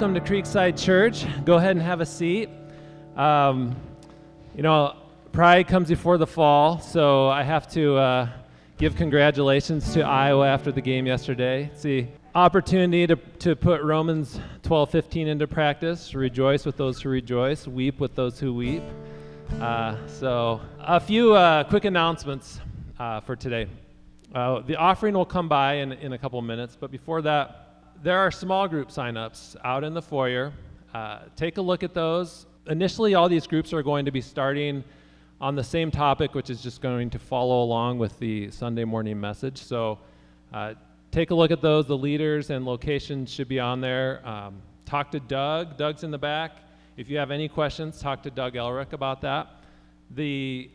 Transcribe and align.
welcome 0.00 0.14
to 0.14 0.20
Creekside 0.20 0.80
Church. 0.80 1.26
Go 1.44 1.56
ahead 1.56 1.72
and 1.72 1.82
have 1.82 2.00
a 2.00 2.06
seat. 2.06 2.48
Um, 3.16 3.74
you 4.54 4.62
know, 4.62 4.94
pride 5.32 5.66
comes 5.66 5.88
before 5.88 6.18
the 6.18 6.26
fall, 6.26 6.78
so 6.78 7.26
I 7.26 7.42
have 7.42 7.66
to 7.72 7.96
uh, 7.96 8.28
give 8.76 8.94
congratulations 8.94 9.92
to 9.94 10.02
Iowa 10.02 10.46
after 10.46 10.70
the 10.70 10.80
game 10.80 11.04
yesterday. 11.04 11.68
It's 11.72 11.82
the 11.82 12.06
opportunity 12.32 13.08
to, 13.08 13.16
to 13.16 13.56
put 13.56 13.82
Romans 13.82 14.38
12 14.62 14.88
15 14.88 15.26
into 15.26 15.48
practice. 15.48 16.14
Rejoice 16.14 16.64
with 16.64 16.76
those 16.76 17.02
who 17.02 17.08
rejoice, 17.08 17.66
weep 17.66 17.98
with 17.98 18.14
those 18.14 18.38
who 18.38 18.54
weep. 18.54 18.84
Uh, 19.60 19.96
so, 20.06 20.60
a 20.78 21.00
few 21.00 21.34
uh, 21.34 21.64
quick 21.64 21.84
announcements 21.84 22.60
uh, 23.00 23.18
for 23.18 23.34
today. 23.34 23.66
Uh, 24.32 24.60
the 24.60 24.76
offering 24.76 25.14
will 25.14 25.26
come 25.26 25.48
by 25.48 25.78
in, 25.78 25.90
in 25.90 26.12
a 26.12 26.18
couple 26.18 26.40
minutes, 26.40 26.76
but 26.78 26.92
before 26.92 27.20
that, 27.22 27.67
there 28.02 28.18
are 28.18 28.30
small 28.30 28.68
group 28.68 28.90
signups 28.90 29.56
out 29.64 29.82
in 29.82 29.92
the 29.92 30.02
foyer. 30.02 30.52
Uh, 30.94 31.20
take 31.36 31.58
a 31.58 31.62
look 31.62 31.82
at 31.82 31.94
those. 31.94 32.46
Initially, 32.66 33.14
all 33.14 33.28
these 33.28 33.46
groups 33.46 33.72
are 33.72 33.82
going 33.82 34.04
to 34.04 34.10
be 34.10 34.20
starting 34.20 34.84
on 35.40 35.54
the 35.54 35.64
same 35.64 35.90
topic, 35.90 36.34
which 36.34 36.50
is 36.50 36.62
just 36.62 36.80
going 36.80 37.10
to 37.10 37.18
follow 37.18 37.62
along 37.62 37.98
with 37.98 38.18
the 38.18 38.50
Sunday 38.50 38.84
morning 38.84 39.20
message. 39.20 39.58
So 39.58 39.98
uh, 40.52 40.74
take 41.10 41.30
a 41.30 41.34
look 41.34 41.50
at 41.50 41.60
those. 41.60 41.86
The 41.86 41.96
leaders 41.96 42.50
and 42.50 42.64
locations 42.64 43.32
should 43.32 43.48
be 43.48 43.58
on 43.58 43.80
there. 43.80 44.26
Um, 44.26 44.62
talk 44.84 45.10
to 45.12 45.20
Doug. 45.20 45.76
Doug's 45.76 46.04
in 46.04 46.10
the 46.10 46.18
back. 46.18 46.58
If 46.96 47.08
you 47.08 47.18
have 47.18 47.30
any 47.30 47.48
questions, 47.48 48.00
talk 48.00 48.22
to 48.24 48.30
Doug 48.30 48.54
Elric 48.54 48.92
about 48.92 49.20
that. 49.22 49.62
The 50.12 50.70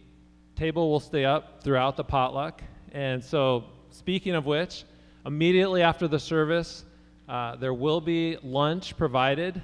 table 0.55 0.90
will 0.90 0.99
stay 0.99 1.26
up 1.26 1.63
throughout 1.63 1.98
the 1.98 2.04
potluck. 2.04 2.62
And 2.91 3.24
so, 3.24 3.66
speaking 3.91 4.35
of 4.35 4.46
which, 4.46 4.84
immediately 5.26 5.82
after 5.82 6.08
the 6.08 6.20
service, 6.20 6.85
uh, 7.27 7.55
there 7.55 7.74
will 7.74 8.02
be 8.02 8.38
lunch 8.43 8.98
provided. 8.98 9.62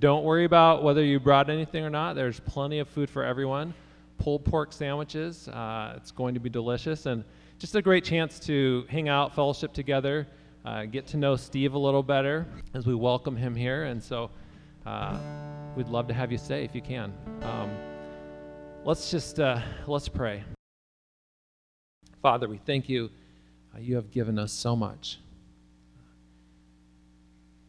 Don't 0.00 0.24
worry 0.24 0.44
about 0.44 0.82
whether 0.82 1.02
you 1.02 1.20
brought 1.20 1.50
anything 1.50 1.84
or 1.84 1.90
not. 1.90 2.14
There's 2.14 2.40
plenty 2.40 2.78
of 2.78 2.88
food 2.88 3.08
for 3.10 3.24
everyone. 3.24 3.74
Pulled 4.18 4.44
pork 4.44 4.72
sandwiches. 4.72 5.48
Uh, 5.48 5.94
it's 5.96 6.10
going 6.10 6.34
to 6.34 6.40
be 6.40 6.50
delicious 6.50 7.06
and 7.06 7.24
just 7.58 7.74
a 7.74 7.82
great 7.82 8.04
chance 8.04 8.38
to 8.40 8.86
hang 8.88 9.08
out, 9.08 9.34
fellowship 9.34 9.72
together, 9.72 10.26
uh, 10.64 10.84
get 10.84 11.06
to 11.08 11.16
know 11.16 11.34
Steve 11.34 11.74
a 11.74 11.78
little 11.78 12.02
better 12.02 12.46
as 12.74 12.86
we 12.86 12.94
welcome 12.94 13.36
him 13.36 13.54
here. 13.54 13.84
And 13.84 14.02
so 14.02 14.30
uh, 14.86 15.18
we'd 15.76 15.88
love 15.88 16.06
to 16.08 16.14
have 16.14 16.30
you 16.30 16.38
stay 16.38 16.64
if 16.64 16.74
you 16.74 16.82
can. 16.82 17.12
Um, 17.42 17.70
let's 18.84 19.10
just 19.10 19.40
uh, 19.40 19.60
let's 19.86 20.08
pray. 20.08 20.44
Father, 22.22 22.48
we 22.48 22.58
thank 22.58 22.88
you. 22.88 23.10
Uh, 23.74 23.78
you 23.78 23.96
have 23.96 24.10
given 24.10 24.38
us 24.38 24.52
so 24.52 24.74
much. 24.74 25.18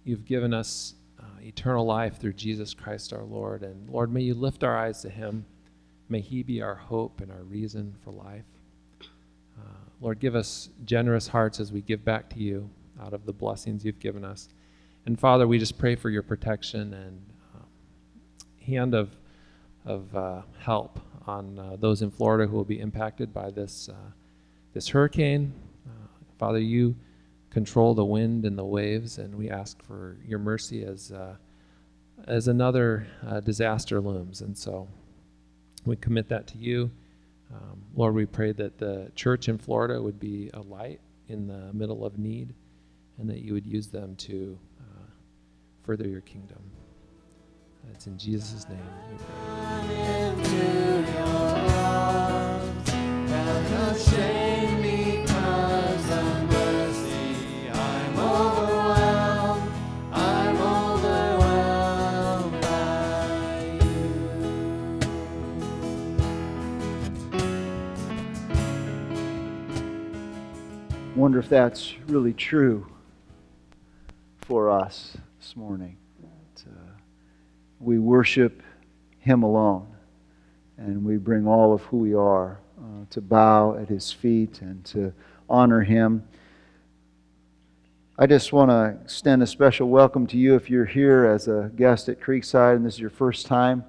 You've 0.10 0.26
given 0.26 0.56
us 0.56 0.96
uh, 1.20 1.24
eternal 1.44 1.86
life 1.86 2.18
through 2.18 2.34
Jesus 2.34 2.74
Christ 2.74 3.14
our 3.14 3.22
Lord. 3.22 3.62
And 3.62 3.88
Lord, 3.88 4.12
may 4.12 4.22
you 4.22 4.34
lift 4.34 4.64
our 4.64 4.76
eyes 4.76 5.04
to 5.04 5.10
him. 5.12 5.46
May 6.10 6.20
he 6.20 6.42
be 6.42 6.64
our 6.64 6.74
hope 6.74 7.22
and 7.22 7.32
our 7.32 7.44
reason 7.44 7.96
for 8.04 8.10
life. 8.10 8.46
Uh, 9.04 9.62
Lord, 10.02 10.20
give 10.20 10.34
us 10.34 10.72
generous 10.84 11.28
hearts 11.28 11.60
as 11.60 11.72
we 11.72 11.82
give 11.82 12.04
back 12.04 12.28
to 12.32 12.40
you 12.40 12.68
out 13.00 13.14
of 13.14 13.28
the 13.28 13.32
blessings 13.32 13.86
you've 13.86 14.00
given 14.00 14.26
us. 14.26 14.50
And 15.06 15.20
Father, 15.20 15.48
we 15.48 15.60
just 15.60 15.78
pray 15.78 15.96
for 15.96 16.10
your 16.10 16.24
protection 16.24 16.92
and 16.96 17.22
um, 17.54 17.68
hand 18.66 18.96
of, 18.96 19.16
of 19.86 20.16
uh, 20.16 20.42
help 20.58 21.00
on 21.28 21.60
uh, 21.60 21.76
those 21.80 22.02
in 22.02 22.10
Florida 22.10 22.50
who 22.50 22.58
will 22.58 22.64
be 22.64 22.80
impacted 22.80 23.32
by 23.32 23.52
this, 23.52 23.90
uh, 23.90 24.10
this 24.74 24.88
hurricane. 24.88 25.54
Uh, 25.88 26.08
Father, 26.40 26.58
you 26.58 26.96
control 27.50 27.94
the 27.94 28.06
wind 28.06 28.46
and 28.46 28.58
the 28.58 28.66
waves, 28.66 29.18
and 29.18 29.36
we 29.36 29.50
ask 29.50 29.82
for 29.84 30.18
your 30.26 30.40
mercy 30.40 30.84
as 30.84 31.12
uh, 31.12 31.36
as 32.28 32.48
another 32.48 33.08
uh, 33.28 33.40
disaster 33.40 34.02
looms. 34.02 34.42
And 34.42 34.58
so 34.58 34.88
we 35.86 35.96
commit 35.96 36.28
that 36.30 36.48
to 36.48 36.58
you. 36.58 36.92
Um, 37.52 37.82
Lord, 37.96 38.14
we 38.14 38.26
pray 38.26 38.52
that 38.52 38.78
the 38.78 39.12
church 39.16 39.50
in 39.50 39.58
Florida 39.58 40.02
would 40.02 40.20
be 40.20 40.52
a 40.54 40.62
light 40.62 41.00
in 41.28 41.48
the 41.48 41.74
middle 41.74 42.06
of 42.06 42.18
need, 42.20 42.54
and 43.18 43.30
that 43.30 43.40
you 43.40 43.54
would 43.54 43.66
use 43.66 43.88
them 43.88 44.16
to 44.18 44.58
uh, 44.80 45.08
further 45.84 46.08
your 46.08 46.22
kingdom. 46.22 46.60
It's 47.94 48.06
in 48.08 48.18
Jesus' 48.18 48.68
name 48.70 48.80
we 49.10 49.18
pray. 54.06 54.39
Wonder 71.30 71.38
if 71.38 71.48
that's 71.48 71.94
really 72.08 72.34
true 72.34 72.88
for 74.42 74.68
us 74.68 75.16
this 75.40 75.56
morning. 75.56 75.96
That, 76.24 76.64
uh, 76.72 76.92
we 77.80 78.00
worship 78.00 78.64
Him 79.20 79.44
alone, 79.44 79.86
and 80.80 81.06
we 81.06 81.18
bring 81.18 81.46
all 81.48 81.72
of 81.72 81.84
who 81.84 81.98
we 81.98 82.16
are 82.16 82.60
uh, 82.80 83.06
to 83.12 83.22
bow 83.22 83.78
at 83.78 83.88
His 83.88 84.12
feet 84.12 84.62
and 84.62 84.84
to 84.86 85.14
honor 85.48 85.82
Him. 85.82 86.28
I 88.18 88.26
just 88.26 88.52
want 88.52 88.72
to 88.72 88.98
extend 89.04 89.44
a 89.44 89.48
special 89.48 89.88
welcome 89.88 90.26
to 90.26 90.38
you 90.40 90.56
if 90.56 90.68
you're 90.68 90.84
here 90.84 91.26
as 91.26 91.48
a 91.48 91.70
guest 91.76 92.10
at 92.10 92.20
Creekside 92.20 92.76
and 92.78 92.84
this 92.84 92.96
is 92.96 93.00
your 93.00 93.12
first 93.12 93.46
time. 93.46 93.84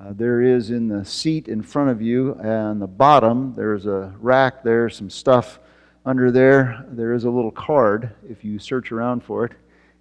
Uh, 0.00 0.12
there 0.12 0.40
is 0.40 0.70
in 0.70 0.86
the 0.86 1.04
seat 1.04 1.48
in 1.48 1.62
front 1.62 1.90
of 1.90 2.00
you 2.00 2.34
and 2.34 2.80
the 2.80 2.86
bottom, 2.86 3.54
there's 3.56 3.86
a 3.86 4.14
rack 4.20 4.62
there, 4.62 4.88
some 4.88 5.10
stuff 5.10 5.58
under 6.06 6.30
there, 6.30 6.86
there 6.88 7.12
is 7.12 7.24
a 7.24 7.30
little 7.30 7.50
card 7.50 8.14
if 8.30 8.44
you 8.44 8.60
search 8.60 8.92
around 8.92 9.24
for 9.24 9.44
it. 9.44 9.52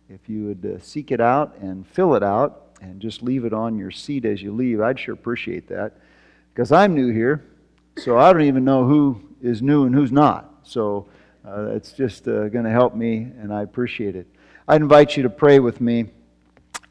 If 0.07 0.29
you 0.29 0.45
would 0.45 0.75
uh, 0.75 0.79
seek 0.79 1.11
it 1.11 1.19
out 1.19 1.57
and 1.57 1.85
fill 1.87 2.13
it 2.13 2.21
out 2.21 2.77
and 2.79 3.01
just 3.01 3.23
leave 3.23 3.43
it 3.43 3.53
on 3.53 3.75
your 3.79 3.89
seat 3.89 4.23
as 4.23 4.39
you 4.43 4.53
leave, 4.53 4.81
I'd 4.81 4.99
sure 4.99 5.15
appreciate 5.15 5.67
that. 5.69 5.93
Because 6.53 6.71
I'm 6.71 6.93
new 6.93 7.11
here, 7.11 7.43
so 7.97 8.19
I 8.19 8.31
don't 8.31 8.43
even 8.43 8.63
know 8.63 8.85
who 8.85 9.19
is 9.41 9.63
new 9.63 9.85
and 9.85 9.95
who's 9.95 10.11
not. 10.11 10.53
So 10.61 11.07
uh, 11.43 11.71
it's 11.71 11.91
just 11.91 12.27
uh, 12.27 12.49
going 12.49 12.65
to 12.65 12.71
help 12.71 12.93
me, 12.93 13.17
and 13.41 13.51
I 13.51 13.63
appreciate 13.63 14.15
it. 14.15 14.27
I'd 14.67 14.81
invite 14.81 15.17
you 15.17 15.23
to 15.23 15.29
pray 15.29 15.57
with 15.57 15.81
me 15.81 16.05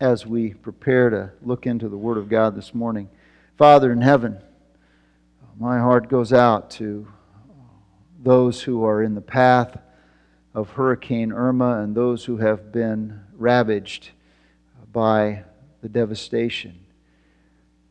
as 0.01 0.27
we 0.27 0.55
prepare 0.55 1.09
to 1.11 1.31
look 1.41 1.67
into 1.67 1.89
the 1.89 1.97
Word 1.97 2.19
of 2.19 2.29
God 2.29 2.57
this 2.57 2.75
morning. 2.75 3.09
Father 3.57 3.93
in 3.93 4.01
heaven, 4.01 4.39
my 5.57 5.79
heart 5.79 6.09
goes 6.09 6.33
out 6.33 6.69
to 6.73 7.07
those 8.25 8.63
who 8.63 8.85
are 8.85 9.03
in 9.03 9.15
the 9.15 9.21
path 9.21 9.79
of 10.55 10.71
Hurricane 10.71 11.33
Irma 11.33 11.83
and 11.83 11.95
those 11.95 12.25
who 12.25 12.39
have 12.39 12.73
been 12.73 13.21
ravaged 13.37 14.11
by 14.93 15.45
the 15.83 15.89
devastation. 15.89 16.79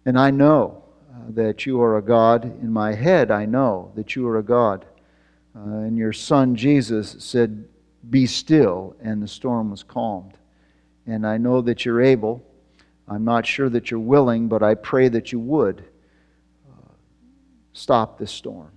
And 0.05 0.17
I 0.17 0.31
know 0.31 0.83
uh, 1.13 1.17
that 1.29 1.65
you 1.65 1.81
are 1.81 1.97
a 1.97 2.01
God. 2.01 2.45
In 2.45 2.71
my 2.71 2.93
head, 2.93 3.29
I 3.29 3.45
know 3.45 3.91
that 3.95 4.15
you 4.15 4.27
are 4.27 4.39
a 4.39 4.43
God. 4.43 4.85
Uh, 5.55 5.59
and 5.59 5.97
your 5.97 6.13
son 6.13 6.55
Jesus 6.55 7.15
said, 7.19 7.65
Be 8.09 8.25
still, 8.25 8.95
and 9.01 9.21
the 9.21 9.27
storm 9.27 9.69
was 9.69 9.83
calmed. 9.83 10.37
And 11.05 11.27
I 11.27 11.37
know 11.37 11.61
that 11.61 11.85
you're 11.85 12.01
able. 12.01 12.43
I'm 13.07 13.25
not 13.25 13.45
sure 13.45 13.69
that 13.69 13.91
you're 13.91 13.99
willing, 13.99 14.47
but 14.47 14.63
I 14.63 14.73
pray 14.75 15.09
that 15.09 15.31
you 15.31 15.39
would 15.39 15.83
uh, 16.71 16.93
stop 17.73 18.17
this 18.17 18.31
storm. 18.31 18.71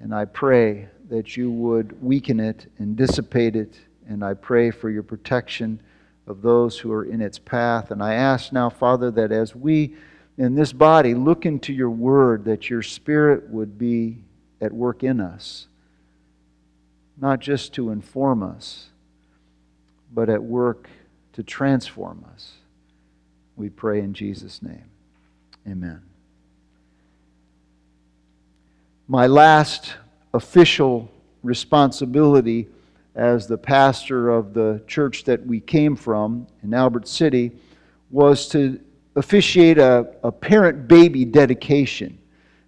And 0.00 0.14
I 0.14 0.24
pray 0.24 0.88
that 1.08 1.36
you 1.36 1.50
would 1.50 2.02
weaken 2.02 2.40
it 2.40 2.66
and 2.78 2.96
dissipate 2.96 3.54
it. 3.54 3.74
And 4.08 4.24
I 4.24 4.34
pray 4.34 4.70
for 4.70 4.90
your 4.90 5.02
protection 5.02 5.80
of 6.26 6.42
those 6.42 6.78
who 6.78 6.90
are 6.92 7.04
in 7.04 7.20
its 7.20 7.38
path. 7.38 7.90
And 7.90 8.02
I 8.02 8.14
ask 8.14 8.52
now, 8.52 8.70
Father, 8.70 9.10
that 9.12 9.30
as 9.30 9.54
we 9.54 9.94
in 10.38 10.54
this 10.54 10.72
body 10.72 11.14
look 11.14 11.44
into 11.44 11.72
your 11.72 11.90
word, 11.90 12.44
that 12.46 12.70
your 12.70 12.82
spirit 12.82 13.50
would 13.50 13.78
be 13.78 14.18
at 14.60 14.72
work 14.72 15.02
in 15.02 15.20
us, 15.20 15.66
not 17.20 17.40
just 17.40 17.74
to 17.74 17.90
inform 17.90 18.42
us, 18.42 18.88
but 20.12 20.28
at 20.30 20.42
work 20.42 20.88
to 21.34 21.42
transform 21.42 22.24
us. 22.32 22.52
We 23.56 23.68
pray 23.68 24.00
in 24.00 24.14
Jesus' 24.14 24.62
name. 24.62 24.84
Amen 25.68 26.09
my 29.10 29.26
last 29.26 29.96
official 30.34 31.10
responsibility 31.42 32.68
as 33.16 33.48
the 33.48 33.58
pastor 33.58 34.30
of 34.30 34.54
the 34.54 34.80
church 34.86 35.24
that 35.24 35.44
we 35.44 35.58
came 35.58 35.96
from 35.96 36.46
in 36.62 36.72
Albert 36.72 37.08
City 37.08 37.50
was 38.12 38.48
to 38.48 38.78
officiate 39.16 39.78
a, 39.78 40.14
a 40.22 40.30
parent 40.30 40.86
baby 40.86 41.24
dedication. 41.24 42.16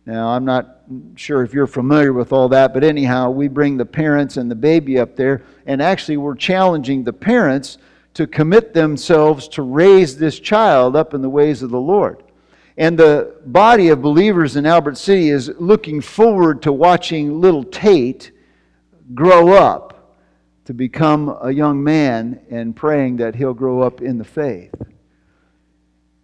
Now, 0.05 0.31
I'm 0.31 0.45
not 0.45 0.81
sure 1.15 1.45
if 1.45 1.55
you're 1.55 1.69
familiar 1.69 2.13
with 2.13 2.33
all 2.33 2.49
that, 2.49 2.75
but 2.75 2.83
anyhow, 2.83 3.31
we 3.31 3.47
bring 3.47 3.77
the 3.77 3.87
parents 3.87 4.37
and 4.37 4.51
the 4.51 4.57
baby 4.57 4.99
up 4.99 5.15
there, 5.15 5.45
and 5.67 5.81
actually, 5.81 6.17
we're 6.17 6.35
challenging 6.35 7.05
the 7.05 7.13
parents 7.13 7.79
to 8.15 8.27
commit 8.27 8.75
themselves 8.75 9.47
to 9.47 9.63
raise 9.63 10.19
this 10.19 10.41
child 10.41 10.97
up 10.97 11.15
in 11.15 11.23
the 11.23 11.31
ways 11.31 11.63
of 11.63 11.71
the 11.71 11.81
Lord. 11.81 12.25
And 12.77 12.99
the 12.99 13.37
body 13.45 13.89
of 13.89 14.01
believers 14.01 14.57
in 14.57 14.65
Albert 14.65 14.97
City 14.97 15.29
is 15.29 15.51
looking 15.59 16.01
forward 16.01 16.63
to 16.63 16.73
watching 16.73 17.41
little 17.41 17.65
Tate 17.65 18.33
grow 19.15 19.53
up 19.53 20.17
to 20.65 20.73
become 20.73 21.37
a 21.43 21.51
young 21.51 21.83
man 21.83 22.41
and 22.51 22.75
praying 22.75 23.17
that 23.17 23.35
he'll 23.35 23.55
grow 23.55 23.83
up 23.83 24.01
in 24.01 24.17
the 24.17 24.25
faith. 24.25 24.75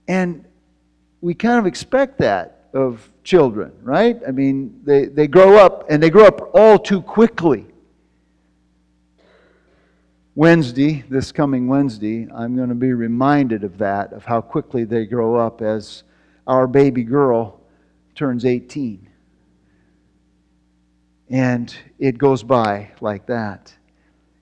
And 0.06 0.44
we 1.20 1.34
kind 1.34 1.58
of 1.58 1.66
expect 1.66 2.18
that 2.18 2.68
of 2.72 3.10
children, 3.24 3.72
right? 3.82 4.18
I 4.26 4.30
mean, 4.30 4.80
they, 4.84 5.06
they 5.06 5.26
grow 5.26 5.56
up 5.56 5.86
and 5.90 6.02
they 6.02 6.10
grow 6.10 6.24
up 6.24 6.50
all 6.54 6.78
too 6.78 7.02
quickly. 7.02 7.66
Wednesday, 10.34 11.04
this 11.10 11.32
coming 11.32 11.66
Wednesday, 11.66 12.28
I'm 12.32 12.54
going 12.54 12.68
to 12.68 12.74
be 12.74 12.92
reminded 12.92 13.64
of 13.64 13.76
that, 13.78 14.12
of 14.12 14.24
how 14.24 14.40
quickly 14.40 14.84
they 14.84 15.04
grow 15.04 15.34
up 15.34 15.60
as 15.60 16.04
our 16.48 16.66
baby 16.66 17.04
girl 17.04 17.60
turns 18.14 18.44
18. 18.44 19.08
And 21.30 21.76
it 21.98 22.16
goes 22.16 22.42
by 22.42 22.90
like 23.00 23.26
that. 23.26 23.72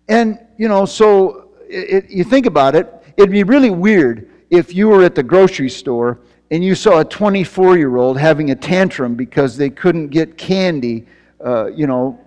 And, 0.08 0.38
you 0.56 0.68
know, 0.68 0.86
so 0.86 1.50
it, 1.68 2.04
it, 2.04 2.10
you 2.10 2.22
think 2.22 2.46
about 2.46 2.76
it, 2.76 2.92
it'd 3.16 3.30
be 3.30 3.42
really 3.42 3.70
weird 3.70 4.30
if 4.50 4.72
you 4.72 4.86
were 4.86 5.02
at 5.02 5.16
the 5.16 5.22
grocery 5.22 5.68
store 5.68 6.20
and 6.52 6.64
you 6.64 6.76
saw 6.76 7.00
a 7.00 7.04
24 7.04 7.76
year 7.76 7.96
old 7.96 8.16
having 8.16 8.52
a 8.52 8.54
tantrum 8.54 9.16
because 9.16 9.56
they 9.56 9.68
couldn't 9.68 10.08
get 10.08 10.38
candy, 10.38 11.04
uh, 11.44 11.66
you 11.66 11.88
know, 11.88 12.18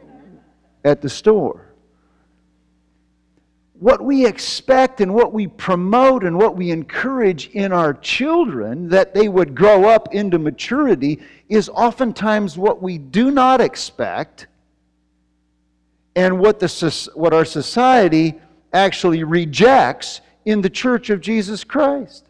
at 0.83 1.01
the 1.01 1.09
store 1.09 1.69
what 3.79 4.03
we 4.03 4.25
expect 4.25 4.99
and 4.99 5.13
what 5.13 5.31
we 5.31 5.47
promote 5.47 6.25
and 6.25 6.37
what 6.37 6.57
we 6.57 6.69
encourage 6.69 7.47
in 7.51 7.71
our 7.71 7.93
children 7.93 8.89
that 8.89 9.13
they 9.13 9.29
would 9.29 9.55
grow 9.55 9.85
up 9.85 10.13
into 10.13 10.37
maturity 10.37 11.17
is 11.47 11.69
oftentimes 11.69 12.57
what 12.57 12.81
we 12.81 12.97
do 12.97 13.31
not 13.31 13.61
expect 13.61 14.47
and 16.13 16.37
what, 16.37 16.59
the, 16.59 17.09
what 17.15 17.33
our 17.33 17.45
society 17.45 18.35
actually 18.73 19.23
rejects 19.23 20.19
in 20.43 20.59
the 20.59 20.69
church 20.69 21.09
of 21.09 21.21
Jesus 21.21 21.63
Christ. 21.63 22.25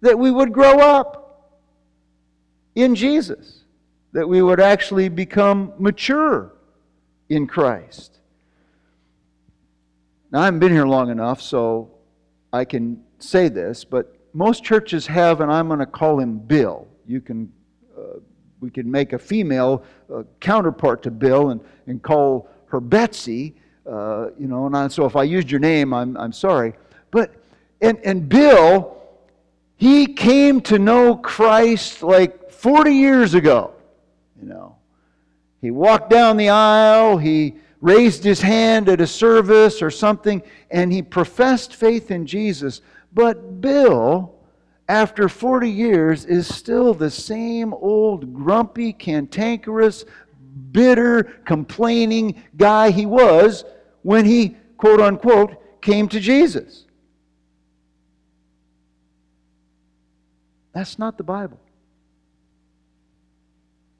That 0.00 0.18
we 0.18 0.30
would 0.30 0.50
grow 0.50 0.78
up 0.78 1.52
in 2.74 2.94
Jesus, 2.94 3.64
that 4.12 4.26
we 4.26 4.40
would 4.40 4.60
actually 4.60 5.10
become 5.10 5.74
mature 5.78 6.54
in 7.28 7.46
Christ. 7.46 8.17
Now, 10.30 10.42
I 10.42 10.44
haven't 10.44 10.60
been 10.60 10.72
here 10.72 10.86
long 10.86 11.10
enough, 11.10 11.40
so 11.40 11.90
I 12.52 12.64
can 12.64 13.02
say 13.18 13.48
this, 13.48 13.84
but 13.84 14.14
most 14.34 14.62
churches 14.62 15.06
have, 15.06 15.40
and 15.40 15.50
I'm 15.50 15.68
going 15.68 15.80
to 15.80 15.86
call 15.86 16.20
him 16.20 16.38
Bill. 16.38 16.86
You 17.06 17.22
can, 17.22 17.50
uh, 17.96 18.20
we 18.60 18.70
can 18.70 18.90
make 18.90 19.14
a 19.14 19.18
female 19.18 19.84
uh, 20.14 20.24
counterpart 20.40 21.02
to 21.04 21.10
Bill 21.10 21.50
and, 21.50 21.60
and 21.86 22.02
call 22.02 22.50
her 22.66 22.78
Betsy. 22.78 23.54
Uh, 23.86 24.28
you 24.38 24.48
know, 24.48 24.66
and 24.66 24.76
I, 24.76 24.88
so 24.88 25.06
if 25.06 25.16
I 25.16 25.22
used 25.22 25.50
your 25.50 25.60
name, 25.60 25.94
I'm, 25.94 26.14
I'm 26.18 26.32
sorry. 26.32 26.74
But, 27.10 27.34
and, 27.80 27.98
and 28.04 28.28
Bill, 28.28 28.98
he 29.76 30.06
came 30.06 30.60
to 30.62 30.78
know 30.78 31.16
Christ 31.16 32.02
like 32.02 32.50
40 32.50 32.92
years 32.92 33.32
ago. 33.32 33.72
You 34.38 34.48
know, 34.48 34.76
he 35.62 35.70
walked 35.70 36.10
down 36.10 36.36
the 36.36 36.50
aisle, 36.50 37.16
he 37.16 37.54
raised 37.80 38.24
his 38.24 38.40
hand 38.40 38.88
at 38.88 39.00
a 39.00 39.06
service 39.06 39.82
or 39.82 39.90
something, 39.90 40.42
and 40.70 40.92
he 40.92 41.02
professed 41.02 41.74
faith 41.74 42.10
in 42.10 42.26
Jesus. 42.26 42.80
But 43.12 43.60
Bill, 43.60 44.34
after 44.88 45.28
40 45.28 45.70
years, 45.70 46.24
is 46.24 46.52
still 46.52 46.94
the 46.94 47.10
same 47.10 47.72
old 47.74 48.34
grumpy, 48.34 48.92
cantankerous, 48.92 50.04
bitter, 50.72 51.24
complaining 51.44 52.42
guy 52.56 52.90
he 52.90 53.06
was 53.06 53.64
when 54.02 54.24
he, 54.24 54.56
quote 54.76 55.00
unquote, 55.00 55.80
came 55.80 56.08
to 56.08 56.20
Jesus. 56.20 56.84
That's 60.72 60.98
not 60.98 61.16
the 61.16 61.24
Bible. 61.24 61.58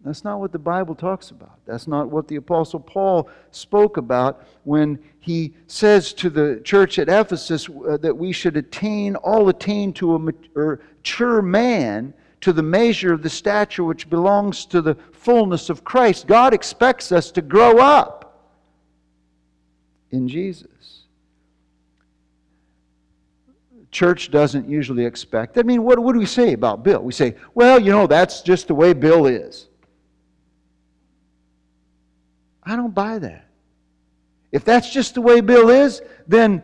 That's 0.08 0.25
not 0.25 0.40
what 0.40 0.52
the 0.52 0.58
Bible 0.58 0.94
talks 0.94 1.32
about. 1.32 1.58
That's 1.66 1.87
not 1.87 2.08
what 2.08 2.28
the 2.28 2.37
Apostle 2.37 2.81
Paul 2.81 3.28
spoke 3.50 3.99
about 3.99 4.43
when 4.64 4.99
he 5.20 5.52
says 5.66 6.14
to 6.14 6.31
the 6.31 6.62
church 6.64 6.99
at 6.99 7.10
Ephesus 7.10 7.69
uh, 7.69 7.99
that 7.99 8.16
we 8.16 8.32
should 8.32 8.56
attain, 8.56 9.16
all 9.16 9.50
attain 9.50 9.93
to 9.93 10.14
a 10.14 10.19
mature 10.19 11.43
man, 11.43 12.14
to 12.40 12.55
the 12.55 12.62
measure 12.62 13.12
of 13.12 13.22
the 13.22 13.28
stature 13.28 13.84
which 13.84 14.08
belongs 14.08 14.64
to 14.64 14.81
the 14.81 14.94
fullness 15.12 15.69
of 15.69 15.84
Christ. 15.84 16.26
God 16.26 16.54
expects 16.54 17.12
us 17.12 17.31
to 17.32 17.43
grow 17.43 17.76
up 17.76 18.49
in 20.11 20.26
Jesus. 20.26 21.02
Church 23.90 24.31
doesn't 24.31 24.70
usually 24.70 25.04
expect. 25.04 25.58
I 25.58 25.62
mean, 25.64 25.82
what, 25.82 25.99
what 25.99 26.14
do 26.14 26.19
we 26.19 26.25
say 26.25 26.54
about 26.54 26.82
Bill? 26.82 27.02
We 27.02 27.12
say, 27.12 27.34
well, 27.54 27.78
you 27.78 27.90
know, 27.90 28.06
that's 28.06 28.40
just 28.40 28.69
the 28.69 28.75
way 28.75 28.94
Bill 28.94 29.26
is. 29.26 29.67
I 32.68 32.76
don't 32.76 32.94
buy 32.94 33.18
that. 33.18 33.46
If 34.52 34.62
that's 34.62 34.92
just 34.92 35.14
the 35.14 35.22
way 35.22 35.40
Bill 35.40 35.70
is, 35.70 36.02
then 36.26 36.62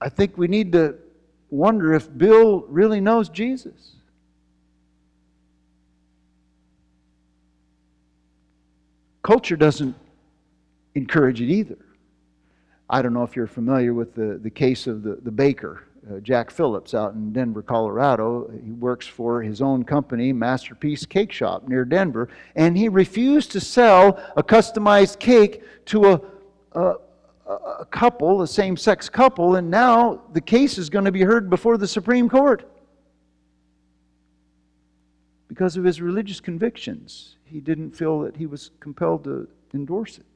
I 0.00 0.08
think 0.08 0.36
we 0.36 0.48
need 0.48 0.72
to 0.72 0.96
wonder 1.48 1.94
if 1.94 2.16
Bill 2.16 2.64
really 2.68 3.00
knows 3.00 3.28
Jesus. 3.28 3.92
Culture 9.22 9.56
doesn't 9.56 9.94
encourage 10.96 11.40
it 11.40 11.48
either. 11.48 11.78
I 12.90 13.00
don't 13.00 13.14
know 13.14 13.22
if 13.22 13.36
you're 13.36 13.46
familiar 13.46 13.94
with 13.94 14.14
the, 14.14 14.38
the 14.42 14.50
case 14.50 14.88
of 14.88 15.04
the, 15.04 15.14
the 15.22 15.30
baker 15.30 15.84
uh, 16.10 16.20
Jack 16.20 16.50
Phillips 16.50 16.94
out 16.94 17.14
in 17.14 17.32
Denver, 17.32 17.62
Colorado. 17.62 18.50
He 18.62 18.72
works 18.72 19.06
for 19.06 19.42
his 19.42 19.62
own 19.62 19.84
company, 19.84 20.32
Masterpiece 20.32 21.06
Cake 21.06 21.32
Shop, 21.32 21.66
near 21.68 21.84
Denver, 21.84 22.28
and 22.54 22.76
he 22.76 22.88
refused 22.88 23.52
to 23.52 23.60
sell 23.60 24.22
a 24.36 24.42
customized 24.42 25.18
cake 25.18 25.62
to 25.86 26.12
a, 26.12 26.20
a, 26.72 26.94
a 27.80 27.86
couple, 27.90 28.42
a 28.42 28.46
same 28.46 28.76
sex 28.76 29.08
couple, 29.08 29.56
and 29.56 29.70
now 29.70 30.22
the 30.32 30.40
case 30.40 30.78
is 30.78 30.90
going 30.90 31.04
to 31.04 31.12
be 31.12 31.22
heard 31.22 31.48
before 31.48 31.78
the 31.78 31.88
Supreme 31.88 32.28
Court 32.28 32.68
because 35.48 35.76
of 35.76 35.84
his 35.84 36.00
religious 36.00 36.40
convictions. 36.40 37.36
He 37.44 37.60
didn't 37.60 37.92
feel 37.92 38.20
that 38.20 38.36
he 38.36 38.46
was 38.46 38.70
compelled 38.80 39.24
to 39.24 39.48
endorse 39.72 40.18
it. 40.18 40.26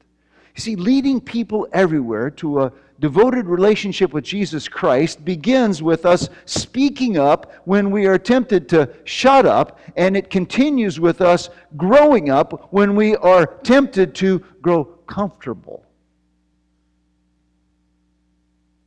You 0.55 0.61
see, 0.61 0.75
leading 0.75 1.21
people 1.21 1.67
everywhere 1.73 2.29
to 2.31 2.63
a 2.63 2.73
devoted 2.99 3.45
relationship 3.45 4.13
with 4.13 4.25
Jesus 4.25 4.67
Christ 4.67 5.23
begins 5.23 5.81
with 5.81 6.05
us 6.05 6.29
speaking 6.45 7.17
up 7.17 7.51
when 7.65 7.91
we 7.91 8.05
are 8.05 8.17
tempted 8.17 8.67
to 8.69 8.89
shut 9.05 9.45
up, 9.45 9.79
and 9.95 10.17
it 10.17 10.29
continues 10.29 10.99
with 10.99 11.21
us 11.21 11.49
growing 11.77 12.29
up 12.29 12.73
when 12.73 12.95
we 12.95 13.15
are 13.15 13.45
tempted 13.45 14.13
to 14.15 14.39
grow 14.61 14.83
comfortable. 14.83 15.85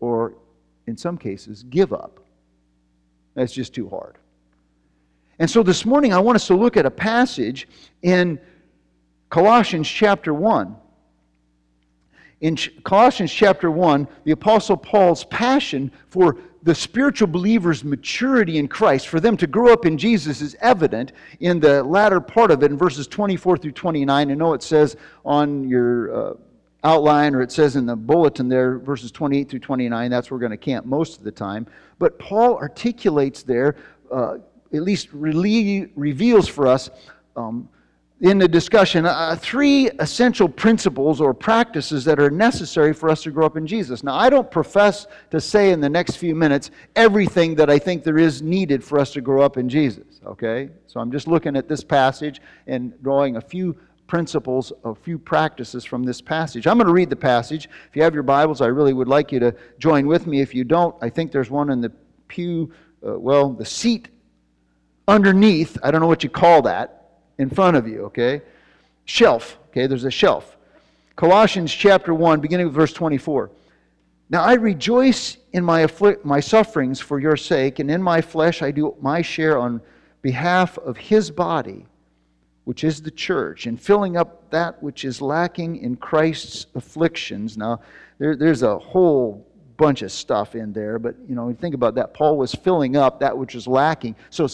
Or, 0.00 0.34
in 0.86 0.96
some 0.96 1.16
cases, 1.16 1.62
give 1.62 1.92
up. 1.92 2.20
That's 3.34 3.52
just 3.52 3.72
too 3.72 3.88
hard. 3.88 4.18
And 5.38 5.48
so 5.48 5.62
this 5.62 5.86
morning, 5.86 6.12
I 6.12 6.18
want 6.18 6.36
us 6.36 6.46
to 6.48 6.54
look 6.54 6.76
at 6.76 6.84
a 6.84 6.90
passage 6.90 7.66
in 8.02 8.38
Colossians 9.30 9.88
chapter 9.88 10.34
1 10.34 10.76
in 12.42 12.56
Colossians 12.82 13.32
chapter 13.32 13.70
1, 13.70 14.06
the 14.24 14.32
Apostle 14.32 14.76
Paul's 14.76 15.24
passion 15.24 15.92
for 16.08 16.36
the 16.64 16.74
spiritual 16.74 17.28
believer's 17.28 17.84
maturity 17.84 18.58
in 18.58 18.66
Christ, 18.66 19.06
for 19.08 19.20
them 19.20 19.36
to 19.36 19.46
grow 19.46 19.72
up 19.72 19.86
in 19.86 19.96
Jesus, 19.96 20.40
is 20.40 20.56
evident 20.60 21.12
in 21.38 21.60
the 21.60 21.84
latter 21.84 22.20
part 22.20 22.50
of 22.50 22.64
it 22.64 22.70
in 22.72 22.76
verses 22.76 23.06
24 23.06 23.58
through 23.58 23.72
29. 23.72 24.30
I 24.30 24.34
know 24.34 24.54
it 24.54 24.62
says 24.62 24.96
on 25.24 25.68
your 25.68 26.14
uh, 26.14 26.34
outline 26.82 27.36
or 27.36 27.42
it 27.42 27.52
says 27.52 27.76
in 27.76 27.86
the 27.86 27.94
bulletin 27.94 28.48
there, 28.48 28.78
verses 28.78 29.12
28 29.12 29.48
through 29.48 29.60
29. 29.60 30.10
That's 30.10 30.30
where 30.30 30.36
we're 30.36 30.40
going 30.40 30.50
to 30.50 30.56
camp 30.56 30.84
most 30.84 31.18
of 31.18 31.24
the 31.24 31.32
time. 31.32 31.66
But 32.00 32.18
Paul 32.18 32.56
articulates 32.56 33.44
there, 33.44 33.76
uh, 34.10 34.38
at 34.74 34.82
least 34.82 35.08
reveals 35.12 36.48
for 36.48 36.66
us. 36.66 36.90
Um, 37.36 37.68
in 38.22 38.38
the 38.38 38.46
discussion 38.46 39.04
uh, 39.04 39.36
three 39.38 39.90
essential 39.98 40.48
principles 40.48 41.20
or 41.20 41.34
practices 41.34 42.04
that 42.04 42.20
are 42.20 42.30
necessary 42.30 42.94
for 42.94 43.10
us 43.10 43.20
to 43.24 43.32
grow 43.32 43.44
up 43.44 43.56
in 43.56 43.66
Jesus. 43.66 44.04
Now, 44.04 44.14
I 44.14 44.30
don't 44.30 44.48
profess 44.48 45.08
to 45.32 45.40
say 45.40 45.72
in 45.72 45.80
the 45.80 45.88
next 45.88 46.16
few 46.16 46.36
minutes 46.36 46.70
everything 46.94 47.56
that 47.56 47.68
I 47.68 47.80
think 47.80 48.04
there 48.04 48.18
is 48.18 48.40
needed 48.40 48.84
for 48.84 49.00
us 49.00 49.12
to 49.14 49.20
grow 49.20 49.42
up 49.42 49.56
in 49.56 49.68
Jesus, 49.68 50.20
okay? 50.24 50.70
So 50.86 51.00
I'm 51.00 51.10
just 51.10 51.26
looking 51.26 51.56
at 51.56 51.68
this 51.68 51.82
passage 51.82 52.40
and 52.68 52.92
drawing 53.02 53.36
a 53.36 53.40
few 53.40 53.76
principles, 54.06 54.72
a 54.84 54.94
few 54.94 55.18
practices 55.18 55.84
from 55.84 56.04
this 56.04 56.20
passage. 56.20 56.68
I'm 56.68 56.76
going 56.76 56.86
to 56.86 56.92
read 56.92 57.10
the 57.10 57.16
passage. 57.16 57.68
If 57.88 57.96
you 57.96 58.04
have 58.04 58.14
your 58.14 58.22
Bibles, 58.22 58.60
I 58.60 58.66
really 58.66 58.92
would 58.92 59.08
like 59.08 59.32
you 59.32 59.40
to 59.40 59.52
join 59.78 60.06
with 60.06 60.28
me. 60.28 60.40
If 60.40 60.54
you 60.54 60.62
don't, 60.62 60.94
I 61.02 61.08
think 61.08 61.32
there's 61.32 61.50
one 61.50 61.70
in 61.70 61.80
the 61.80 61.90
pew, 62.28 62.72
uh, 63.04 63.18
well, 63.18 63.50
the 63.50 63.64
seat 63.64 64.10
underneath, 65.08 65.76
I 65.82 65.90
don't 65.90 66.00
know 66.00 66.06
what 66.06 66.22
you 66.22 66.30
call 66.30 66.62
that, 66.62 67.01
in 67.38 67.50
front 67.50 67.76
of 67.76 67.88
you, 67.88 68.04
okay? 68.04 68.42
Shelf, 69.04 69.58
okay? 69.70 69.86
There's 69.86 70.04
a 70.04 70.10
shelf. 70.10 70.56
Colossians 71.16 71.72
chapter 71.72 72.14
1, 72.14 72.40
beginning 72.40 72.66
with 72.66 72.74
verse 72.74 72.92
24. 72.92 73.50
Now 74.30 74.42
I 74.42 74.54
rejoice 74.54 75.36
in 75.52 75.62
my, 75.62 75.80
afflict, 75.80 76.24
my 76.24 76.40
sufferings 76.40 77.00
for 77.00 77.20
your 77.20 77.36
sake, 77.36 77.78
and 77.78 77.90
in 77.90 78.02
my 78.02 78.20
flesh 78.20 78.62
I 78.62 78.70
do 78.70 78.96
my 79.00 79.20
share 79.20 79.58
on 79.58 79.82
behalf 80.22 80.78
of 80.78 80.96
his 80.96 81.30
body, 81.30 81.84
which 82.64 82.82
is 82.82 83.02
the 83.02 83.10
church, 83.10 83.66
and 83.66 83.80
filling 83.80 84.16
up 84.16 84.50
that 84.50 84.82
which 84.82 85.04
is 85.04 85.20
lacking 85.20 85.76
in 85.76 85.96
Christ's 85.96 86.66
afflictions. 86.74 87.58
Now, 87.58 87.80
there, 88.18 88.36
there's 88.36 88.62
a 88.62 88.78
whole 88.78 89.46
bunch 89.76 90.02
of 90.02 90.12
stuff 90.12 90.54
in 90.54 90.72
there, 90.72 90.98
but 90.98 91.16
you 91.28 91.34
know, 91.34 91.52
think 91.60 91.74
about 91.74 91.96
that. 91.96 92.14
Paul 92.14 92.38
was 92.38 92.54
filling 92.54 92.96
up 92.96 93.20
that 93.20 93.36
which 93.36 93.54
was 93.54 93.66
lacking. 93.66 94.14
So 94.30 94.46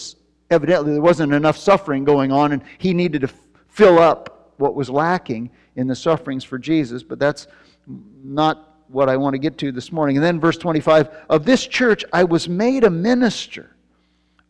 evidently 0.51 0.93
there 0.93 1.03
wasn't 1.03 1.33
enough 1.33 1.57
suffering 1.57 2.05
going 2.05 2.33
on, 2.33 2.53
and 2.53 2.63
he 2.79 2.95
needed 2.95 3.23
to 3.23 3.31
fill 3.69 3.99
up 3.99 4.53
what 4.59 4.75
was 4.75 4.91
lacking 4.91 5.51
in 5.77 5.87
the 5.87 5.95
sufferings 5.95 6.45
for 6.45 6.59
Jesus. 6.59 7.03
But 7.03 7.19
that's 7.19 7.47
not 7.87 8.77
what 8.89 9.09
I 9.09 9.17
want 9.17 9.35
to 9.35 9.39
get 9.39 9.59
to 9.59 9.73
this 9.73 9.93
morning. 9.93 10.17
And 10.17 10.25
then 10.25 10.41
verse 10.41 10.57
25 10.57 11.09
Of 11.29 11.45
this 11.45 11.67
church 11.67 12.05
I 12.13 12.25
was 12.25 12.49
made 12.49 12.85
a 12.85 12.91
minister 12.91 13.77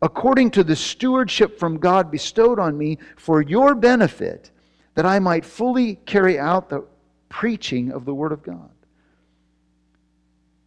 according 0.01 0.51
to 0.51 0.63
the 0.63 0.75
stewardship 0.75 1.59
from 1.59 1.77
God 1.77 2.09
bestowed 2.09 2.57
on 2.57 2.77
me 2.77 2.97
for 3.17 3.41
your 3.41 3.75
benefit, 3.75 4.49
that 4.95 5.05
I 5.05 5.19
might 5.19 5.43
fully 5.43 5.95
carry 6.05 6.39
out 6.39 6.69
the 6.69 6.85
preaching 7.27 7.91
of 7.91 8.05
the 8.05 8.13
Word 8.13 8.31
of 8.31 8.41
God 8.41 8.69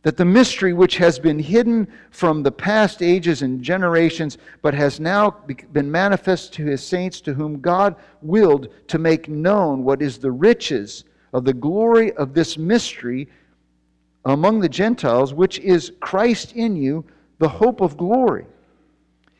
that 0.02 0.16
the 0.16 0.24
mystery 0.24 0.72
which 0.72 0.96
has 0.96 1.18
been 1.18 1.38
hidden 1.38 1.86
from 2.10 2.42
the 2.42 2.52
past 2.52 3.02
ages 3.02 3.42
and 3.42 3.62
generations, 3.62 4.36
but 4.60 4.74
has 4.74 4.98
now 4.98 5.30
been 5.72 5.90
manifest 5.90 6.52
to 6.54 6.64
his 6.64 6.84
saints, 6.84 7.20
to 7.20 7.34
whom 7.34 7.60
God 7.60 7.94
willed 8.20 8.68
to 8.88 8.98
make 8.98 9.28
known 9.28 9.84
what 9.84 10.02
is 10.02 10.18
the 10.18 10.32
riches 10.32 11.04
of 11.32 11.44
the 11.44 11.54
glory 11.54 12.12
of 12.14 12.34
this 12.34 12.58
mystery 12.58 13.28
among 14.24 14.60
the 14.60 14.68
Gentiles, 14.68 15.32
which 15.32 15.58
is 15.60 15.92
Christ 16.00 16.54
in 16.54 16.76
you, 16.76 17.04
the 17.38 17.48
hope 17.48 17.80
of 17.80 17.96
glory. 17.96 18.46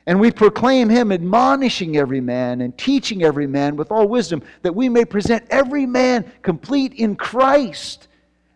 And 0.06 0.20
we 0.20 0.32
proclaim 0.32 0.88
him, 0.88 1.12
admonishing 1.12 1.96
every 1.96 2.20
man 2.20 2.60
and 2.60 2.76
teaching 2.76 3.22
every 3.22 3.46
man 3.46 3.76
with 3.76 3.92
all 3.92 4.08
wisdom, 4.08 4.42
that 4.62 4.74
we 4.74 4.88
may 4.88 5.04
present 5.04 5.44
every 5.50 5.86
man 5.86 6.30
complete 6.42 6.94
in 6.94 7.14
Christ. 7.14 8.08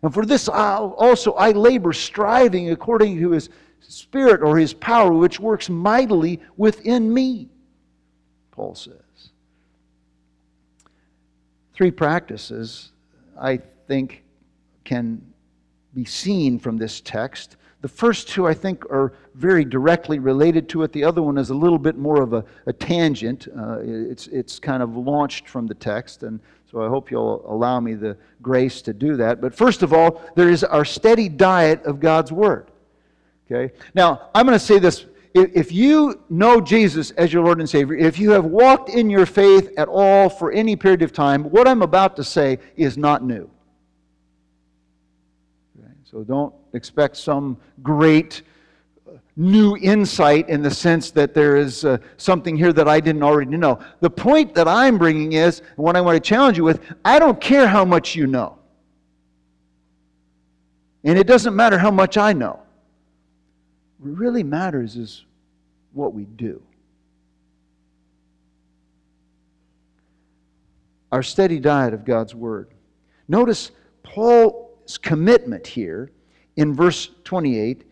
And 0.07 0.13
for 0.13 0.25
this 0.25 0.47
also 0.47 1.33
I 1.33 1.51
labor, 1.51 1.91
striving 1.91 2.69
according 2.69 3.19
to 3.19 3.31
his 3.31 3.49
spirit 3.81 4.41
or 4.41 4.57
his 4.57 4.73
power, 4.73 5.11
which 5.11 5.37
works 5.37 5.69
mightily 5.69 6.39
within 6.55 7.13
me, 7.13 7.49
Paul 8.51 8.73
says. 8.73 8.93
Three 11.73 11.91
practices 11.91 12.93
I 13.37 13.57
think 13.89 14.23
can 14.85 15.21
be 15.93 16.05
seen 16.05 16.57
from 16.57 16.77
this 16.77 17.01
text. 17.01 17.57
The 17.81 17.89
first 17.89 18.29
two, 18.29 18.47
I 18.47 18.53
think, 18.53 18.85
are 18.85 19.11
very 19.35 19.65
directly 19.65 20.19
related 20.19 20.69
to 20.69 20.83
it. 20.83 20.93
The 20.93 21.03
other 21.03 21.21
one 21.21 21.37
is 21.37 21.49
a 21.49 21.53
little 21.53 21.77
bit 21.77 21.97
more 21.97 22.23
of 22.23 22.31
a, 22.31 22.45
a 22.65 22.71
tangent. 22.71 23.49
Uh, 23.49 23.79
it's, 23.81 24.27
it's 24.27 24.57
kind 24.57 24.81
of 24.81 24.95
launched 24.95 25.49
from 25.49 25.67
the 25.67 25.75
text. 25.75 26.23
And 26.23 26.39
so 26.71 26.83
I 26.83 26.89
hope 26.89 27.09
you'll 27.09 27.43
allow 27.49 27.79
me 27.79 27.93
the 27.93 28.17
grace 28.41 28.81
to 28.83 28.93
do 28.93 29.15
that. 29.17 29.39
But 29.39 29.55
first 29.55 29.83
of 29.83 29.93
all, 29.93 30.21
there 30.35 30.49
is 30.49 30.63
our 30.63 30.83
steady 30.83 31.29
diet 31.29 31.83
of 31.83 31.99
God's 31.99 32.31
Word. 32.31 32.71
Okay? 33.49 33.73
Now, 33.93 34.29
I'm 34.35 34.45
going 34.45 34.57
to 34.57 34.63
say 34.63 34.77
this. 34.77 35.05
If 35.33 35.71
you 35.71 36.23
know 36.29 36.59
Jesus 36.59 37.11
as 37.11 37.31
your 37.31 37.43
Lord 37.43 37.59
and 37.59 37.69
Savior, 37.69 37.95
if 37.95 38.17
you 38.17 38.31
have 38.31 38.45
walked 38.45 38.89
in 38.89 39.09
your 39.09 39.25
faith 39.25 39.71
at 39.77 39.87
all 39.87 40.29
for 40.29 40.51
any 40.51 40.75
period 40.75 41.03
of 41.03 41.13
time, 41.13 41.43
what 41.51 41.67
I'm 41.67 41.83
about 41.83 42.15
to 42.15 42.23
say 42.23 42.57
is 42.75 42.97
not 42.97 43.23
new. 43.23 43.49
Okay? 45.79 45.91
So 46.03 46.23
don't 46.23 46.53
expect 46.73 47.17
some 47.17 47.57
great 47.83 48.41
new 49.35 49.77
insight 49.77 50.49
in 50.49 50.61
the 50.63 50.71
sense 50.71 51.11
that 51.11 51.33
there 51.33 51.55
is 51.57 51.85
uh, 51.85 51.97
something 52.17 52.57
here 52.57 52.73
that 52.73 52.87
I 52.87 52.99
didn't 52.99 53.23
already 53.23 53.55
know. 53.55 53.79
The 53.99 54.09
point 54.09 54.55
that 54.55 54.67
I'm 54.67 54.97
bringing 54.97 55.33
is, 55.33 55.59
and 55.59 55.77
what 55.77 55.95
I 55.95 56.01
want 56.01 56.15
to 56.15 56.27
challenge 56.27 56.57
you 56.57 56.63
with, 56.63 56.81
I 57.05 57.19
don't 57.19 57.39
care 57.39 57.67
how 57.67 57.85
much 57.85 58.15
you 58.15 58.25
know. 58.27 58.57
And 61.03 61.17
it 61.17 61.27
doesn't 61.27 61.55
matter 61.55 61.77
how 61.77 61.91
much 61.91 62.17
I 62.17 62.33
know. 62.33 62.59
What 63.99 64.17
really 64.17 64.43
matters 64.43 64.95
is 64.95 65.23
what 65.93 66.13
we 66.13 66.25
do. 66.25 66.61
Our 71.11 71.23
steady 71.23 71.59
diet 71.59 71.93
of 71.93 72.03
God's 72.03 72.35
Word. 72.35 72.71
Notice 73.27 73.71
Paul's 74.03 74.97
commitment 74.97 75.65
here 75.65 76.11
in 76.57 76.73
verse 76.73 77.11
28 77.23 77.83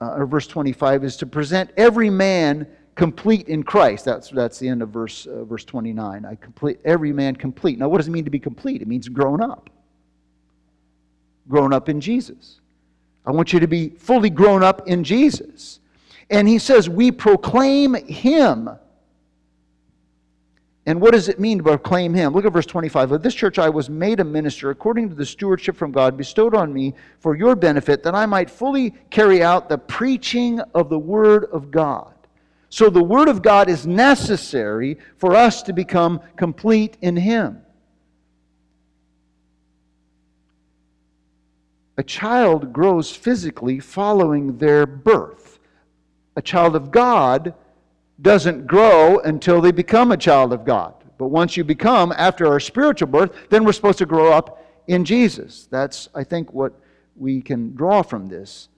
uh, 0.00 0.14
or 0.16 0.26
verse 0.26 0.46
25 0.46 1.04
is 1.04 1.16
to 1.18 1.26
present 1.26 1.70
every 1.76 2.10
man 2.10 2.66
complete 2.94 3.48
in 3.48 3.62
Christ. 3.62 4.04
That's, 4.04 4.30
that's 4.30 4.58
the 4.58 4.68
end 4.68 4.82
of 4.82 4.90
verse, 4.90 5.26
uh, 5.26 5.44
verse 5.44 5.64
29. 5.64 6.24
I 6.24 6.34
complete 6.34 6.78
every 6.84 7.12
man 7.12 7.36
complete. 7.36 7.78
Now, 7.78 7.88
what 7.88 7.98
does 7.98 8.08
it 8.08 8.10
mean 8.10 8.24
to 8.24 8.30
be 8.30 8.38
complete? 8.38 8.82
It 8.82 8.88
means 8.88 9.08
grown 9.08 9.42
up. 9.42 9.70
Grown 11.48 11.72
up 11.72 11.88
in 11.88 12.00
Jesus. 12.00 12.60
I 13.26 13.32
want 13.32 13.52
you 13.52 13.60
to 13.60 13.66
be 13.66 13.90
fully 13.90 14.30
grown 14.30 14.62
up 14.62 14.88
in 14.88 15.04
Jesus. 15.04 15.80
And 16.30 16.48
he 16.48 16.58
says, 16.58 16.88
We 16.88 17.10
proclaim 17.10 17.94
him 17.94 18.70
and 20.90 21.00
what 21.00 21.12
does 21.12 21.28
it 21.28 21.38
mean 21.38 21.58
to 21.58 21.62
proclaim 21.62 22.12
him? 22.12 22.32
Look 22.32 22.44
at 22.44 22.52
verse 22.52 22.66
25. 22.66 23.12
Of 23.12 23.22
this 23.22 23.32
church 23.32 23.60
I 23.60 23.68
was 23.68 23.88
made 23.88 24.18
a 24.18 24.24
minister 24.24 24.70
according 24.70 25.08
to 25.08 25.14
the 25.14 25.24
stewardship 25.24 25.76
from 25.76 25.92
God 25.92 26.16
bestowed 26.16 26.52
on 26.52 26.72
me 26.72 26.94
for 27.20 27.36
your 27.36 27.54
benefit, 27.54 28.02
that 28.02 28.16
I 28.16 28.26
might 28.26 28.50
fully 28.50 28.90
carry 29.08 29.40
out 29.40 29.68
the 29.68 29.78
preaching 29.78 30.58
of 30.74 30.88
the 30.88 30.98
Word 30.98 31.44
of 31.52 31.70
God. 31.70 32.12
So 32.70 32.90
the 32.90 33.04
Word 33.04 33.28
of 33.28 33.40
God 33.40 33.70
is 33.70 33.86
necessary 33.86 34.98
for 35.16 35.36
us 35.36 35.62
to 35.62 35.72
become 35.72 36.20
complete 36.34 36.96
in 37.00 37.16
Him. 37.16 37.62
A 41.98 42.02
child 42.02 42.72
grows 42.72 43.14
physically 43.14 43.78
following 43.78 44.58
their 44.58 44.86
birth. 44.86 45.60
A 46.34 46.42
child 46.42 46.74
of 46.74 46.90
God 46.90 47.54
doesn't 48.22 48.66
grow 48.66 49.18
until 49.20 49.60
they 49.60 49.72
become 49.72 50.12
a 50.12 50.16
child 50.16 50.52
of 50.52 50.64
God. 50.64 50.94
But 51.18 51.28
once 51.28 51.56
you 51.56 51.64
become, 51.64 52.12
after 52.16 52.46
our 52.46 52.60
spiritual 52.60 53.08
birth, 53.08 53.32
then 53.50 53.64
we're 53.64 53.72
supposed 53.72 53.98
to 53.98 54.06
grow 54.06 54.32
up 54.32 54.64
in 54.86 55.04
Jesus. 55.04 55.68
That's, 55.70 56.08
I 56.14 56.24
think, 56.24 56.52
what 56.52 56.72
we 57.16 57.42
can 57.42 57.74
draw 57.74 58.02
from 58.02 58.28
this. 58.28 58.68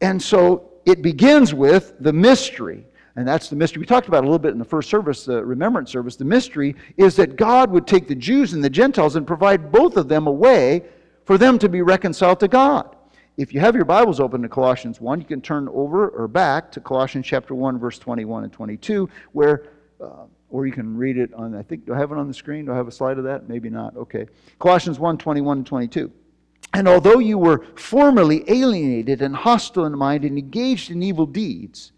And 0.00 0.20
so 0.20 0.70
it 0.84 1.02
begins 1.02 1.54
with 1.54 1.94
the 2.00 2.12
mystery. 2.12 2.86
And 3.16 3.26
that's 3.26 3.48
the 3.48 3.56
mystery. 3.56 3.80
We 3.80 3.86
talked 3.86 4.08
about 4.08 4.22
a 4.22 4.26
little 4.26 4.38
bit 4.38 4.52
in 4.52 4.58
the 4.58 4.64
first 4.64 4.90
service, 4.90 5.24
the 5.24 5.44
remembrance 5.44 5.90
service. 5.90 6.16
The 6.16 6.24
mystery 6.24 6.76
is 6.96 7.16
that 7.16 7.36
God 7.36 7.70
would 7.70 7.86
take 7.86 8.06
the 8.06 8.14
Jews 8.14 8.52
and 8.52 8.62
the 8.62 8.70
Gentiles 8.70 9.16
and 9.16 9.26
provide 9.26 9.72
both 9.72 9.96
of 9.96 10.08
them 10.08 10.26
a 10.26 10.32
way 10.32 10.84
for 11.24 11.36
them 11.36 11.58
to 11.58 11.68
be 11.68 11.82
reconciled 11.82 12.40
to 12.40 12.48
God. 12.48 12.96
If 13.38 13.54
you 13.54 13.60
have 13.60 13.76
your 13.76 13.84
Bibles 13.84 14.18
open 14.18 14.42
to 14.42 14.48
Colossians 14.48 15.00
1, 15.00 15.20
you 15.20 15.24
can 15.24 15.40
turn 15.40 15.68
over 15.68 16.08
or 16.08 16.26
back 16.26 16.72
to 16.72 16.80
Colossians 16.80 17.24
chapter 17.24 17.54
1, 17.54 17.78
verse 17.78 17.96
21 17.96 18.42
and 18.42 18.52
22, 18.52 19.08
where, 19.30 19.68
uh, 20.00 20.24
or 20.50 20.66
you 20.66 20.72
can 20.72 20.96
read 20.96 21.16
it 21.16 21.32
on, 21.34 21.54
I 21.54 21.62
think, 21.62 21.86
do 21.86 21.94
I 21.94 21.98
have 21.98 22.10
it 22.10 22.18
on 22.18 22.26
the 22.26 22.34
screen? 22.34 22.64
Do 22.64 22.72
I 22.72 22.74
have 22.74 22.88
a 22.88 22.92
slide 22.92 23.16
of 23.16 23.22
that? 23.22 23.48
Maybe 23.48 23.70
not. 23.70 23.96
Okay. 23.96 24.26
Colossians 24.58 24.98
1, 24.98 25.18
21 25.18 25.58
and 25.58 25.66
22. 25.66 26.10
And 26.74 26.88
although 26.88 27.20
you 27.20 27.38
were 27.38 27.64
formerly 27.76 28.42
alienated 28.48 29.22
and 29.22 29.36
hostile 29.36 29.86
in 29.86 29.96
mind 29.96 30.24
and 30.24 30.36
engaged 30.36 30.90
in 30.90 31.00
evil 31.00 31.24
deeds, 31.24 31.92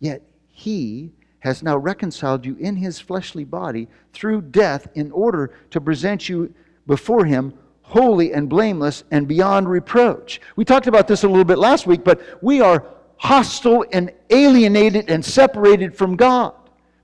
yet 0.00 0.20
he 0.48 1.12
has 1.38 1.62
now 1.62 1.78
reconciled 1.78 2.44
you 2.44 2.56
in 2.56 2.76
his 2.76 3.00
fleshly 3.00 3.44
body 3.44 3.88
through 4.12 4.42
death 4.42 4.86
in 4.94 5.10
order 5.12 5.54
to 5.70 5.80
present 5.80 6.28
you 6.28 6.52
before 6.88 7.24
Him 7.24 7.54
holy 7.82 8.34
and 8.34 8.48
blameless 8.50 9.04
and 9.10 9.26
beyond 9.26 9.68
reproach. 9.68 10.40
We 10.56 10.64
talked 10.64 10.88
about 10.88 11.08
this 11.08 11.24
a 11.24 11.28
little 11.28 11.44
bit 11.44 11.58
last 11.58 11.86
week, 11.86 12.04
but 12.04 12.20
we 12.42 12.60
are 12.60 12.84
hostile 13.16 13.84
and 13.92 14.12
alienated 14.28 15.08
and 15.08 15.24
separated 15.24 15.96
from 15.96 16.14
God 16.14 16.54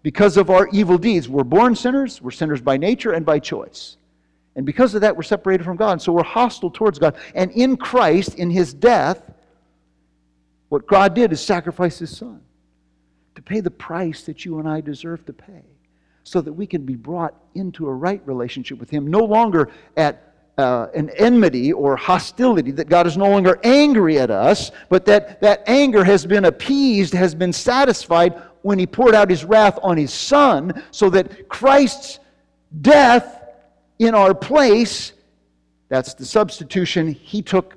because 0.02 0.36
of 0.36 0.50
our 0.50 0.68
evil 0.72 0.98
deeds. 0.98 1.26
We're 1.28 1.42
born 1.42 1.74
sinners, 1.74 2.20
we're 2.20 2.32
sinners 2.32 2.60
by 2.60 2.76
nature 2.76 3.12
and 3.12 3.24
by 3.24 3.38
choice. 3.38 3.96
And 4.56 4.66
because 4.66 4.94
of 4.94 5.00
that, 5.00 5.16
we're 5.16 5.22
separated 5.22 5.64
from 5.64 5.76
God. 5.76 6.00
So 6.02 6.12
we're 6.12 6.22
hostile 6.22 6.70
towards 6.70 6.98
God. 6.98 7.16
And 7.34 7.50
in 7.52 7.76
Christ, 7.76 8.34
in 8.34 8.50
His 8.50 8.74
death, 8.74 9.32
what 10.68 10.86
God 10.86 11.14
did 11.14 11.32
is 11.32 11.40
sacrifice 11.40 11.98
His 11.98 12.14
Son 12.14 12.40
to 13.34 13.42
pay 13.42 13.60
the 13.60 13.70
price 13.70 14.22
that 14.24 14.44
you 14.44 14.58
and 14.58 14.68
I 14.68 14.80
deserve 14.80 15.24
to 15.26 15.32
pay 15.32 15.64
so 16.24 16.40
that 16.40 16.52
we 16.52 16.66
can 16.66 16.84
be 16.84 16.96
brought 16.96 17.34
into 17.54 17.86
a 17.86 17.92
right 17.92 18.20
relationship 18.26 18.78
with 18.78 18.90
Him, 18.90 19.06
no 19.06 19.20
longer 19.20 19.70
at 19.96 20.34
uh, 20.56 20.86
an 20.94 21.10
enmity 21.10 21.72
or 21.72 21.96
hostility, 21.96 22.70
that 22.70 22.88
God 22.88 23.06
is 23.06 23.16
no 23.16 23.28
longer 23.28 23.58
angry 23.62 24.18
at 24.18 24.30
us, 24.30 24.70
but 24.88 25.04
that 25.04 25.40
that 25.40 25.62
anger 25.66 26.02
has 26.04 26.24
been 26.24 26.46
appeased, 26.46 27.12
has 27.12 27.34
been 27.34 27.52
satisfied 27.52 28.40
when 28.62 28.78
He 28.78 28.86
poured 28.86 29.14
out 29.14 29.28
His 29.28 29.44
wrath 29.44 29.78
on 29.82 29.96
His 29.96 30.12
Son, 30.12 30.82
so 30.90 31.10
that 31.10 31.48
Christ's 31.48 32.20
death 32.80 33.42
in 33.98 34.14
our 34.14 34.34
place, 34.34 35.12
that's 35.88 36.14
the 36.14 36.24
substitution, 36.24 37.08
He 37.08 37.42
took 37.42 37.76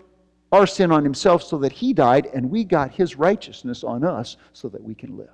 our 0.52 0.66
sin 0.66 0.92
on 0.92 1.04
Himself 1.04 1.44
so 1.44 1.58
that 1.58 1.74
He 1.74 1.94
died, 1.94 2.28
and 2.34 2.50
we 2.50 2.64
got 2.64 2.92
His 2.92 3.18
righteousness 3.18 3.84
on 3.84 4.04
us 4.04 4.38
so 4.54 4.70
that 4.70 4.82
we 4.82 4.96
can 4.96 5.18
live. 5.18 5.30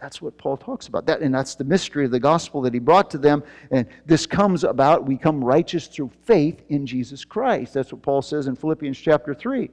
That's 0.00 0.22
what 0.22 0.38
Paul 0.38 0.56
talks 0.56 0.86
about. 0.86 1.06
That, 1.06 1.20
and 1.20 1.34
that's 1.34 1.54
the 1.54 1.64
mystery 1.64 2.04
of 2.04 2.10
the 2.10 2.20
gospel 2.20 2.62
that 2.62 2.72
he 2.72 2.80
brought 2.80 3.10
to 3.10 3.18
them. 3.18 3.42
And 3.70 3.86
this 4.06 4.26
comes 4.26 4.64
about, 4.64 5.06
we 5.06 5.16
come 5.16 5.42
righteous 5.42 5.86
through 5.86 6.10
faith 6.24 6.62
in 6.68 6.86
Jesus 6.86 7.24
Christ. 7.24 7.74
That's 7.74 7.92
what 7.92 8.02
Paul 8.02 8.22
says 8.22 8.46
in 8.46 8.54
Philippians 8.54 8.98
chapter 8.98 9.34
3. 9.34 9.70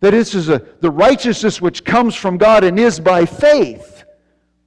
That 0.00 0.10
this 0.10 0.34
is 0.34 0.48
a, 0.48 0.62
the 0.80 0.90
righteousness 0.90 1.60
which 1.60 1.84
comes 1.84 2.14
from 2.14 2.36
God 2.38 2.64
and 2.64 2.78
is 2.78 3.00
by 3.00 3.24
faith, 3.24 4.04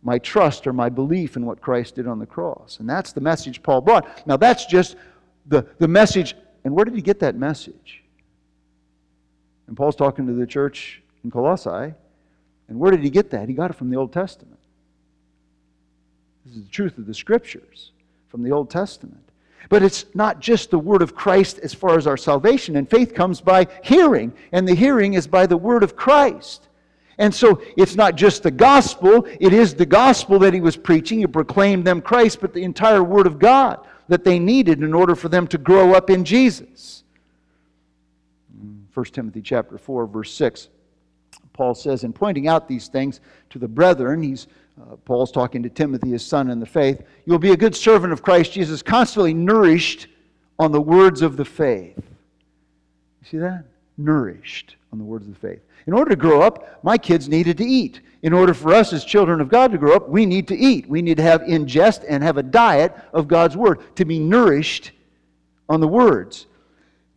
my 0.02 0.18
trust 0.20 0.66
or 0.68 0.74
my 0.74 0.90
belief 0.90 1.36
in 1.36 1.46
what 1.46 1.62
Christ 1.62 1.96
did 1.96 2.08
on 2.08 2.20
the 2.20 2.26
cross. 2.26 2.78
And 2.80 2.90
that's 2.90 3.14
the 3.14 3.22
message 3.22 3.62
Paul 3.62 3.82
brought. 3.82 4.26
Now, 4.28 4.38
that's 4.38 4.66
just 4.66 4.96
the, 5.46 5.66
the 5.80 5.88
message. 5.88 6.36
And 6.64 6.74
where 6.74 6.86
did 6.86 6.96
he 6.96 7.02
get 7.02 7.20
that 7.20 7.36
message? 7.36 8.04
And 9.68 9.78
Paul's 9.78 9.96
talking 9.96 10.26
to 10.28 10.34
the 10.34 10.48
church 10.48 11.02
in 11.24 11.32
Colossae. 11.32 11.94
And 12.68 12.80
where 12.80 12.92
did 12.92 13.04
he 13.04 13.10
get 13.10 13.30
that? 13.32 13.50
He 13.50 13.56
got 13.56 13.72
it 13.72 13.76
from 13.76 13.90
the 13.90 13.98
Old 13.98 14.14
Testament. 14.14 14.60
This 16.46 16.56
is 16.56 16.64
the 16.64 16.72
truth 16.72 16.98
of 16.98 17.06
the 17.06 17.14
Scriptures 17.14 17.92
from 18.30 18.44
the 18.44 18.52
Old 18.52 18.70
Testament. 18.70 19.20
But 19.70 19.84
it's 19.84 20.06
not 20.14 20.40
just 20.40 20.72
the 20.72 20.80
word 20.80 21.02
of 21.02 21.16
Christ 21.16 21.60
as 21.60 21.74
far 21.74 21.98
as 21.98 22.06
our 22.06 22.18
salvation, 22.18 22.76
and 22.76 22.90
faith 22.90 23.14
comes 23.14 23.42
by 23.42 23.68
hearing, 23.84 24.34
and 24.52 24.68
the 24.68 24.76
hearing 24.76 25.14
is 25.14 25.26
by 25.26 25.46
the 25.46 25.58
word 25.58 25.84
of 25.84 25.96
Christ. 25.96 26.68
And 27.18 27.34
so 27.34 27.62
it's 27.78 27.96
not 27.96 28.16
just 28.16 28.44
the 28.44 28.52
gospel, 28.52 29.26
it 29.40 29.54
is 29.54 29.76
the 29.76 29.86
gospel 29.86 30.40
that 30.40 30.54
he 30.54 30.62
was 30.62 30.76
preaching. 30.76 31.20
He 31.20 31.28
proclaimed 31.28 31.86
them 31.86 32.02
Christ, 32.02 32.42
but 32.42 32.54
the 32.54 32.64
entire 32.64 33.04
word 33.04 33.28
of 33.28 33.40
God 33.40 33.86
that 34.08 34.24
they 34.24 34.40
needed 34.40 34.82
in 34.82 34.94
order 34.94 35.16
for 35.16 35.30
them 35.30 35.48
to 35.48 35.58
grow 35.58 35.94
up 35.94 36.10
in 36.10 36.26
Jesus. 36.26 37.04
1 38.94 39.06
Timothy 39.06 39.42
chapter 39.42 39.78
4 39.78 40.06
verse 40.06 40.34
6 40.34 40.70
Paul 41.54 41.76
says, 41.76 42.04
in 42.04 42.14
pointing 42.14 42.48
out 42.48 42.68
these 42.68 42.88
things 42.88 43.22
to 43.52 43.60
the 43.60 43.68
brethren, 43.68 44.22
he's, 44.22 44.48
uh, 44.82 44.96
Paul's 45.06 45.32
talking 45.32 45.64
to 45.64 45.70
Timothy, 45.70 46.10
his 46.10 46.26
son 46.26 46.50
in 46.50 46.60
the 46.60 46.66
faith, 46.66 47.04
you'll 47.26 47.40
be 47.40 47.52
a 47.52 47.58
good 47.58 47.76
servant 47.76 48.12
of 48.12 48.24
Christ 48.24 48.52
Jesus, 48.52 48.82
constantly 48.82 49.34
nourished 49.34 50.08
on 50.60 50.72
the 50.72 50.82
words 50.82 51.22
of 51.22 51.38
the 51.38 51.46
faith. 51.46 51.98
You 51.98 53.28
see 53.30 53.38
that? 53.38 53.66
Nourished 53.98 54.76
on 54.92 54.98
the 54.98 55.06
words 55.06 55.28
of 55.28 55.34
the 55.34 55.48
faith. 55.48 55.62
In 55.86 55.94
order 55.94 56.10
to 56.10 56.16
grow 56.16 56.42
up, 56.42 56.84
my 56.84 56.98
kids 56.98 57.30
needed 57.30 57.58
to 57.58 57.66
eat. 57.66 58.02
In 58.24 58.34
order 58.34 58.54
for 58.54 58.74
us 58.74 58.94
as 58.94 59.04
children 59.04 59.42
of 59.42 59.50
God 59.50 59.72
to 59.74 59.78
grow 59.78 59.96
up, 59.96 60.08
we 60.08 60.26
need 60.26 60.48
to 60.48 60.58
eat. 60.58 60.88
We 60.88 61.02
need 61.02 61.18
to 61.18 61.24
have 61.24 61.42
ingest 61.42 62.06
and 62.08 62.24
have 62.24 62.38
a 62.38 62.44
diet 62.44 62.96
of 63.14 63.28
God's 63.28 63.58
Word, 63.58 63.96
to 63.98 64.06
be 64.06 64.18
nourished 64.18 64.92
on 65.70 65.82
the 65.82 65.88
words. 65.88 66.48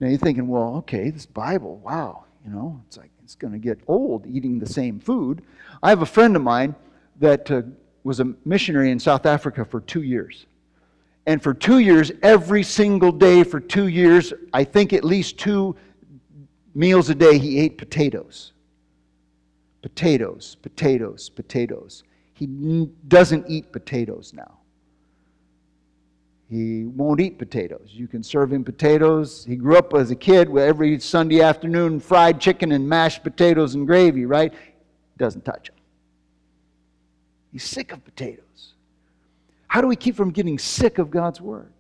Now 0.00 0.08
you're 0.08 0.18
thinking, 0.18 0.48
well, 0.48 0.76
okay, 0.78 1.10
this 1.10 1.26
Bible, 1.26 1.78
wow, 1.78 2.25
you 2.46 2.52
know, 2.52 2.80
it's 2.86 2.96
like 2.96 3.10
it's 3.24 3.34
going 3.34 3.52
to 3.52 3.58
get 3.58 3.80
old 3.88 4.24
eating 4.26 4.58
the 4.58 4.66
same 4.66 5.00
food. 5.00 5.42
I 5.82 5.90
have 5.90 6.02
a 6.02 6.06
friend 6.06 6.36
of 6.36 6.42
mine 6.42 6.76
that 7.18 7.50
uh, 7.50 7.62
was 8.04 8.20
a 8.20 8.32
missionary 8.44 8.92
in 8.92 9.00
South 9.00 9.26
Africa 9.26 9.64
for 9.64 9.80
two 9.80 10.02
years. 10.02 10.46
And 11.26 11.42
for 11.42 11.52
two 11.52 11.80
years, 11.80 12.12
every 12.22 12.62
single 12.62 13.10
day 13.10 13.42
for 13.42 13.58
two 13.58 13.88
years, 13.88 14.32
I 14.52 14.62
think 14.62 14.92
at 14.92 15.02
least 15.02 15.38
two 15.38 15.74
meals 16.72 17.10
a 17.10 17.16
day, 17.16 17.36
he 17.36 17.58
ate 17.58 17.78
potatoes. 17.78 18.52
Potatoes, 19.82 20.56
potatoes, 20.62 21.28
potatoes. 21.28 22.04
He 22.32 22.46
doesn't 23.08 23.50
eat 23.50 23.72
potatoes 23.72 24.32
now. 24.32 24.55
He 26.48 26.84
won't 26.84 27.20
eat 27.20 27.38
potatoes. 27.38 27.88
You 27.88 28.06
can 28.06 28.22
serve 28.22 28.52
him 28.52 28.62
potatoes. 28.62 29.44
He 29.44 29.56
grew 29.56 29.76
up 29.76 29.92
as 29.94 30.10
a 30.10 30.14
kid 30.14 30.48
with 30.48 30.62
every 30.62 30.98
Sunday 31.00 31.40
afternoon 31.40 31.98
fried 31.98 32.40
chicken 32.40 32.70
and 32.70 32.88
mashed 32.88 33.24
potatoes 33.24 33.74
and 33.74 33.86
gravy, 33.86 34.26
right? 34.26 34.54
Doesn't 35.18 35.44
touch 35.44 35.68
them. 35.68 35.76
He's 37.52 37.64
sick 37.64 37.90
of 37.92 38.04
potatoes. 38.04 38.42
How 39.66 39.80
do 39.80 39.88
we 39.88 39.96
keep 39.96 40.14
from 40.14 40.30
getting 40.30 40.58
sick 40.58 40.98
of 40.98 41.10
God's 41.10 41.40
Word? 41.40 41.72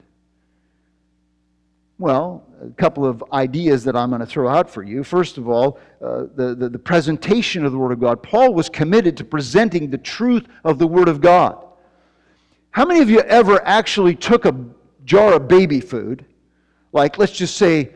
Well, 1.98 2.44
a 2.62 2.68
couple 2.70 3.06
of 3.06 3.24
ideas 3.32 3.84
that 3.84 3.96
I'm 3.96 4.10
going 4.10 4.20
to 4.20 4.26
throw 4.26 4.48
out 4.48 4.68
for 4.68 4.82
you. 4.82 5.04
First 5.04 5.38
of 5.38 5.48
all, 5.48 5.78
uh, 6.02 6.24
the, 6.34 6.54
the, 6.54 6.68
the 6.68 6.78
presentation 6.78 7.64
of 7.64 7.72
the 7.72 7.78
Word 7.78 7.92
of 7.92 8.00
God. 8.00 8.22
Paul 8.22 8.52
was 8.52 8.68
committed 8.68 9.16
to 9.18 9.24
presenting 9.24 9.90
the 9.90 9.98
truth 9.98 10.46
of 10.64 10.78
the 10.78 10.86
Word 10.86 11.08
of 11.08 11.20
God. 11.20 11.65
How 12.76 12.84
many 12.84 13.00
of 13.00 13.08
you 13.08 13.20
ever 13.20 13.66
actually 13.66 14.14
took 14.14 14.44
a 14.44 14.54
jar 15.06 15.32
of 15.32 15.48
baby 15.48 15.80
food, 15.80 16.26
like 16.92 17.16
let's 17.16 17.32
just 17.32 17.56
say 17.56 17.88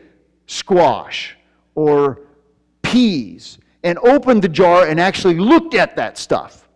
squash 0.47 1.37
or 1.75 2.21
peas, 2.81 3.59
and 3.83 3.99
opened 3.99 4.41
the 4.41 4.49
jar 4.49 4.87
and 4.87 4.99
actually 4.99 5.37
looked 5.37 5.75
at 5.75 5.95
that 5.97 6.17
stuff? 6.17 6.67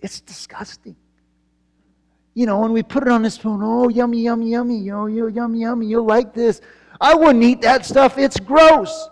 It's 0.00 0.20
disgusting. 0.20 0.96
You 2.34 2.46
know, 2.46 2.58
when 2.58 2.72
we 2.72 2.82
put 2.82 3.04
it 3.04 3.08
on 3.08 3.22
the 3.22 3.30
spoon, 3.30 3.60
oh, 3.62 3.88
yummy, 3.88 4.22
yummy, 4.22 4.50
yummy, 4.50 4.78
yo, 4.78 5.06
yo, 5.06 5.28
yummy, 5.28 5.60
yummy, 5.60 5.86
you'll 5.86 6.06
like 6.06 6.34
this. 6.34 6.60
I 7.00 7.14
wouldn't 7.14 7.44
eat 7.44 7.60
that 7.62 7.86
stuff. 7.86 8.18
It's 8.18 8.40
gross. 8.40 9.10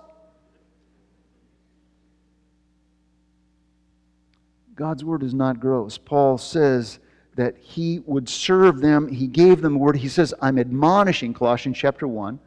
God's 4.81 5.05
word 5.05 5.23
is 5.23 5.35
not 5.35 5.61
gross. 5.61 5.99
Paul 5.99 6.39
says 6.39 7.01
that 7.35 7.55
he 7.59 7.99
would 8.07 8.27
serve 8.27 8.81
them. 8.81 9.09
He 9.09 9.27
gave 9.27 9.61
them 9.61 9.75
the 9.75 9.79
word. 9.79 9.95
He 9.95 10.09
says, 10.09 10.33
I'm 10.41 10.59
admonishing, 10.59 11.35
Colossians 11.35 11.77
chapter 11.77 12.09
1, 12.09 12.39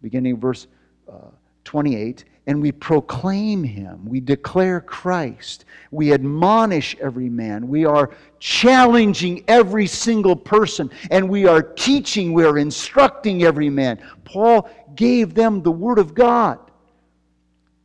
beginning 0.00 0.38
verse 0.38 0.68
uh, 1.12 1.32
28, 1.64 2.24
and 2.46 2.62
we 2.62 2.70
proclaim 2.70 3.64
him. 3.64 4.08
We 4.08 4.20
declare 4.20 4.80
Christ. 4.80 5.64
We 5.90 6.12
admonish 6.12 6.96
every 7.00 7.28
man. 7.28 7.66
We 7.66 7.84
are 7.84 8.12
challenging 8.38 9.42
every 9.48 9.88
single 9.88 10.36
person, 10.36 10.88
and 11.10 11.28
we 11.28 11.48
are 11.48 11.62
teaching, 11.62 12.32
we 12.32 12.44
are 12.44 12.58
instructing 12.58 13.42
every 13.42 13.70
man. 13.70 13.98
Paul 14.22 14.70
gave 14.94 15.34
them 15.34 15.64
the 15.64 15.72
word 15.72 15.98
of 15.98 16.14
God, 16.14 16.60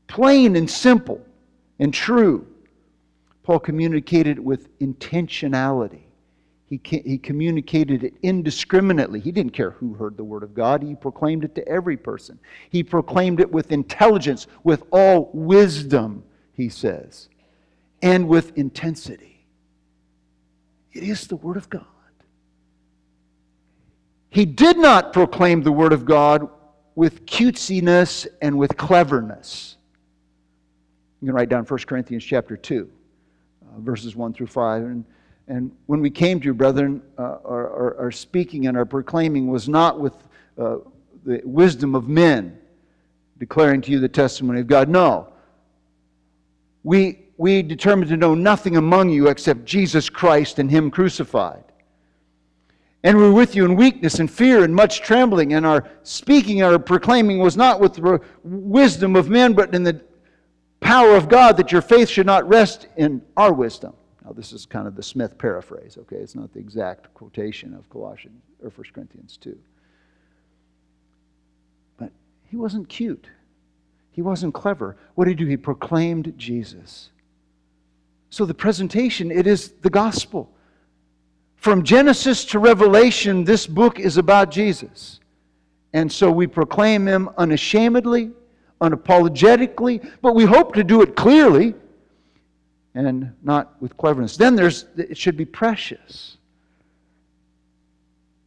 plain 0.05 0.55
and 0.55 0.69
simple 0.69 1.19
and 1.79 1.91
true. 1.91 2.45
Paul 3.47 3.59
communicated 3.59 4.39
with 4.39 4.77
intentionality. 4.79 6.01
He, 6.65 6.81
he 6.83 7.17
communicated 7.17 8.03
it 8.03 8.13
indiscriminately. 8.21 9.21
He 9.21 9.31
didn't 9.31 9.53
care 9.53 9.71
who 9.71 9.93
heard 9.93 10.17
the 10.17 10.23
word 10.25 10.43
of 10.43 10.53
God. 10.53 10.83
He 10.83 10.95
proclaimed 10.95 11.45
it 11.45 11.55
to 11.55 11.65
every 11.65 11.95
person. 11.95 12.39
He 12.69 12.83
proclaimed 12.83 13.39
it 13.39 13.49
with 13.49 13.71
intelligence, 13.71 14.47
with 14.65 14.83
all 14.91 15.29
wisdom, 15.33 16.25
he 16.51 16.67
says, 16.67 17.29
and 18.01 18.27
with 18.27 18.51
intensity. 18.57 19.45
It 20.91 21.03
is 21.03 21.27
the 21.27 21.37
word 21.37 21.55
of 21.55 21.69
God. 21.69 21.85
He 24.29 24.43
did 24.43 24.77
not 24.77 25.13
proclaim 25.13 25.61
the 25.61 25.71
word 25.71 25.93
of 25.93 26.03
God 26.03 26.49
with 26.95 27.25
cutesiness 27.25 28.27
and 28.41 28.57
with 28.57 28.75
cleverness. 28.75 29.77
You 31.21 31.27
can 31.27 31.35
write 31.35 31.47
down 31.47 31.63
1 31.63 31.79
Corinthians 31.87 32.25
chapter 32.25 32.57
2 32.57 32.91
verses 33.77 34.15
1 34.15 34.33
through 34.33 34.47
5. 34.47 34.83
And, 34.83 35.05
and 35.47 35.71
when 35.85 36.01
we 36.01 36.09
came 36.09 36.39
to 36.39 36.45
you, 36.45 36.53
brethren, 36.53 37.01
uh, 37.17 37.37
our, 37.45 37.69
our, 37.69 37.97
our, 37.99 38.11
speaking 38.11 38.67
and 38.67 38.77
our 38.77 38.85
proclaiming 38.85 39.47
was 39.47 39.69
not 39.69 39.99
with 39.99 40.13
uh, 40.57 40.77
the 41.25 41.41
wisdom 41.43 41.95
of 41.95 42.07
men, 42.07 42.57
declaring 43.37 43.81
to 43.81 43.91
you 43.91 43.99
the 43.99 44.09
testimony 44.09 44.61
of 44.61 44.67
God. 44.67 44.89
No. 44.89 45.31
We, 46.83 47.19
we 47.37 47.61
determined 47.61 48.09
to 48.09 48.17
know 48.17 48.35
nothing 48.35 48.77
among 48.77 49.09
you 49.09 49.27
except 49.27 49.65
Jesus 49.65 50.09
Christ 50.09 50.59
and 50.59 50.69
Him 50.69 50.89
crucified. 50.89 51.63
And 53.03 53.17
we 53.17 53.23
were 53.23 53.33
with 53.33 53.55
you 53.55 53.63
in 53.63 53.75
weakness 53.75 54.19
and 54.19 54.29
fear 54.29 54.63
and 54.63 54.73
much 54.73 55.01
trembling, 55.01 55.53
and 55.53 55.65
our 55.65 55.87
speaking 56.03 56.61
and 56.61 56.73
our 56.73 56.79
proclaiming 56.79 57.39
was 57.39 57.55
not 57.55 57.79
with 57.79 57.93
the 57.93 58.19
wisdom 58.43 59.15
of 59.15 59.29
men, 59.29 59.53
but 59.53 59.73
in 59.73 59.83
the 59.83 60.01
power 60.79 61.15
of 61.15 61.29
God 61.29 61.57
that 61.57 61.71
your 61.71 61.81
faith 61.81 62.09
should 62.09 62.25
not 62.25 62.47
rest 62.47 62.87
in 62.95 63.21
our 63.35 63.53
wisdom. 63.53 63.93
Now, 64.23 64.31
this 64.33 64.51
is 64.51 64.65
kind 64.65 64.87
of 64.87 64.95
the 64.95 65.03
Smith 65.03 65.37
paraphrase, 65.37 65.97
okay? 65.97 66.17
It's 66.17 66.35
not 66.35 66.53
the 66.53 66.59
exact 66.59 67.13
quotation 67.13 67.73
of 67.73 67.89
Colossians 67.89 68.41
or 68.61 68.69
1 68.69 68.85
Corinthians 68.93 69.37
2. 69.37 69.57
But 71.97 72.11
he 72.49 72.57
wasn't 72.57 72.89
cute. 72.89 73.27
He 74.11 74.21
wasn't 74.21 74.53
clever. 74.53 74.97
What 75.15 75.25
did 75.25 75.37
he 75.39 75.45
do? 75.45 75.49
He 75.49 75.57
proclaimed 75.57 76.33
Jesus. 76.37 77.11
So 78.29 78.45
the 78.45 78.53
presentation, 78.53 79.31
it 79.31 79.47
is 79.47 79.69
the 79.81 79.89
gospel. 79.89 80.51
From 81.55 81.83
Genesis 81.83 82.43
to 82.45 82.59
Revelation, 82.59 83.43
this 83.43 83.65
book 83.65 83.99
is 83.99 84.17
about 84.17 84.51
Jesus. 84.51 85.19
And 85.93 86.11
so 86.11 86.29
we 86.29 86.47
proclaim 86.47 87.07
him 87.07 87.29
unashamedly, 87.37 88.31
unapologetically, 88.81 90.07
but 90.21 90.35
we 90.35 90.45
hope 90.45 90.73
to 90.75 90.83
do 90.83 91.01
it 91.01 91.15
clearly 91.15 91.73
and 92.97 93.33
not 93.43 93.79
with 93.81 93.95
cleverness. 93.97 94.37
Then 94.37 94.55
there's 94.55 94.85
it 94.97 95.17
should 95.17 95.37
be 95.37 95.45
precious. 95.45 96.37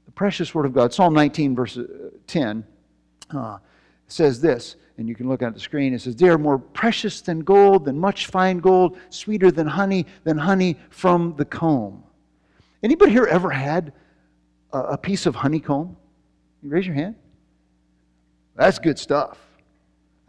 The 0.07 0.13
precious 0.13 0.55
word 0.55 0.67
of 0.67 0.73
God. 0.73 0.93
Psalm 0.93 1.15
19 1.15 1.55
verse 1.55 1.77
uh, 1.77 2.11
10 2.27 2.65
uh, 3.31 3.59
says 4.09 4.41
this, 4.41 4.77
and 4.99 5.09
you 5.09 5.15
can 5.15 5.29
look 5.29 5.43
at 5.43 5.55
the 5.55 5.61
screen. 5.61 5.95
It 5.95 6.01
says, 6.01 6.17
"They 6.17 6.29
are 6.29 6.39
more 6.39 6.59
precious 6.59 7.21
than 7.21 7.41
gold, 7.41 7.85
than 7.85 7.99
much 7.99 8.27
fine 8.27 8.59
gold, 8.59 8.99
sweeter 9.09 9.51
than 9.53 9.67
honey, 9.67 10.05
than 10.25 10.37
honey 10.37 10.77
from 10.91 11.35
the 11.37 11.45
comb." 11.45 12.03
Anybody 12.83 13.13
here 13.13 13.27
ever 13.27 13.51
had 13.51 13.93
a, 14.73 14.79
a 14.79 14.99
piece 14.99 15.27
of 15.27 15.35
honeycomb? 15.37 15.97
You 16.63 16.71
raise 16.71 16.87
your 16.87 16.97
hand. 16.97 17.15
That's 18.57 18.79
good 18.79 18.99
stuff. 18.99 19.39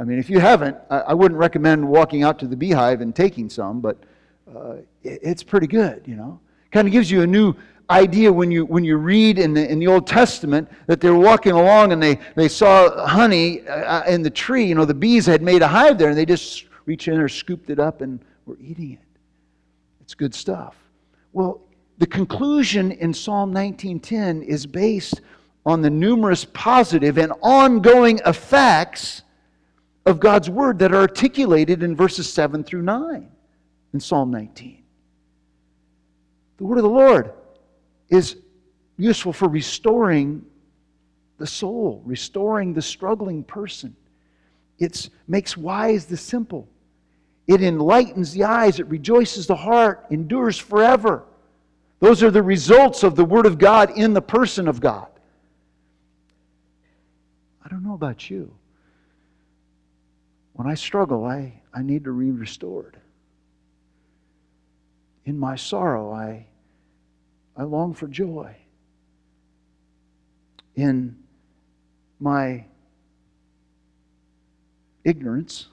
I 0.02 0.04
mean, 0.04 0.18
if 0.18 0.32
you 0.32 0.40
haven't, 0.40 0.76
I, 0.90 0.98
I 1.00 1.14
wouldn't 1.14 1.38
recommend 1.38 1.88
walking 1.88 2.24
out 2.24 2.40
to 2.40 2.48
the 2.48 2.56
beehive 2.56 3.02
and 3.02 3.16
taking 3.16 3.52
some, 3.52 3.82
but 3.82 4.00
uh, 4.54 4.78
it, 5.04 5.20
it's 5.22 5.44
pretty 5.44 5.68
good, 5.68 6.02
you 6.08 6.16
know. 6.16 6.40
Kind 6.72 6.88
of 6.88 6.92
gives 6.92 7.12
you 7.12 7.22
a 7.22 7.28
new 7.28 7.54
idea 7.88 8.34
when 8.34 8.50
you 8.50 8.66
when 8.66 8.84
you 8.84 8.98
read 8.98 9.38
in 9.38 9.54
the 9.54 9.70
in 9.70 9.78
the 9.78 9.86
Old 9.86 10.08
Testament 10.08 10.68
that 10.88 11.02
they 11.02 11.10
were 11.12 11.20
walking 11.20 11.52
along 11.52 11.92
and 11.92 12.02
they 12.02 12.18
they 12.36 12.48
saw 12.48 13.06
honey 13.06 13.62
uh, 13.68 14.04
in 14.06 14.24
the 14.24 14.30
tree. 14.32 14.66
You 14.66 14.74
know, 14.74 14.86
the 14.86 14.96
bees 14.96 15.28
had 15.28 15.44
made 15.44 15.62
a 15.62 15.68
hive 15.68 16.00
there, 16.00 16.10
and 16.10 16.18
they 16.18 16.26
just 16.26 16.66
reached 16.88 17.08
in 17.08 17.14
there, 17.14 17.30
scooped 17.30 17.70
it 17.70 17.78
up, 17.78 18.02
and 18.02 18.20
were 18.48 18.58
eating 18.60 18.94
it. 18.94 19.20
It's 20.02 20.16
good 20.16 20.34
stuff. 20.34 20.78
Well, 21.32 21.62
the 22.00 22.08
conclusion 22.08 22.92
in 22.92 23.14
Psalm 23.14 23.54
19:10 23.54 24.42
is 24.42 24.66
based 24.66 25.22
on 25.64 25.84
the 25.84 25.92
numerous 25.92 26.44
positive 26.44 27.20
and 27.20 27.34
ongoing 27.44 28.20
effects 28.26 29.22
of 30.06 30.20
God's 30.20 30.50
word 30.50 30.80
that 30.80 30.92
are 30.92 31.02
articulated 31.02 31.84
in 31.84 31.96
verses 31.96 32.32
7 32.32 32.64
through 32.64 32.82
9 32.82 33.30
in 33.94 34.00
Psalm 34.00 34.32
19. 34.32 34.84
The 36.58 36.64
word 36.64 36.78
of 36.78 36.84
the 36.84 36.90
Lord 36.90 37.32
is 38.10 38.38
useful 38.98 39.34
for 39.34 39.48
restoring 39.48 40.46
the 41.38 41.48
soul, 41.48 42.02
restoring 42.06 42.74
the 42.74 42.82
struggling 42.82 43.44
person. 43.44 43.96
It 44.80 45.10
makes 45.28 45.56
wise 45.58 46.06
the 46.06 46.18
simple. 46.18 46.68
It 47.48 47.62
enlightens 47.62 48.34
the 48.34 48.44
eyes, 48.44 48.80
it 48.80 48.88
rejoices 48.88 49.48
the 49.48 49.56
heart, 49.56 50.06
endures 50.10 50.58
forever. 50.58 51.26
Those 52.00 52.24
are 52.24 52.32
the 52.32 52.44
results 52.44 53.04
of 53.04 53.16
the 53.16 53.26
Word 53.26 53.46
of 53.46 53.58
God 53.58 53.92
in 53.98 54.14
the 54.14 54.22
person 54.22 54.68
of 54.68 54.80
God. 54.80 55.08
I 57.64 57.70
don't 57.70 57.84
know 57.84 57.94
about 57.94 58.30
you. 58.30 58.54
When 60.62 60.70
I 60.70 60.76
struggle, 60.76 61.26
I, 61.26 61.60
I 61.74 61.82
need 61.82 62.04
to 62.04 62.16
be 62.16 62.30
restored. 62.30 62.96
In 65.26 65.40
my 65.40 65.56
sorrow, 65.56 66.12
I, 66.12 66.46
I 67.58 67.64
long 67.64 67.96
for 67.96 68.08
joy. 68.08 68.56
In 70.76 71.18
my 72.20 72.66
ignorance, 75.04 75.66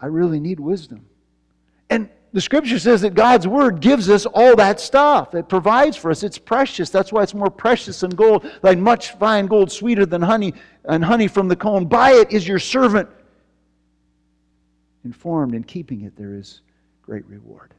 I 0.00 0.06
really 0.06 0.40
need 0.40 0.58
wisdom. 0.58 1.04
And 1.90 2.08
the 2.32 2.40
scripture 2.40 2.78
says 2.78 3.02
that 3.02 3.12
God's 3.12 3.46
word 3.46 3.80
gives 3.80 4.08
us 4.08 4.24
all 4.24 4.56
that 4.56 4.80
stuff. 4.80 5.34
It 5.34 5.50
provides 5.50 5.94
for 5.94 6.10
us. 6.10 6.22
It's 6.22 6.38
precious. 6.38 6.88
That's 6.88 7.12
why 7.12 7.22
it's 7.22 7.34
more 7.34 7.50
precious 7.50 8.00
than 8.00 8.12
gold, 8.12 8.50
like 8.62 8.78
much 8.78 9.10
fine 9.10 9.46
gold, 9.46 9.70
sweeter 9.70 10.06
than 10.06 10.22
honey, 10.22 10.54
and 10.86 11.04
honey 11.04 11.28
from 11.28 11.48
the 11.48 11.56
comb. 11.56 11.84
By 11.84 12.12
it 12.12 12.32
is 12.32 12.48
your 12.48 12.58
servant 12.58 13.10
informed. 15.06 15.54
In 15.54 15.64
keeping 15.64 16.02
it, 16.02 16.14
there 16.16 16.34
is 16.34 16.60
great 17.00 17.24
reward. 17.26 17.72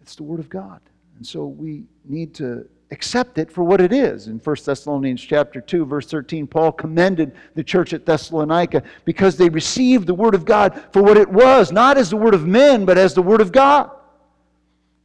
It's 0.00 0.14
the 0.14 0.22
word 0.22 0.38
of 0.38 0.48
God. 0.48 0.80
And 1.16 1.26
so 1.26 1.46
we 1.46 1.84
need 2.04 2.34
to 2.34 2.68
accept 2.92 3.38
it 3.38 3.50
for 3.50 3.64
what 3.64 3.80
it 3.80 3.92
is. 3.92 4.26
In 4.26 4.38
1 4.38 4.56
Thessalonians 4.64 5.20
chapter 5.20 5.60
2 5.60 5.84
verse 5.84 6.06
13 6.06 6.46
Paul 6.46 6.72
commended 6.72 7.32
the 7.54 7.62
church 7.62 7.92
at 7.92 8.04
Thessalonica 8.04 8.82
because 9.04 9.36
they 9.36 9.48
received 9.48 10.06
the 10.06 10.14
word 10.14 10.34
of 10.34 10.44
God 10.44 10.82
for 10.92 11.02
what 11.02 11.16
it 11.16 11.28
was, 11.28 11.72
not 11.72 11.96
as 11.96 12.10
the 12.10 12.16
word 12.16 12.34
of 12.34 12.46
men 12.46 12.84
but 12.84 12.98
as 12.98 13.14
the 13.14 13.22
word 13.22 13.40
of 13.40 13.52
God. 13.52 13.90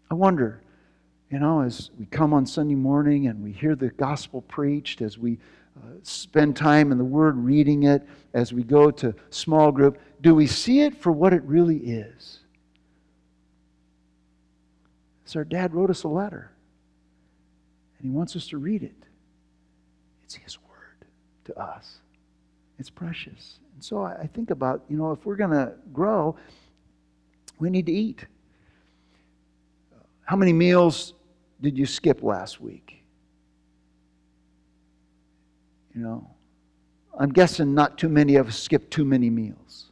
I 0.10 0.16
wonder, 0.16 0.62
you 1.30 1.40
know, 1.40 1.62
as 1.62 1.92
we 2.00 2.06
come 2.08 2.34
on 2.34 2.46
Sunday 2.46 2.76
morning 2.76 3.28
and 3.28 3.44
we 3.44 3.52
hear 3.52 3.76
the 3.76 3.90
gospel 3.90 4.42
preached, 4.42 5.02
as 5.02 5.18
we 5.18 5.38
spend 6.04 6.56
time 6.56 6.92
in 6.92 6.98
the 6.98 7.06
word 7.06 7.38
reading 7.38 7.84
it, 7.84 8.08
as 8.34 8.54
we 8.54 8.64
go 8.64 8.92
to 8.92 9.14
small 9.30 9.72
group, 9.72 9.98
do 10.22 10.36
we 10.36 10.48
see 10.48 10.82
it 10.82 10.96
for 10.96 11.12
what 11.12 11.34
it 11.34 11.44
really 11.44 11.78
is? 11.78 12.40
So 15.26 15.40
our 15.40 15.46
dad 15.46 15.74
wrote 15.74 15.90
us 15.90 16.04
a 16.04 16.08
letter 16.08 16.52
and 17.98 18.12
He 18.12 18.16
wants 18.16 18.36
us 18.36 18.48
to 18.50 18.58
read 18.58 18.84
it. 18.84 18.96
It's 20.24 20.36
His 20.36 20.58
Word 20.70 21.08
to 21.46 21.60
us, 21.60 22.00
it's 22.78 22.90
precious. 22.90 23.60
And 23.74 23.84
so 23.84 24.04
I 24.04 24.28
think 24.34 24.52
about, 24.52 24.84
you 24.90 24.98
know, 24.98 25.12
if 25.12 25.26
we're 25.26 25.36
going 25.36 25.52
to 25.52 25.74
grow, 25.92 26.36
we 27.60 27.70
need 27.70 27.86
to 27.88 27.92
eat. 27.92 28.26
How 30.24 30.36
many 30.36 30.54
meals 30.54 31.14
did 31.62 31.78
you 31.78 31.86
skip 31.86 32.24
last 32.24 32.62
week? 32.62 33.04
You 35.96 36.02
know, 36.02 36.30
I'm 37.18 37.32
guessing 37.32 37.74
not 37.74 37.98
too 37.98 38.10
many 38.10 38.36
of 38.36 38.50
us 38.50 38.60
skip 38.60 38.90
too 38.90 39.06
many 39.06 39.30
meals. 39.30 39.86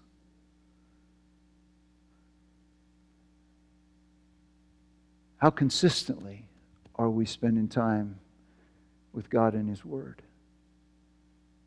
How 5.37 5.49
consistently 5.49 6.45
are 6.95 7.09
we 7.09 7.25
spending 7.25 7.69
time 7.69 8.19
with 9.13 9.29
God 9.29 9.53
and 9.53 9.69
His 9.69 9.85
Word? 9.85 10.21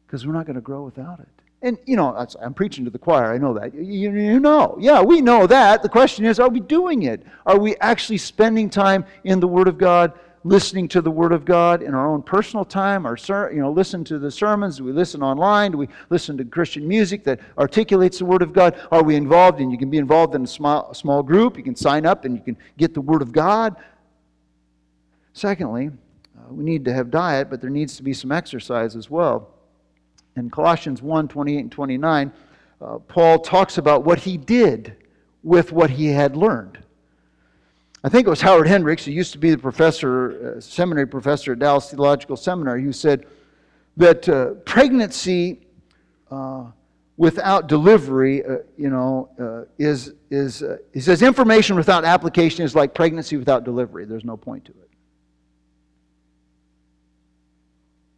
Because 0.07 0.27
we're 0.27 0.35
not 0.35 0.47
going 0.47 0.57
to 0.57 0.63
grow 0.63 0.83
without 0.83 1.21
it. 1.21 1.29
And, 1.63 1.79
you 1.87 1.97
know, 1.97 2.15
I'm 2.41 2.55
preaching 2.55 2.85
to 2.85 2.91
the 2.91 2.99
choir. 2.99 3.33
I 3.33 3.39
know 3.39 3.55
that. 3.55 3.75
You, 3.75 4.13
you 4.13 4.39
know. 4.39 4.77
Yeah, 4.79 5.03
we 5.03 5.23
know 5.23 5.47
that. 5.47 5.83
The 5.83 5.89
question 5.89 6.27
is, 6.27 6.39
are 6.39 6.51
we 6.51 6.61
doing 6.61 7.05
it? 7.05 7.23
Are 7.47 7.59
we 7.59 7.77
actually 7.77 8.19
spending 8.19 8.69
time 8.69 9.07
in 9.25 9.41
the 9.41 9.49
Word 9.49 9.67
of 9.67 9.79
God, 9.79 10.13
listening 10.47 10.87
to 10.89 11.01
the 11.01 11.11
Word 11.11 11.33
of 11.33 11.45
God 11.45 11.83
in 11.83 11.95
our 11.95 12.07
own 12.07 12.23
personal 12.23 12.65
time? 12.65 13.07
Or, 13.07 13.17
you 13.53 13.61
know, 13.61 13.71
listen 13.71 14.05
to 14.05 14.19
the 14.19 14.31
sermons? 14.31 14.77
Do 14.77 14.85
we 14.85 14.93
listen 14.93 15.23
online? 15.23 15.73
Do 15.73 15.79
we 15.79 15.89
listen 16.09 16.37
to 16.39 16.45
Christian 16.45 16.87
music 16.87 17.25
that 17.25 17.41
articulates 17.59 18.19
the 18.19 18.25
Word 18.25 18.43
of 18.43 18.53
God? 18.53 18.81
Are 18.93 19.03
we 19.03 19.17
involved 19.17 19.61
in, 19.61 19.71
you 19.71 19.79
can 19.79 19.91
be 19.91 19.99
involved 19.99 20.35
in 20.35 20.45
a 20.45 20.47
small, 20.47 20.95
small 20.95 21.23
group. 21.23 21.57
You 21.57 21.65
can 21.65 21.75
sign 21.75 22.07
up 22.07 22.25
and 22.25 22.35
you 22.37 22.43
can 22.43 22.57
get 22.79 22.95
the 22.95 23.01
Word 23.01 23.23
of 23.23 23.33
God. 23.33 23.77
Secondly, 25.33 25.89
uh, 25.89 26.53
we 26.53 26.65
need 26.65 26.85
to 26.85 26.93
have 26.93 27.11
diet, 27.11 27.51
but 27.51 27.61
there 27.61 27.71
needs 27.71 27.97
to 27.97 28.03
be 28.03 28.15
some 28.15 28.31
exercise 28.31 28.97
as 28.97 29.11
well. 29.11 29.51
In 30.37 30.51
Colossians 30.51 31.03
1 31.03 31.29
28 31.29 31.59
and 31.59 31.73
29, 31.73 32.33
uh, 32.81 32.99
Paul 32.99 33.39
talks 33.41 33.79
about 33.79 34.05
what 34.05 34.21
he 34.21 34.37
did 34.37 34.97
with 35.43 35.73
what 35.73 35.91
he 35.91 36.07
had 36.07 36.37
learned. 36.37 36.79
I 38.07 38.09
think 38.09 38.29
it 38.29 38.31
was 38.31 38.41
Howard 38.41 38.69
Hendricks, 38.69 39.05
who 39.05 39.11
used 39.11 39.33
to 39.33 39.39
be 39.39 39.51
the 39.51 39.59
professor, 39.59 40.55
uh, 40.59 40.61
seminary 40.61 41.09
professor 41.09 41.55
at 41.55 41.59
Dallas 41.59 41.91
Theological 41.91 42.37
Seminary, 42.37 42.85
who 42.85 42.93
said 42.93 43.27
that 43.97 44.29
uh, 44.29 44.51
pregnancy 44.65 45.67
uh, 46.31 46.67
without 47.17 47.67
delivery, 47.67 48.45
uh, 48.45 48.59
you 48.79 48.91
know, 48.91 49.29
uh, 49.41 49.69
is, 49.77 50.15
is 50.31 50.63
he 50.95 51.01
says 51.01 51.21
information 51.21 51.75
without 51.75 52.05
application 52.05 52.65
is 52.65 52.77
like 52.77 52.95
pregnancy 52.95 53.37
without 53.39 53.65
delivery. 53.65 54.05
There's 54.05 54.25
no 54.25 54.37
point 54.37 54.67
to 54.67 54.71
it. 54.71 54.91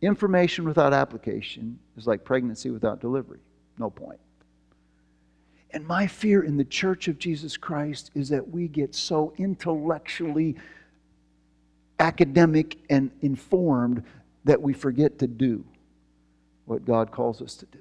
Information 0.03 0.67
without 0.67 0.93
application 0.93 1.79
is 1.97 2.07
like 2.07 2.25
pregnancy 2.25 2.69
without 2.69 3.01
delivery. 3.01 3.41
No 3.79 3.89
point. 3.89 4.21
And 5.71 5.87
my 5.87 6.07
fear 6.07 6.43
in 6.43 6.57
the 6.57 6.65
church 6.65 7.09
of 7.09 7.19
Jesus 7.19 7.57
Christ 7.57 8.11
is 8.15 8.31
that 8.31 8.49
we 8.49 8.69
get 8.69 8.95
so 8.95 9.33
intellectually 9.37 10.57
academic 11.99 12.79
and 12.89 13.11
informed 13.21 14.03
that 14.45 14.61
we 14.61 14.73
forget 14.73 15.19
to 15.19 15.27
do 15.27 15.65
what 16.65 16.85
God 16.85 17.11
calls 17.11 17.43
us 17.43 17.55
to 17.57 17.67
do. 17.67 17.79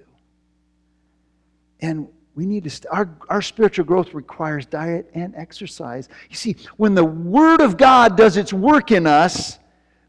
And 1.79 2.07
we 2.35 2.45
need 2.45 2.65
to, 2.65 2.69
st- 2.69 2.91
our, 2.91 3.09
our 3.29 3.41
spiritual 3.41 3.85
growth 3.85 4.13
requires 4.13 4.65
diet 4.65 5.09
and 5.13 5.35
exercise. 5.35 6.09
You 6.29 6.35
see, 6.35 6.55
when 6.77 6.93
the 6.93 7.05
Word 7.05 7.61
of 7.61 7.77
God 7.77 8.17
does 8.17 8.37
its 8.37 8.51
work 8.51 8.91
in 8.91 9.07
us, 9.07 9.59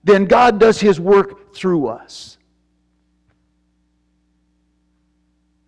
then 0.05 0.25
God 0.25 0.59
does 0.59 0.81
His 0.81 0.99
work 0.99 1.55
through 1.55 1.87
us. 1.89 2.39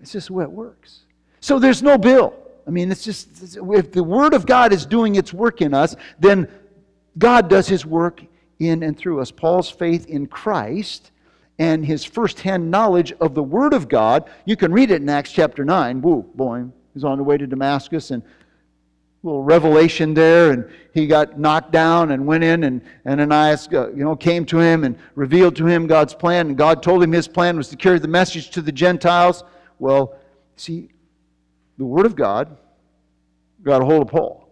It's 0.01 0.13
just 0.13 0.29
the 0.29 0.35
way 0.35 0.45
it 0.45 0.51
works. 0.51 1.01
So 1.41 1.59
there's 1.59 1.83
no 1.83 1.99
bill. 1.99 2.35
I 2.67 2.71
mean, 2.71 2.93
it's 2.93 3.05
just, 3.05 3.57
if 3.57 3.93
the 3.93 4.05
Word 4.05 4.35
of 4.35 4.47
God 4.47 4.73
is 4.73 4.87
doing 4.87 5.17
its 5.17 5.33
work 5.33 5.61
in 5.61 5.75
us, 5.75 5.97
then 6.19 6.49
God 7.19 7.49
does 7.49 7.67
His 7.67 7.85
work 7.85 8.23
in 8.59 8.83
and 8.83 8.97
through 8.97 9.21
us. 9.21 9.31
Paul's 9.31 9.71
faith 9.71 10.07
in 10.07 10.27
Christ 10.27 11.11
and 11.61 11.85
his 11.85 12.07
firsthand 12.07 12.71
knowledge 12.71 13.13
of 13.21 13.35
the 13.35 13.43
Word 13.43 13.75
of 13.75 13.87
God, 13.87 14.31
you 14.47 14.57
can 14.57 14.73
read 14.73 14.91
it 14.91 15.03
in 15.03 15.09
Acts 15.11 15.31
chapter 15.31 15.63
9. 15.63 16.01
Woo, 16.01 16.23
boy, 16.35 16.65
he's 16.95 17.05
on 17.05 17.19
the 17.19 17.25
way 17.25 17.37
to 17.37 17.47
Damascus 17.47 18.11
and 18.11 18.23
little 19.23 19.43
revelation 19.43 20.15
there, 20.15 20.53
and 20.53 20.71
he 20.95 21.07
got 21.07 21.39
knocked 21.39 21.71
down 21.71 22.13
and 22.13 22.27
went 22.27 22.43
in, 22.43 22.65
and 22.65 22.81
Ananias, 23.07 23.69
uh, 23.75 23.91
you 23.91 24.03
know, 24.03 24.17
came 24.17 24.47
to 24.47 24.59
him 24.59 24.85
and 24.85 24.97
revealed 25.15 25.55
to 25.57 25.67
him 25.67 25.87
God's 25.87 26.15
plan, 26.15 26.47
and 26.47 26.57
God 26.57 26.83
told 26.83 27.03
him 27.03 27.13
his 27.13 27.29
plan 27.29 27.59
was 27.59 27.69
to 27.69 27.77
carry 27.77 27.99
the 27.99 28.09
message 28.09 28.49
to 28.53 28.63
the 28.63 28.73
Gentiles. 28.73 29.45
Well, 29.79 30.17
see, 30.57 30.89
the 31.81 31.87
Word 31.87 32.05
of 32.05 32.15
God 32.15 32.59
got 33.63 33.81
a 33.81 33.85
hold 33.87 34.03
of 34.03 34.09
Paul. 34.09 34.47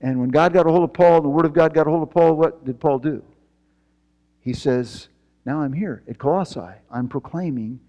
And 0.00 0.20
when 0.20 0.28
God 0.28 0.52
got 0.52 0.64
a 0.64 0.70
hold 0.70 0.84
of 0.84 0.92
Paul, 0.92 1.22
the 1.22 1.28
Word 1.28 1.44
of 1.44 1.52
God 1.52 1.74
got 1.74 1.88
a 1.88 1.90
hold 1.90 2.04
of 2.04 2.10
Paul, 2.10 2.36
what 2.36 2.64
did 2.64 2.78
Paul 2.78 3.00
do? 3.00 3.20
He 4.42 4.52
says, 4.52 5.08
Now 5.44 5.60
I'm 5.60 5.72
here 5.72 6.04
at 6.08 6.18
Colossae. 6.18 6.60
I'm 6.88 7.08
proclaiming 7.08 7.80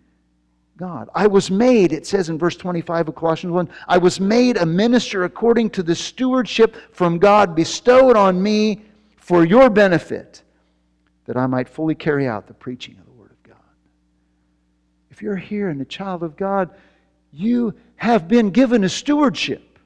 God. 0.75 1.08
I 1.13 1.27
was 1.27 1.51
made, 1.51 1.93
it 1.93 2.08
says 2.08 2.29
in 2.29 2.39
verse 2.39 2.55
25 2.55 3.10
of 3.10 3.15
Colossians 3.15 3.53
1, 3.53 3.69
I 3.88 3.99
was 3.99 4.19
made 4.19 4.58
a 4.58 4.65
minister 4.65 5.23
according 5.25 5.69
to 5.71 5.84
the 5.84 5.93
stewardship 5.93 6.75
from 6.95 7.19
God 7.19 7.55
bestowed 7.55 8.17
on 8.17 8.41
me 8.41 8.86
for 9.17 9.45
your 9.45 9.69
benefit, 9.69 10.41
that 11.25 11.38
I 11.38 11.45
might 11.45 11.69
fully 11.69 11.93
carry 11.93 12.27
out 12.27 12.47
the 12.47 12.55
preaching 12.55 12.97
of 12.97 13.05
the 13.05 13.12
Word 13.12 13.29
of 13.29 13.43
God. 13.43 13.60
If 15.12 15.21
you're 15.21 15.36
here 15.36 15.69
and 15.69 15.79
a 15.79 15.86
child 15.86 16.23
of 16.23 16.36
God, 16.36 16.71
you 17.35 17.73
have 17.97 18.27
been 18.27 18.49
given 18.49 18.83
a 18.83 18.89
stewardship. 18.89 19.79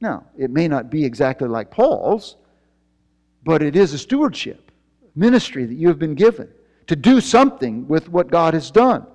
Now, 0.00 0.24
it 0.36 0.50
may 0.50 0.68
not 0.68 0.90
be 0.90 1.04
exactly 1.04 1.48
like 1.48 1.70
Paul's, 1.70 2.36
but 3.44 3.62
it 3.62 3.76
is 3.76 3.92
a 3.92 3.98
stewardship, 3.98 4.70
ministry 5.14 5.64
that 5.64 5.74
you 5.74 5.88
have 5.88 5.98
been 5.98 6.14
given 6.14 6.48
to 6.86 6.96
do 6.96 7.20
something 7.20 7.86
with 7.88 8.08
what 8.08 8.30
God 8.30 8.54
has 8.54 8.70
done. 8.70 9.06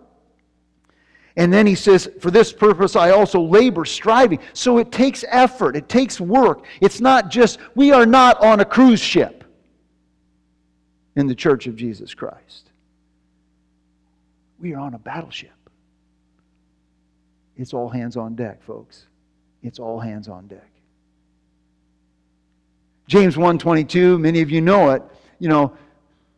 And 1.35 1.51
then 1.51 1.65
he 1.65 1.73
says, 1.73 2.09
For 2.19 2.29
this 2.29 2.53
purpose 2.53 2.95
I 2.95 3.09
also 3.09 3.41
labor, 3.41 3.85
striving. 3.85 4.39
So 4.53 4.77
it 4.77 4.91
takes 4.91 5.25
effort, 5.29 5.75
it 5.75 5.89
takes 5.89 6.21
work. 6.21 6.65
It's 6.79 7.01
not 7.01 7.31
just, 7.31 7.59
we 7.75 7.91
are 7.91 8.05
not 8.05 8.41
on 8.43 8.59
a 8.59 8.65
cruise 8.65 8.99
ship 8.99 9.43
in 11.15 11.27
the 11.27 11.35
church 11.35 11.65
of 11.65 11.75
Jesus 11.75 12.13
Christ. 12.13 12.69
We 14.59 14.73
are 14.73 14.79
on 14.79 14.93
a 14.93 14.99
battleship. 14.99 15.62
It's 17.57 17.73
all 17.73 17.89
hands 17.89 18.17
on 18.17 18.35
deck, 18.35 18.63
folks. 18.63 19.07
It's 19.61 19.79
all 19.79 19.99
hands 19.99 20.27
on 20.27 20.47
deck. 20.47 20.69
James 23.07 23.35
1:22, 23.35 24.17
many 24.19 24.41
of 24.41 24.49
you 24.49 24.61
know 24.61 24.91
it, 24.91 25.03
you 25.39 25.49
know, 25.49 25.73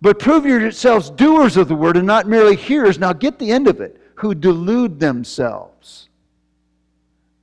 but 0.01 0.19
prove 0.19 0.45
yourselves 0.45 1.09
doers 1.09 1.57
of 1.57 1.67
the 1.67 1.75
word 1.75 1.95
and 1.95 2.07
not 2.07 2.27
merely 2.27 2.55
hearers. 2.55 2.99
Now 2.99 3.13
get 3.13 3.39
the 3.39 3.51
end 3.51 3.67
of 3.67 3.79
it, 3.81 4.01
who 4.15 4.33
delude 4.33 4.99
themselves. 4.99 6.09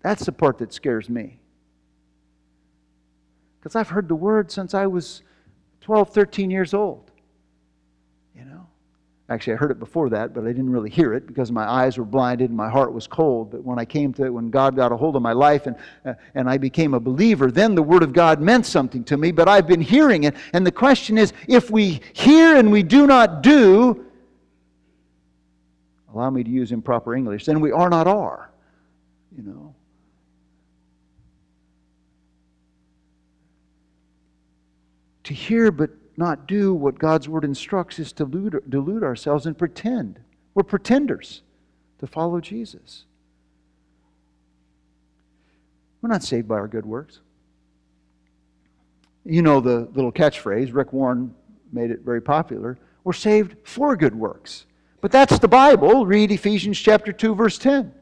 That's 0.01 0.25
the 0.25 0.33
part 0.33 0.59
that 0.59 0.73
scares 0.73 1.09
me. 1.09 1.39
Because 3.59 3.77
I've 3.77 3.91
heard 3.91 4.09
the 4.09 4.17
word 4.17 4.51
since 4.51 4.75
I 4.75 4.87
was 4.87 5.23
12, 5.83 6.11
13 6.11 6.51
years 6.51 6.75
old. 6.75 7.12
Actually, 9.33 9.55
I 9.55 9.57
heard 9.57 9.71
it 9.71 9.79
before 9.79 10.11
that, 10.11 10.35
but 10.35 10.45
I 10.45 10.49
didn't 10.49 10.69
really 10.69 10.91
hear 10.91 11.15
it 11.15 11.27
because 11.27 11.51
my 11.51 11.65
eyes 11.65 11.97
were 11.97 12.05
blinded 12.05 12.51
and 12.51 12.57
my 12.57 12.69
heart 12.69 12.93
was 12.93 13.07
cold. 13.07 13.51
But 13.51 13.65
when 13.65 13.79
I 13.79 13.87
came 13.87 14.13
to 14.15 14.27
it, 14.27 14.29
when 14.29 14.51
God 14.51 14.77
got 14.77 14.93
a 14.93 14.97
hold 14.97 15.17
of 15.17 15.23
my 15.23 15.33
life 15.33 15.67
and, 15.67 15.75
uh, 16.05 16.13
and 16.35 16.51
I 16.51 16.59
became 16.59 16.93
a 16.93 17.01
believer, 17.01 17.51
then 17.51 17.75
the 17.75 17.83
Word 17.83 18.03
of 18.03 18.13
God 18.13 18.43
meant 18.43 18.67
something 18.67 19.03
to 19.05 19.17
me. 19.17 19.33
But 19.33 19.49
I've 19.49 19.67
been 19.67 19.81
hearing 19.81 20.25
it. 20.25 20.37
And 20.53 20.67
the 20.67 20.71
question 20.71 21.17
is 21.17 21.33
if 21.49 21.71
we 21.71 22.03
hear 22.13 22.57
and 22.57 22.71
we 22.71 22.83
do 22.83 23.07
not 23.07 23.43
do, 23.43 24.05
allow 26.13 26.29
me 26.29 26.45
to 26.45 26.51
use 26.51 26.71
improper 26.71 27.15
English, 27.15 27.47
then 27.47 27.61
we 27.61 27.73
are 27.73 27.89
not 27.89 28.07
are. 28.07 28.51
You 29.35 29.45
know. 29.45 29.75
To 35.25 35.33
hear 35.33 35.71
but 35.71 35.89
not 36.17 36.47
do 36.47 36.75
what 36.75 36.99
God's 36.99 37.29
word 37.29 37.45
instructs 37.45 37.99
is 37.99 38.13
to 38.13 38.27
delude, 38.27 38.63
delude 38.69 39.03
ourselves 39.03 39.47
and 39.47 39.57
pretend. 39.57 40.21
We're 40.55 40.63
pretenders 40.63 41.43
to 42.01 42.07
follow 42.07 42.41
Jesus. 42.41 43.05
We're 46.01 46.11
not 46.11 46.23
saved 46.23 46.49
by 46.49 46.57
our 46.57 46.69
good 46.69 46.85
works. 46.85 47.21
You 49.25 49.43
know 49.43 49.61
the 49.61 49.89
little 49.95 50.13
catchphrase, 50.13 50.75
Rick 50.75 50.93
Warren 50.93 51.35
made 51.73 51.91
it 51.91 52.01
very 52.01 52.21
popular. 52.21 52.77
We're 53.05 53.13
saved 53.13 53.57
for 53.65 53.97
good 53.97 54.15
works. 54.15 54.67
But 55.01 55.13
that's 55.13 55.39
the 55.39 55.49
Bible. 55.49 56.07
Read 56.07 56.31
Ephesians 56.31 56.79
chapter 56.79 57.13
2 57.13 57.35
verse 57.35 57.59
10. 57.59 57.93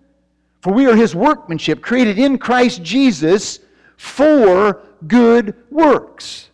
For 0.60 0.72
we 0.72 0.86
are 0.86 0.96
his 0.96 1.14
workmanship 1.14 1.80
created 1.80 2.18
in 2.18 2.38
Christ 2.38 2.82
Jesus 2.82 3.60
for 3.96 4.82
good 5.06 5.54
works 5.70 6.49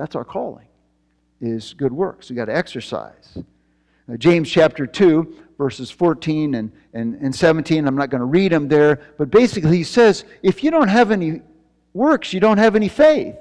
that's 0.00 0.16
our 0.16 0.24
calling, 0.24 0.66
is 1.42 1.74
good 1.74 1.92
works. 1.92 2.30
we 2.30 2.36
got 2.36 2.46
to 2.46 2.56
exercise. 2.56 3.36
Now, 4.08 4.16
James 4.16 4.50
chapter 4.50 4.86
2, 4.86 5.36
verses 5.58 5.90
14 5.90 6.54
and, 6.54 6.72
and, 6.94 7.16
and 7.16 7.34
17, 7.34 7.86
I'm 7.86 7.96
not 7.96 8.08
going 8.08 8.20
to 8.20 8.24
read 8.24 8.50
them 8.50 8.66
there, 8.66 8.98
but 9.18 9.30
basically 9.30 9.76
he 9.76 9.84
says, 9.84 10.24
if 10.42 10.64
you 10.64 10.70
don't 10.70 10.88
have 10.88 11.10
any 11.10 11.42
works, 11.92 12.32
you 12.32 12.40
don't 12.40 12.56
have 12.56 12.76
any 12.76 12.88
faith. 12.88 13.36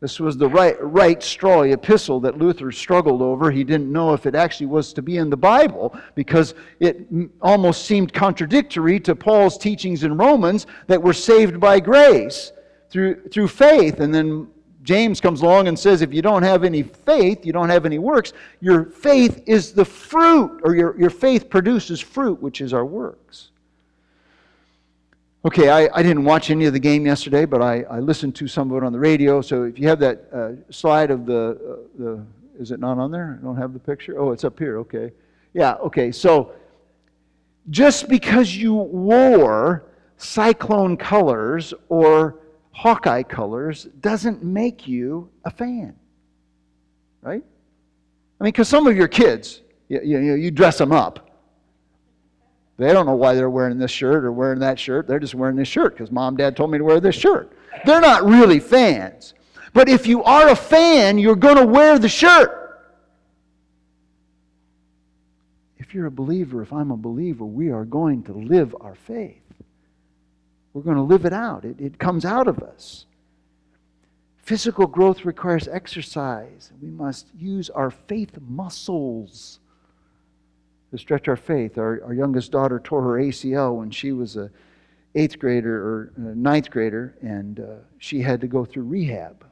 This 0.00 0.18
was 0.18 0.38
the 0.38 0.48
right, 0.48 0.82
right 0.82 1.22
straw 1.22 1.60
epistle 1.60 2.20
that 2.20 2.38
Luther 2.38 2.72
struggled 2.72 3.20
over. 3.20 3.50
He 3.50 3.62
didn't 3.62 3.92
know 3.92 4.14
if 4.14 4.24
it 4.24 4.34
actually 4.34 4.68
was 4.68 4.94
to 4.94 5.02
be 5.02 5.18
in 5.18 5.28
the 5.28 5.36
Bible 5.36 5.94
because 6.14 6.54
it 6.80 7.06
almost 7.42 7.84
seemed 7.84 8.14
contradictory 8.14 8.98
to 9.00 9.14
Paul's 9.14 9.58
teachings 9.58 10.04
in 10.04 10.16
Romans 10.16 10.66
that 10.86 11.02
we're 11.02 11.12
saved 11.12 11.60
by 11.60 11.80
grace 11.80 12.50
through, 12.88 13.28
through 13.28 13.48
faith. 13.48 14.00
And 14.00 14.12
then 14.14 14.48
James 14.82 15.20
comes 15.20 15.42
along 15.42 15.68
and 15.68 15.78
says, 15.78 16.02
if 16.02 16.12
you 16.12 16.22
don't 16.22 16.42
have 16.42 16.64
any 16.64 16.82
faith, 16.82 17.46
you 17.46 17.52
don't 17.52 17.68
have 17.68 17.86
any 17.86 17.98
works, 17.98 18.32
your 18.60 18.84
faith 18.84 19.42
is 19.46 19.72
the 19.72 19.84
fruit, 19.84 20.60
or 20.64 20.74
your, 20.74 20.98
your 20.98 21.10
faith 21.10 21.48
produces 21.48 22.00
fruit, 22.00 22.42
which 22.42 22.60
is 22.60 22.72
our 22.72 22.84
works. 22.84 23.50
Okay, 25.44 25.68
I, 25.68 25.88
I 25.92 26.02
didn't 26.02 26.24
watch 26.24 26.50
any 26.50 26.66
of 26.66 26.72
the 26.72 26.78
game 26.78 27.04
yesterday, 27.04 27.44
but 27.44 27.62
I, 27.62 27.82
I 27.82 27.98
listened 27.98 28.34
to 28.36 28.48
some 28.48 28.70
of 28.70 28.76
it 28.76 28.86
on 28.86 28.92
the 28.92 28.98
radio. 28.98 29.40
So 29.40 29.64
if 29.64 29.78
you 29.78 29.88
have 29.88 29.98
that 30.00 30.24
uh, 30.32 30.72
slide 30.72 31.10
of 31.10 31.26
the, 31.26 31.58
uh, 31.98 32.02
the, 32.02 32.24
is 32.60 32.70
it 32.70 32.78
not 32.78 32.98
on 32.98 33.10
there? 33.10 33.38
I 33.40 33.44
don't 33.44 33.56
have 33.56 33.72
the 33.72 33.80
picture. 33.80 34.20
Oh, 34.20 34.30
it's 34.30 34.44
up 34.44 34.58
here. 34.58 34.78
Okay. 34.78 35.12
Yeah, 35.52 35.74
okay. 35.74 36.12
So 36.12 36.52
just 37.70 38.08
because 38.08 38.54
you 38.56 38.74
wore 38.74 39.84
cyclone 40.16 40.96
colors 40.96 41.74
or 41.88 42.38
Hawkeye 42.72 43.22
colors 43.22 43.84
doesn't 44.00 44.42
make 44.42 44.88
you 44.88 45.30
a 45.44 45.50
fan. 45.50 45.94
Right? 47.20 47.44
I 48.40 48.44
mean, 48.44 48.48
because 48.48 48.68
some 48.68 48.86
of 48.86 48.96
your 48.96 49.08
kids, 49.08 49.60
you, 49.88 50.00
you, 50.02 50.34
you 50.34 50.50
dress 50.50 50.78
them 50.78 50.90
up. 50.90 51.30
They 52.78 52.92
don't 52.92 53.06
know 53.06 53.14
why 53.14 53.34
they're 53.34 53.50
wearing 53.50 53.78
this 53.78 53.90
shirt 53.90 54.24
or 54.24 54.32
wearing 54.32 54.58
that 54.60 54.80
shirt. 54.80 55.06
They're 55.06 55.20
just 55.20 55.34
wearing 55.34 55.56
this 55.56 55.68
shirt 55.68 55.94
because 55.94 56.10
mom, 56.10 56.36
dad 56.36 56.56
told 56.56 56.70
me 56.70 56.78
to 56.78 56.84
wear 56.84 56.98
this 56.98 57.14
shirt. 57.14 57.52
They're 57.84 58.00
not 58.00 58.24
really 58.24 58.58
fans. 58.58 59.34
But 59.72 59.88
if 59.88 60.06
you 60.06 60.24
are 60.24 60.48
a 60.48 60.56
fan, 60.56 61.18
you're 61.18 61.36
going 61.36 61.56
to 61.56 61.66
wear 61.66 61.98
the 61.98 62.08
shirt. 62.08 62.58
If 65.78 65.94
you're 65.94 66.06
a 66.06 66.10
believer, 66.10 66.62
if 66.62 66.72
I'm 66.72 66.90
a 66.90 66.96
believer, 66.96 67.44
we 67.44 67.70
are 67.70 67.84
going 67.84 68.22
to 68.24 68.32
live 68.32 68.74
our 68.80 68.94
faith. 68.94 69.42
We're 70.72 70.82
going 70.82 70.96
to 70.96 71.02
live 71.02 71.24
it 71.24 71.32
out, 71.32 71.64
it, 71.64 71.80
it 71.80 71.98
comes 71.98 72.24
out 72.24 72.48
of 72.48 72.58
us. 72.60 73.06
Physical 74.38 74.86
growth 74.86 75.24
requires 75.24 75.68
exercise. 75.68 76.72
We 76.80 76.90
must 76.90 77.28
use 77.38 77.70
our 77.70 77.90
faith 77.90 78.38
muscles 78.40 79.60
to 80.90 80.98
stretch 80.98 81.28
our 81.28 81.36
faith. 81.36 81.78
Our, 81.78 82.02
our 82.04 82.12
youngest 82.12 82.50
daughter 82.50 82.80
tore 82.80 83.02
her 83.02 83.22
ACL 83.22 83.76
when 83.76 83.90
she 83.90 84.12
was 84.12 84.36
a 84.36 84.50
eighth 85.14 85.38
grader 85.38 85.76
or 85.76 86.12
ninth 86.16 86.70
grader, 86.70 87.14
and 87.20 87.60
uh, 87.60 87.74
she 87.98 88.20
had 88.20 88.40
to 88.40 88.46
go 88.46 88.64
through 88.64 88.84
rehab. 88.84 89.46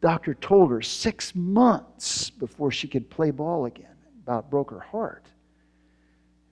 Doctor 0.00 0.34
told 0.34 0.70
her 0.70 0.82
six 0.82 1.34
months 1.34 2.30
before 2.30 2.70
she 2.70 2.88
could 2.88 3.08
play 3.10 3.30
ball 3.30 3.66
again. 3.66 3.86
About 4.22 4.50
broke 4.50 4.70
her 4.70 4.80
heart. 4.80 5.26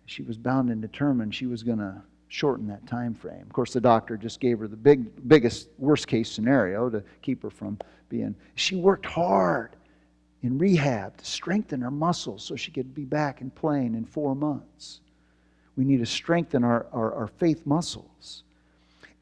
She 0.06 0.22
was 0.22 0.36
bound 0.36 0.70
and 0.70 0.80
determined 0.80 1.34
she 1.34 1.46
was 1.46 1.62
going 1.62 1.78
to 1.78 2.02
shorten 2.34 2.66
that 2.66 2.84
time 2.88 3.14
frame. 3.14 3.42
Of 3.42 3.52
course, 3.52 3.72
the 3.72 3.80
doctor 3.80 4.16
just 4.16 4.40
gave 4.40 4.58
her 4.58 4.66
the 4.66 4.76
big, 4.76 5.28
biggest, 5.28 5.68
worst 5.78 6.08
case 6.08 6.28
scenario 6.28 6.90
to 6.90 7.04
keep 7.22 7.44
her 7.44 7.50
from 7.50 7.78
being. 8.08 8.34
She 8.56 8.74
worked 8.74 9.06
hard 9.06 9.76
in 10.42 10.58
rehab 10.58 11.16
to 11.18 11.24
strengthen 11.24 11.80
her 11.80 11.92
muscles 11.92 12.42
so 12.42 12.56
she 12.56 12.72
could 12.72 12.92
be 12.92 13.04
back 13.04 13.40
and 13.40 13.54
playing 13.54 13.94
in 13.94 14.04
four 14.04 14.34
months. 14.34 15.00
We 15.76 15.84
need 15.84 15.98
to 15.98 16.06
strengthen 16.06 16.64
our, 16.64 16.86
our, 16.92 17.14
our 17.14 17.26
faith 17.28 17.64
muscles. 17.66 18.42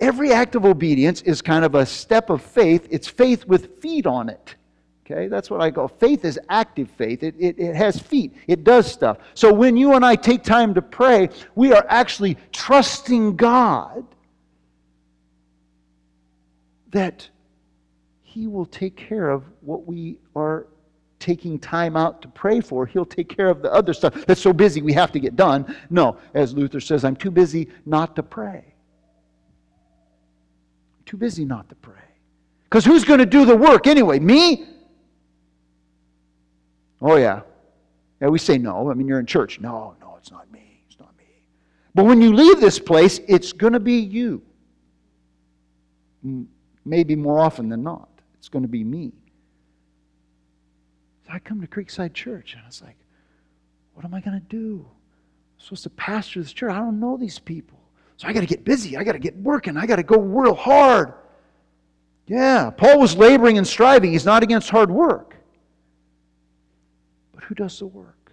Every 0.00 0.32
act 0.32 0.54
of 0.54 0.64
obedience 0.64 1.20
is 1.20 1.42
kind 1.42 1.66
of 1.66 1.74
a 1.74 1.84
step 1.84 2.30
of 2.30 2.40
faith. 2.40 2.88
It's 2.90 3.08
faith 3.08 3.44
with 3.44 3.78
feet 3.82 4.06
on 4.06 4.30
it. 4.30 4.56
Okay, 5.04 5.26
that's 5.26 5.50
what 5.50 5.60
I 5.60 5.70
call 5.70 5.88
faith 5.88 6.24
is 6.24 6.38
active 6.48 6.90
faith. 6.90 7.22
It, 7.24 7.34
it, 7.38 7.58
it 7.58 7.74
has 7.74 7.98
feet, 7.98 8.34
it 8.46 8.64
does 8.64 8.90
stuff. 8.90 9.18
So 9.34 9.52
when 9.52 9.76
you 9.76 9.94
and 9.94 10.04
I 10.04 10.14
take 10.14 10.44
time 10.44 10.74
to 10.74 10.82
pray, 10.82 11.28
we 11.54 11.72
are 11.72 11.84
actually 11.88 12.36
trusting 12.52 13.36
God 13.36 14.04
that 16.92 17.28
He 18.22 18.46
will 18.46 18.66
take 18.66 18.96
care 18.96 19.30
of 19.30 19.44
what 19.60 19.86
we 19.86 20.18
are 20.36 20.66
taking 21.18 21.58
time 21.58 21.96
out 21.96 22.22
to 22.22 22.28
pray 22.28 22.60
for. 22.60 22.86
He'll 22.86 23.04
take 23.04 23.28
care 23.28 23.48
of 23.48 23.62
the 23.62 23.72
other 23.72 23.94
stuff 23.94 24.14
that's 24.26 24.40
so 24.40 24.52
busy 24.52 24.82
we 24.82 24.92
have 24.92 25.12
to 25.12 25.20
get 25.20 25.36
done. 25.36 25.76
No, 25.90 26.18
as 26.34 26.54
Luther 26.54 26.80
says, 26.80 27.04
I'm 27.04 27.16
too 27.16 27.30
busy 27.30 27.68
not 27.86 28.16
to 28.16 28.22
pray. 28.22 28.64
too 31.06 31.16
busy 31.18 31.44
not 31.44 31.68
to 31.68 31.74
pray. 31.74 31.94
Because 32.64 32.84
who's 32.86 33.04
going 33.04 33.18
to 33.18 33.26
do 33.26 33.44
the 33.44 33.54
work 33.56 33.86
anyway? 33.86 34.18
Me? 34.18 34.66
Oh, 37.02 37.16
yeah. 37.16 37.40
Yeah, 38.20 38.28
we 38.28 38.38
say 38.38 38.56
no. 38.56 38.90
I 38.90 38.94
mean, 38.94 39.08
you're 39.08 39.18
in 39.18 39.26
church. 39.26 39.60
No, 39.60 39.96
no, 40.00 40.14
it's 40.18 40.30
not 40.30 40.50
me. 40.52 40.84
It's 40.88 40.98
not 41.00 41.10
me. 41.18 41.24
But 41.94 42.04
when 42.04 42.22
you 42.22 42.32
leave 42.32 42.60
this 42.60 42.78
place, 42.78 43.20
it's 43.26 43.52
going 43.52 43.72
to 43.72 43.80
be 43.80 43.98
you. 43.98 44.42
Maybe 46.84 47.16
more 47.16 47.40
often 47.40 47.68
than 47.68 47.82
not. 47.82 48.08
It's 48.38 48.48
going 48.48 48.62
to 48.62 48.68
be 48.68 48.84
me. 48.84 49.12
So 51.26 51.32
I 51.32 51.40
come 51.40 51.60
to 51.60 51.66
Creekside 51.66 52.14
Church, 52.14 52.52
and 52.52 52.62
I 52.62 52.66
was 52.66 52.80
like, 52.82 52.96
what 53.94 54.04
am 54.04 54.14
I 54.14 54.20
going 54.20 54.40
to 54.40 54.46
do? 54.46 54.86
I'm 54.86 55.64
supposed 55.64 55.82
to 55.82 55.90
pastor 55.90 56.40
this 56.40 56.52
church. 56.52 56.72
I 56.72 56.78
don't 56.78 57.00
know 57.00 57.16
these 57.16 57.40
people. 57.40 57.78
So 58.16 58.28
I 58.28 58.32
got 58.32 58.40
to 58.40 58.46
get 58.46 58.64
busy. 58.64 58.96
I 58.96 59.02
got 59.02 59.12
to 59.12 59.18
get 59.18 59.36
working. 59.36 59.76
I 59.76 59.86
got 59.86 59.96
to 59.96 60.04
go 60.04 60.20
real 60.20 60.54
hard. 60.54 61.14
Yeah, 62.28 62.70
Paul 62.70 63.00
was 63.00 63.16
laboring 63.16 63.58
and 63.58 63.66
striving. 63.66 64.12
He's 64.12 64.24
not 64.24 64.44
against 64.44 64.70
hard 64.70 64.90
work. 64.90 65.31
Who 67.42 67.54
does 67.54 67.78
the 67.78 67.86
work? 67.86 68.32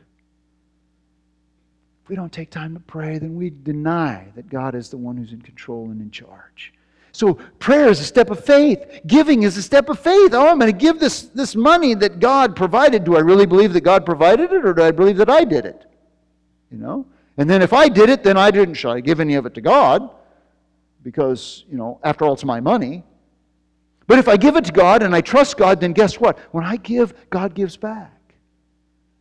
If 2.04 2.10
we 2.10 2.16
don't 2.16 2.32
take 2.32 2.50
time 2.50 2.74
to 2.74 2.80
pray, 2.80 3.18
then 3.18 3.36
we 3.36 3.50
deny 3.50 4.28
that 4.36 4.50
God 4.50 4.76
is 4.76 4.90
the 4.90 4.98
one 4.98 5.18
who's 5.18 5.32
in 5.32 5.42
control 5.42 5.92
and 5.92 6.02
in 6.02 6.12
charge. 6.12 6.74
So 7.12 7.34
prayer 7.58 7.90
is 7.90 8.00
a 8.00 8.06
step 8.06 8.30
of 8.30 8.44
faith. 8.44 9.02
Giving 9.08 9.44
is 9.44 9.58
a 9.58 9.64
step 9.64 9.90
of 9.90 10.00
faith. 10.00 10.34
Oh, 10.34 10.48
I'm 10.48 10.60
going 10.60 10.72
to 10.72 10.78
give 10.78 11.00
this, 11.00 11.24
this 11.24 11.56
money 11.56 11.96
that 11.96 12.20
God 12.20 12.56
provided. 12.56 13.04
Do 13.04 13.16
I 13.16 13.20
really 13.20 13.46
believe 13.46 13.74
that 13.74 13.82
God 13.82 14.06
provided 14.06 14.52
it, 14.54 14.66
or 14.66 14.74
do 14.74 14.84
I 14.84 14.92
believe 14.92 15.18
that 15.18 15.30
I 15.30 15.44
did 15.44 15.66
it? 15.66 15.86
You 16.72 16.78
know? 16.78 17.06
And 17.38 17.50
then 17.50 17.62
if 17.62 17.74
I 17.74 17.90
did 17.90 18.10
it, 18.10 18.24
then 18.24 18.38
I 18.38 18.52
didn't. 18.52 18.76
Should 18.76 18.92
I 18.92 19.00
give 19.00 19.20
any 19.20 19.36
of 19.36 19.46
it 19.46 19.54
to 19.56 19.62
God? 19.62 20.10
Because, 21.04 21.66
you 21.70 21.78
know, 21.78 22.00
after 22.04 22.26
all, 22.26 22.34
it's 22.34 22.46
my 22.46 22.60
money. 22.60 23.04
But 24.06 24.20
if 24.20 24.28
I 24.28 24.38
give 24.38 24.56
it 24.56 24.66
to 24.66 24.72
God 24.72 25.04
and 25.04 25.16
I 25.16 25.22
trust 25.22 25.58
God, 25.58 25.80
then 25.80 25.94
guess 25.94 26.20
what? 26.20 26.38
When 26.52 26.64
I 26.64 26.78
give, 26.78 27.14
God 27.30 27.54
gives 27.54 27.78
back. 27.78 28.19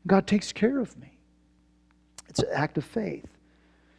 God 0.06 0.26
takes 0.26 0.52
care 0.52 0.80
of 0.80 0.96
me. 0.98 1.18
It's 2.28 2.40
an 2.40 2.48
act 2.52 2.78
of 2.78 2.84
faith. 2.84 3.26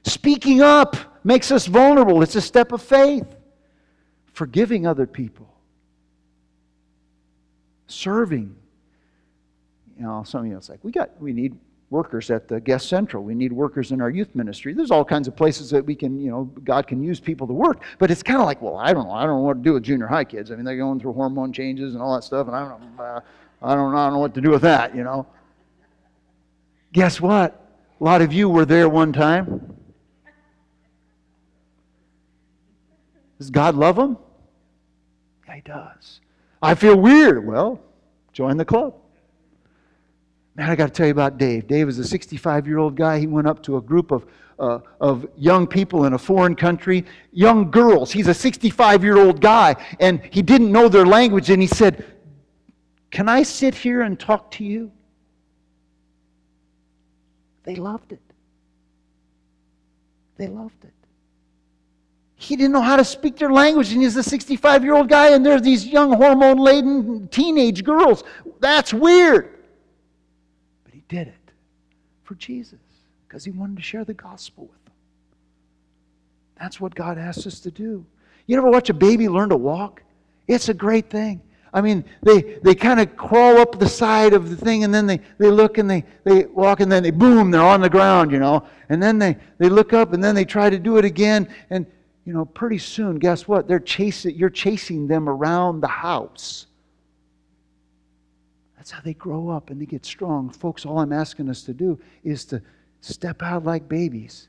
Speaking 0.04 0.62
up 0.62 0.96
makes 1.24 1.52
us 1.52 1.66
vulnerable. 1.66 2.24
It's 2.24 2.36
a 2.36 2.42
step 2.42 2.72
of 2.72 2.82
faith. 2.82 3.28
Forgiving 4.34 4.88
other 4.88 5.06
people. 5.06 5.54
Serving. 7.88 8.56
You 9.98 10.04
know, 10.04 10.24
some 10.24 10.42
of 10.42 10.46
you 10.48 10.54
know, 10.54 10.58
it's 10.58 10.70
like, 10.70 10.80
we 10.84 10.92
got, 10.92 11.10
we 11.22 11.34
need 11.34 11.58
workers 11.90 12.30
at 12.30 12.48
the 12.48 12.60
guest 12.60 12.88
central. 12.88 13.24
We 13.24 13.36
need 13.36 13.52
workers 13.52 13.92
in 13.92 14.00
our 14.00 14.10
youth 14.10 14.34
ministry. 14.36 14.74
There's 14.74 14.92
all 14.92 15.04
kinds 15.04 15.28
of 15.28 15.36
places 15.36 15.70
that 15.72 15.84
we 15.86 15.96
can, 15.96 16.20
you 16.20 16.30
know, 16.30 16.44
God 16.64 16.88
can 16.88 17.04
use 17.04 17.20
people 17.20 17.48
to 17.48 17.54
work. 17.54 17.82
But 17.98 18.12
it's 18.12 18.24
kind 18.24 18.40
of 18.40 18.46
like, 18.46 18.62
well, 18.62 18.78
I 18.78 18.94
don't 18.94 19.08
know. 19.08 19.14
I 19.14 19.26
don't 19.26 19.40
know 19.40 19.48
what 19.48 19.56
to 19.56 19.62
do 19.62 19.74
with 19.74 19.84
junior 19.84 20.08
high 20.08 20.24
kids. 20.24 20.52
I 20.52 20.56
mean, 20.56 20.66
they're 20.66 20.78
going 20.78 21.00
through 21.00 21.14
hormone 21.14 21.52
changes 21.52 21.96
and 21.96 22.02
all 22.02 22.16
that 22.16 22.24
stuff, 22.24 22.48
and 22.48 22.56
I 22.56 22.70
don't 22.70 22.96
know, 22.96 23.04
uh, 23.04 23.20
I 23.62 23.76
don't, 23.76 23.94
I 23.94 24.06
don't 24.06 24.14
know 24.14 24.20
what 24.20 24.34
to 24.36 24.42
do 24.42 24.52
with 24.52 24.62
that, 24.62 24.96
you 24.96 25.04
know. 25.04 25.26
Guess 26.92 27.22
what? 27.22 27.56
A 28.00 28.04
lot 28.04 28.22
of 28.22 28.34
you 28.34 28.50
were 28.50 28.66
there 28.66 28.90
one 28.90 29.14
time. 29.14 29.76
Does 33.38 33.50
God 33.50 33.76
love 33.76 33.96
them? 33.96 34.18
Yeah, 35.48 35.56
He 35.56 35.62
does. 35.62 36.22
I 36.62 36.76
feel 36.76 37.00
weird. 37.00 37.46
Well, 37.46 37.82
join 38.34 38.58
the 38.58 38.66
club. 38.66 38.96
Man, 40.56 40.70
I 40.70 40.76
got 40.76 40.88
to 40.88 40.92
tell 40.92 41.06
you 41.06 41.14
about 41.14 41.38
Dave. 41.38 41.68
Dave 41.68 41.88
is 41.88 42.00
a 42.00 42.04
65 42.04 42.68
year 42.68 42.80
old 42.80 42.96
guy. 42.96 43.18
He 43.18 43.28
went 43.28 43.48
up 43.48 43.64
to 43.64 43.78
a 43.78 43.82
group 43.82 44.12
of, 44.12 44.26
uh, 44.60 44.80
of 45.00 45.26
young 45.38 45.68
people 45.68 46.04
in 46.04 46.14
a 46.14 46.18
foreign 46.18 46.56
country, 46.56 47.06
young 47.32 47.72
girls. 47.72 48.12
He's 48.12 48.28
a 48.28 48.34
65 48.34 49.04
year 49.04 49.18
old 49.18 49.40
guy, 49.40 49.76
and 50.02 50.22
he 50.32 50.42
didn't 50.42 50.72
know 50.72 50.90
their 50.90 51.06
language, 51.06 51.50
and 51.50 51.62
he 51.62 51.68
said, 51.68 52.06
Can 53.10 53.30
I 53.30 53.44
sit 53.44 53.74
here 53.74 54.02
and 54.02 54.20
talk 54.20 54.52
to 54.52 54.66
you? 54.66 54.92
They 57.64 57.76
loved 57.76 58.12
it. 58.12 58.22
They 60.38 60.48
loved 60.48 60.84
it. 60.84 60.94
He 62.36 62.56
didn't 62.56 62.72
know 62.72 62.82
how 62.82 62.96
to 62.96 63.04
speak 63.04 63.36
their 63.38 63.52
language, 63.52 63.92
and 63.92 64.02
he's 64.02 64.16
a 64.16 64.24
65 64.24 64.84
year 64.84 64.94
old 64.94 65.10
guy, 65.10 65.32
and 65.32 65.46
there's 65.46 65.62
these 65.62 65.86
young 65.86 66.14
hormone 66.14 66.58
laden 66.58 67.28
teenage 67.28 67.84
girls. 67.84 68.24
That's 68.62 68.94
weird. 68.94 69.60
But 70.86 70.94
he 70.94 71.04
did 71.10 71.28
it 71.28 71.52
for 72.24 72.36
Jesus 72.36 72.80
because 73.28 73.44
he 73.44 73.52
wanted 73.52 73.76
to 73.76 73.84
share 73.84 74.06
the 74.06 74.14
gospel 74.14 74.68
with 74.68 74.86
them. 74.86 74.94
That's 76.58 76.80
what 76.80 76.96
God 76.96 77.18
asks 77.18 77.46
us 77.46 77.60
to 77.62 77.72
do. 77.72 78.06
You 78.48 78.58
ever 78.58 78.70
watch 78.70 78.90
a 78.90 78.94
baby 78.94 79.28
learn 79.28 79.50
to 79.50 79.58
walk? 79.58 80.02
It's 80.48 80.70
a 80.70 80.74
great 80.74 81.10
thing. 81.10 81.42
I 81.74 81.82
mean, 81.82 82.04
they, 82.24 82.42
they 82.64 82.74
kind 82.74 83.00
of 83.00 83.16
crawl 83.16 83.58
up 83.58 83.80
the 83.80 83.88
side 83.88 84.34
of 84.34 84.50
the 84.50 84.56
thing 84.56 84.84
and 84.84 84.94
then 84.94 85.06
they, 85.06 85.20
they 85.38 85.50
look 85.50 85.78
and 85.78 85.90
they, 85.90 86.04
they 86.24 86.46
walk 86.46 86.80
and 86.80 86.92
then 86.92 87.04
they 87.04 87.12
boom, 87.12 87.52
they're 87.52 87.62
on 87.62 87.82
the 87.82 87.90
ground, 87.90 88.32
you 88.32 88.40
know. 88.40 88.68
And 88.90 89.02
then 89.02 89.20
they, 89.20 89.38
they 89.60 89.70
look 89.70 89.94
up 89.94 90.14
and 90.14 90.24
then 90.24 90.34
they 90.34 90.46
try 90.46 90.70
to 90.70 90.80
do 90.80 90.98
it 90.98 91.06
again. 91.06 91.48
And, 91.70 91.86
you 92.26 92.34
know, 92.34 92.46
pretty 92.46 92.80
soon, 92.80 93.20
guess 93.20 93.48
what? 93.48 93.68
They're 93.68 93.80
chasing, 93.80 94.36
you're 94.36 94.50
chasing 94.50 95.08
them 95.08 95.30
around 95.30 95.82
the 95.82 95.88
house. 95.88 96.66
That's 98.78 98.90
how 98.92 99.02
they 99.02 99.14
grow 99.14 99.50
up 99.50 99.70
and 99.70 99.80
they 99.80 99.86
get 99.86 100.06
strong. 100.06 100.50
Folks, 100.50 100.86
all 100.86 101.00
I'm 101.00 101.14
asking 101.14 101.50
us 101.50 101.64
to 101.64 101.74
do 101.74 102.00
is 102.24 102.46
to 102.46 102.62
step 103.02 103.44
out 103.44 103.64
like 103.64 103.88
babies 103.88 104.48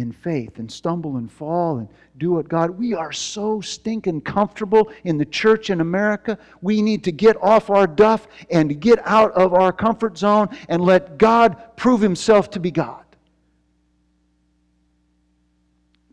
in 0.00 0.12
faith 0.12 0.58
and 0.58 0.70
stumble 0.70 1.16
and 1.16 1.30
fall 1.30 1.78
and 1.78 1.88
do 2.18 2.32
what 2.32 2.48
God. 2.48 2.70
We 2.70 2.94
are 2.94 3.12
so 3.12 3.60
stinking 3.60 4.22
comfortable 4.22 4.90
in 5.04 5.18
the 5.18 5.24
church 5.24 5.70
in 5.70 5.80
America. 5.80 6.38
We 6.62 6.82
need 6.82 7.04
to 7.04 7.12
get 7.12 7.36
off 7.42 7.70
our 7.70 7.86
duff 7.86 8.26
and 8.50 8.80
get 8.80 8.98
out 9.06 9.32
of 9.32 9.54
our 9.54 9.72
comfort 9.72 10.18
zone 10.18 10.48
and 10.68 10.82
let 10.82 11.18
God 11.18 11.76
prove 11.76 12.00
Himself 12.00 12.50
to 12.50 12.60
be 12.60 12.70
God. 12.70 13.04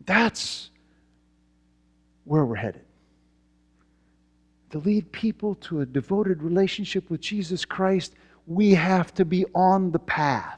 That's 0.04 0.70
where 2.24 2.44
we're 2.44 2.56
headed. 2.56 2.84
To 4.70 4.78
lead 4.78 5.10
people 5.12 5.54
to 5.56 5.80
a 5.80 5.86
devoted 5.86 6.42
relationship 6.42 7.10
with 7.10 7.20
Jesus 7.20 7.64
Christ, 7.64 8.14
we 8.46 8.74
have 8.74 9.12
to 9.14 9.24
be 9.24 9.44
on 9.54 9.90
the 9.90 9.98
path. 9.98 10.57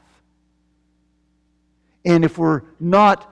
And 2.05 2.25
if 2.25 2.37
we're 2.37 2.63
not 2.79 3.31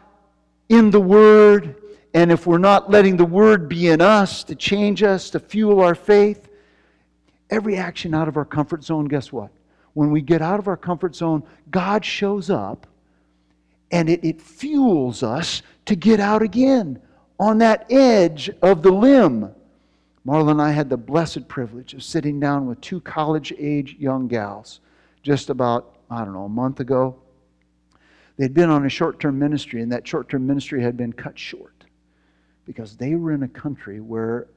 in 0.70 0.92
the 0.92 1.00
Word, 1.00 1.76
and 2.14 2.32
if 2.32 2.48
we're 2.48 2.58
not 2.58 2.90
letting 2.90 3.18
the 3.18 3.26
Word 3.26 3.70
be 3.70 3.88
in 3.88 4.02
us 4.02 4.44
to 4.46 4.56
change 4.56 5.04
us, 5.04 5.30
to 5.32 5.40
fuel 5.40 5.82
our 5.82 5.96
faith, 5.96 6.50
every 7.50 7.78
action 7.78 8.14
out 8.14 8.28
of 8.28 8.38
our 8.38 8.46
comfort 8.46 8.84
zone, 8.84 9.06
guess 9.06 9.32
what? 9.32 9.50
When 9.94 10.12
we 10.12 10.22
get 10.22 10.42
out 10.42 10.60
of 10.60 10.68
our 10.68 10.78
comfort 10.78 11.16
zone, 11.16 11.44
God 11.72 12.06
shows 12.06 12.50
up 12.50 12.88
and 13.92 14.10
it, 14.10 14.24
it 14.24 14.42
fuels 14.42 15.24
us 15.24 15.62
to 15.86 15.96
get 15.96 16.20
out 16.20 16.42
again 16.42 17.02
on 17.40 17.58
that 17.60 17.92
edge 17.92 18.50
of 18.62 18.84
the 18.84 18.92
limb. 18.92 19.50
Marla 20.26 20.52
and 20.52 20.62
I 20.62 20.72
had 20.72 20.90
the 20.90 20.98
blessed 20.98 21.48
privilege 21.48 21.94
of 21.94 22.04
sitting 22.04 22.40
down 22.40 22.68
with 22.68 22.80
two 22.82 23.02
college 23.02 23.54
age 23.58 23.96
young 23.98 24.28
gals 24.28 24.80
just 25.24 25.50
about, 25.50 25.96
I 26.12 26.24
don't 26.24 26.34
know, 26.34 26.46
a 26.46 26.50
month 26.50 26.80
ago. 26.80 27.16
They'd 28.40 28.54
been 28.54 28.70
on 28.70 28.86
a 28.86 28.90
short 28.90 29.20
term 29.20 29.38
ministry, 29.38 29.82
and 29.82 29.92
that 29.92 30.08
short 30.08 30.30
term 30.30 30.48
ministry 30.48 30.82
had 30.82 30.96
been 30.96 31.12
cut 31.12 31.38
short 31.38 31.84
because 32.66 32.96
they 32.96 33.16
were 33.16 33.34
in 33.34 33.44
a 33.44 33.50
country 33.50 34.00
where 34.00 34.48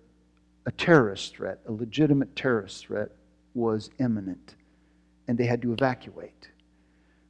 a 0.66 0.70
terrorist 0.70 1.35
threat, 1.35 1.59
a 1.66 1.72
legitimate 1.72 2.37
terrorist 2.37 2.87
threat, 2.87 3.11
was 3.55 3.91
imminent, 3.99 4.55
and 5.26 5.37
they 5.37 5.47
had 5.47 5.61
to 5.62 5.72
evacuate. 5.72 6.49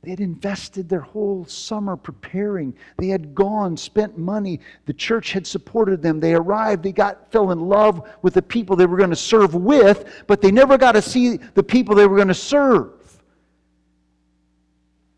They 0.03 0.11
had 0.11 0.21
invested 0.21 0.91
their 0.91 1.01
whole 1.01 1.47
summer 1.47 1.97
preparing. 1.97 2.77
They 2.99 3.07
had 3.07 3.35
gone, 3.35 3.75
spent 3.75 4.19
money. 4.19 4.61
The 4.85 4.93
church 4.93 5.33
had 5.33 5.47
supported 5.47 6.03
them. 6.03 6.21
They 6.21 6.35
arrived. 6.35 6.83
They 6.83 6.93
got 6.93 7.33
fell 7.33 7.53
in 7.53 7.61
love 7.61 8.07
with 8.21 8.35
the 8.35 8.43
people 8.43 8.77
they 8.77 8.85
were 8.85 8.99
going 8.99 9.09
to 9.09 9.17
serve 9.17 9.55
with, 9.55 10.25
but 10.27 10.43
they 10.43 10.51
never 10.51 10.77
got 10.77 10.93
to 10.93 11.03
see 11.03 11.39
the 11.39 11.63
people 11.63 11.95
they 11.95 12.07
were 12.07 12.17
going 12.17 12.29
to 12.29 12.35
serve. 12.35 12.93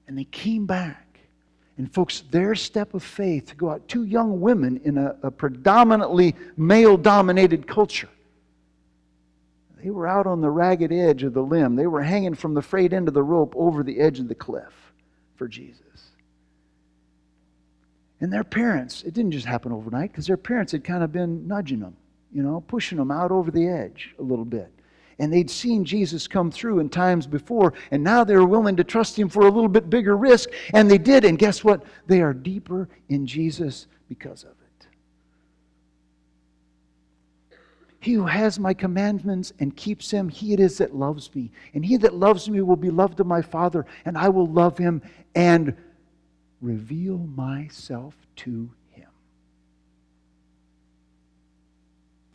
And 0.07 0.17
they 0.17 0.25
came 0.27 0.67
back. 0.67 1.04
And 1.77 1.93
folks, 1.93 2.23
their 2.31 2.55
step 2.55 2.95
of 2.95 3.03
faith 3.03 3.47
to 3.47 3.57
go 3.57 3.71
out, 3.71 3.89
two 3.89 4.05
young 4.05 4.41
women 4.41 4.81
in 4.85 4.97
a, 4.97 5.17
a 5.23 5.31
predominantly 5.31 6.37
male 6.57 6.97
dominated 6.97 7.67
culture. 7.67 8.09
They 9.83 9.91
were 9.91 10.07
out 10.07 10.27
on 10.27 10.41
the 10.41 10.51
ragged 10.51 10.93
edge 10.93 11.25
of 11.25 11.35
the 11.35 11.43
limb. 11.43 11.77
They 11.77 11.87
were 11.87 12.03
hanging 12.03 12.35
from 12.35 12.55
the 12.55 12.63
frayed 12.63 12.95
end 12.95 13.09
of 13.09 13.15
the 13.15 13.23
rope 13.23 13.55
over 13.57 13.83
the 13.83 14.01
edge 14.01 14.19
of 14.21 14.29
the 14.29 14.35
cliff 14.35 14.73
for 15.37 15.49
Jesus. 15.49 15.81
And 18.21 18.33
their 18.33 18.45
parents, 18.45 19.03
it 19.03 19.13
didn't 19.13 19.33
just 19.33 19.45
happen 19.45 19.73
overnight 19.73 20.13
because 20.13 20.27
their 20.27 20.39
parents 20.39 20.73
had 20.73 20.85
kind 20.85 21.03
of 21.03 21.13
been 21.13 21.47
nudging 21.47 21.81
them, 21.81 21.97
you 22.33 22.43
know, 22.43 22.63
pushing 22.67 22.97
them 22.97 23.11
out 23.11 23.31
over 23.31 23.51
the 23.51 23.67
edge 23.67 24.15
a 24.19 24.23
little 24.23 24.47
bit. 24.47 24.73
And 25.19 25.33
they'd 25.33 25.51
seen 25.51 25.85
Jesus 25.85 26.27
come 26.27 26.51
through 26.51 26.81
in 26.81 26.89
times 26.89 27.27
before, 27.27 27.75
and 27.91 28.03
now 28.03 28.25
they 28.25 28.37
were 28.37 28.47
willing 28.47 28.77
to 28.77 28.85
trust 28.85 29.19
him 29.19 29.29
for 29.29 29.43
a 29.43 29.51
little 29.51 29.69
bit 29.69 29.89
bigger 29.89 30.17
risk. 30.17 30.51
And 30.73 30.91
they 30.91 30.99
did. 30.99 31.25
And 31.25 31.39
guess 31.39 31.63
what? 31.63 31.85
They 32.07 32.21
are 32.21 32.35
deeper 32.35 32.89
in 33.09 33.27
Jesus 33.27 33.87
because 34.09 34.45
of 34.45 34.51
it. 34.51 34.55
He 38.01 38.13
who 38.13 38.27
has 38.27 38.59
my 38.59 38.75
commandments 38.75 39.55
and 39.61 39.75
keeps 39.75 40.11
them, 40.11 40.29
he 40.29 40.53
it 40.53 40.61
is 40.61 40.77
that 40.77 40.95
loves 40.95 41.35
me. 41.35 41.51
And 41.73 41.83
he 41.83 41.97
that 41.97 42.13
loves 42.13 42.51
me 42.51 42.61
will 42.61 42.77
be 42.77 42.91
loved 42.91 43.19
of 43.21 43.27
my 43.27 43.41
Father, 43.41 43.87
and 44.05 44.19
I 44.19 44.29
will 44.29 44.47
love 44.47 44.77
him 44.77 45.01
and 45.35 45.75
reveal 46.61 47.17
myself 47.17 48.15
to 48.37 48.71
him. 48.91 49.09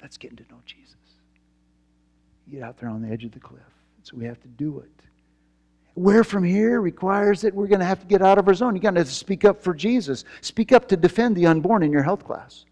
That's 0.02 0.18
getting 0.18 0.38
to 0.38 0.44
know 0.50 0.62
Jesus. 0.66 0.96
Get 2.52 2.64
out 2.64 2.78
there 2.78 2.89
on 2.89 3.02
the 3.02 3.10
edge 3.10 3.24
of 3.26 3.32
the 3.32 3.39
cliff. 3.39 3.62
So 4.04 4.18
we 4.18 4.26
have 4.26 4.41
to 4.41 4.47
do 4.47 4.80
it. 4.80 4.91
Where 5.93 6.24
from 6.24 6.43
here 6.43 6.82
requires 6.82 7.41
that 7.41 7.54
we're 7.54 7.68
going 7.68 7.80
to 7.80 7.86
have 7.86 8.00
to 8.00 8.08
get 8.08 8.22
out 8.22 8.38
of 8.38 8.47
our 8.47 8.54
zone. 8.54 8.76
You're 8.76 8.82
going 8.82 8.95
to 8.95 9.04
to 9.04 9.10
speak 9.10 9.45
up 9.45 9.62
for 9.62 9.74
Jesus. 9.74 10.24
Speak 10.41 10.72
up 10.72 10.88
to 10.89 10.97
defend 10.97 11.36
the 11.36 11.45
unborn 11.45 11.84
in 11.84 11.91
your 11.91 12.04
health 12.04 12.24
class. 12.24 12.66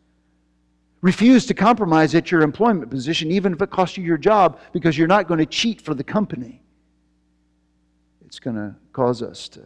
Refuse 1.02 1.46
to 1.46 1.54
compromise 1.54 2.16
at 2.16 2.32
your 2.32 2.42
employment 2.42 2.90
position, 2.90 3.32
even 3.32 3.54
if 3.54 3.62
it 3.62 3.70
costs 3.70 3.98
you 3.98 4.04
your 4.04 4.18
job, 4.18 4.60
because 4.72 4.98
you're 4.98 5.08
not 5.08 5.28
going 5.28 5.40
to 5.40 5.46
cheat 5.46 5.82
for 5.82 5.94
the 5.94 6.04
company. 6.04 6.62
It's 8.26 8.40
going 8.40 8.56
to 8.56 8.76
cause 8.94 9.22
us 9.22 9.48
to 9.50 9.62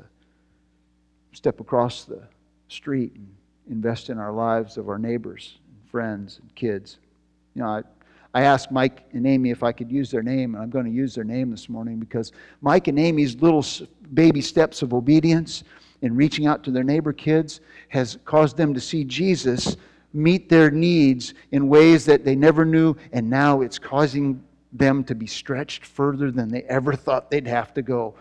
step 1.33 1.59
across 1.59 2.03
the 2.03 2.21
street 2.67 3.13
and 3.15 3.27
invest 3.69 4.09
in 4.09 4.17
our 4.17 4.33
lives 4.33 4.77
of 4.77 4.89
our 4.89 4.99
neighbors, 4.99 5.59
and 5.67 5.89
friends, 5.89 6.39
and 6.41 6.53
kids. 6.55 6.97
You 7.55 7.61
know, 7.61 7.67
I, 7.67 7.83
I 8.33 8.43
asked 8.43 8.71
Mike 8.71 9.03
and 9.11 9.27
Amy 9.27 9.49
if 9.49 9.61
I 9.61 9.71
could 9.71 9.91
use 9.91 10.09
their 10.09 10.23
name, 10.23 10.55
and 10.55 10.63
I'm 10.63 10.69
going 10.69 10.85
to 10.85 10.91
use 10.91 11.13
their 11.13 11.25
name 11.25 11.51
this 11.51 11.67
morning 11.67 11.97
because 11.99 12.31
Mike 12.61 12.87
and 12.87 12.97
Amy's 12.97 13.35
little 13.41 13.65
baby 14.13 14.41
steps 14.41 14.81
of 14.81 14.93
obedience 14.93 15.63
in 16.01 16.15
reaching 16.15 16.47
out 16.47 16.63
to 16.63 16.71
their 16.71 16.83
neighbor 16.83 17.11
kids 17.11 17.59
has 17.89 18.17
caused 18.23 18.55
them 18.55 18.73
to 18.73 18.79
see 18.79 19.03
Jesus 19.03 19.75
meet 20.13 20.49
their 20.49 20.71
needs 20.71 21.33
in 21.51 21.67
ways 21.67 22.05
that 22.05 22.23
they 22.23 22.35
never 22.35 22.63
knew, 22.63 22.95
and 23.11 23.29
now 23.29 23.61
it's 23.61 23.77
causing 23.77 24.41
them 24.73 25.03
to 25.03 25.13
be 25.13 25.27
stretched 25.27 25.85
further 25.85 26.31
than 26.31 26.47
they 26.47 26.63
ever 26.63 26.93
thought 26.93 27.29
they'd 27.29 27.47
have 27.47 27.73
to 27.73 27.81
go. 27.81 28.15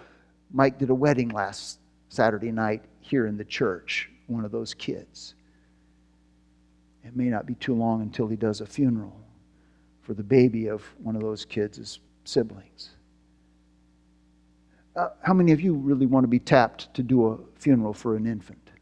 Mike 0.52 0.78
did 0.78 0.90
a 0.90 0.94
wedding 0.94 1.28
last 1.28 1.78
Saturday 2.08 2.50
night 2.50 2.82
here 3.00 3.26
in 3.26 3.36
the 3.36 3.44
church, 3.44 4.11
one 4.26 4.44
of 4.44 4.50
those 4.50 4.74
kids. 4.74 5.34
It 7.04 7.16
may 7.16 7.26
not 7.26 7.46
be 7.46 7.54
too 7.54 7.74
long 7.74 8.02
until 8.02 8.26
he 8.26 8.36
does 8.36 8.61
a 8.61 8.66
funeral 8.66 9.16
for 10.11 10.14
the 10.14 10.24
baby 10.24 10.66
of 10.66 10.82
one 10.98 11.14
of 11.14 11.22
those 11.22 11.44
kids' 11.44 12.00
siblings. 12.24 12.90
Uh, 14.96 15.11
how 15.22 15.32
many 15.32 15.52
of 15.52 15.61
you 15.61 15.72
really 15.72 16.04
want 16.04 16.24
to 16.24 16.28
be 16.28 16.40
tapped 16.40 16.92
to 16.92 17.00
do 17.04 17.28
a 17.28 17.38
funeral 17.61 17.94
for 17.94 18.16
an 18.16 18.26
infant? 18.26 18.72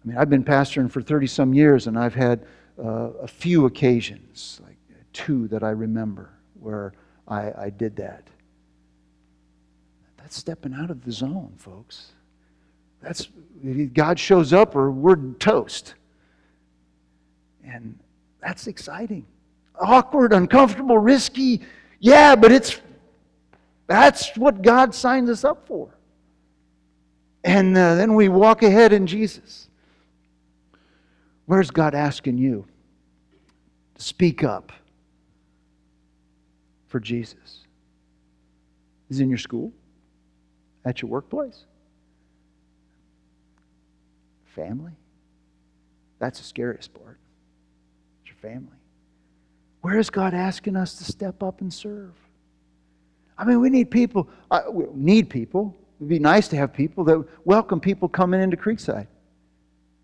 I 0.00 0.08
mean, 0.08 0.16
I've 0.16 0.30
been 0.30 0.44
pastoring 0.44 0.88
for 0.88 1.02
30 1.02 1.26
some 1.26 1.52
years, 1.52 1.88
and 1.88 1.98
I've 1.98 2.14
had 2.14 2.46
uh, 2.78 3.10
a 3.20 3.26
few 3.26 3.66
occasions, 3.66 4.60
like 4.62 4.76
two 5.12 5.48
that 5.48 5.64
I 5.64 5.70
remember, 5.70 6.30
where 6.60 6.92
I, 7.26 7.52
I 7.64 7.70
did 7.70 7.96
that. 7.96 8.28
That's 10.18 10.36
stepping 10.36 10.72
out 10.72 10.92
of 10.92 11.04
the 11.04 11.10
zone, 11.10 11.54
folks. 11.56 12.12
That's 13.00 13.26
God 13.92 14.20
shows 14.20 14.52
up, 14.52 14.76
or 14.76 14.92
we're 14.92 15.16
toast. 15.40 15.94
And 17.64 17.98
that's 18.40 18.66
exciting. 18.66 19.26
Awkward, 19.80 20.32
uncomfortable, 20.32 20.98
risky. 20.98 21.62
Yeah, 22.00 22.34
but 22.34 22.52
it's 22.52 22.80
that's 23.86 24.36
what 24.36 24.62
God 24.62 24.94
signs 24.94 25.28
us 25.28 25.44
up 25.44 25.66
for. 25.66 25.90
And 27.44 27.76
uh, 27.76 27.94
then 27.96 28.14
we 28.14 28.28
walk 28.28 28.62
ahead 28.62 28.92
in 28.92 29.06
Jesus. 29.06 29.68
Where's 31.46 31.70
God 31.70 31.94
asking 31.94 32.38
you 32.38 32.66
to 33.96 34.02
speak 34.02 34.44
up 34.44 34.72
for 36.88 37.00
Jesus? 37.00 37.64
Is 39.10 39.20
in 39.20 39.28
your 39.28 39.38
school? 39.38 39.72
At 40.84 41.02
your 41.02 41.10
workplace? 41.10 41.64
Family? 44.54 44.92
That's 46.18 46.38
the 46.38 46.44
scariest 46.44 46.94
part. 46.94 47.18
Family. 48.42 48.76
Where 49.80 49.98
is 49.98 50.10
God 50.10 50.34
asking 50.34 50.76
us 50.76 50.96
to 50.96 51.04
step 51.04 51.42
up 51.42 51.60
and 51.60 51.72
serve? 51.72 52.12
I 53.38 53.44
mean, 53.44 53.60
we 53.60 53.70
need 53.70 53.90
people. 53.90 54.28
Uh, 54.50 54.62
we 54.70 54.84
need 54.94 55.30
people. 55.30 55.76
It'd 55.98 56.08
be 56.08 56.18
nice 56.18 56.48
to 56.48 56.56
have 56.56 56.72
people 56.72 57.04
that 57.04 57.24
welcome 57.44 57.80
people 57.80 58.08
coming 58.08 58.42
into 58.42 58.56
Creekside 58.56 59.06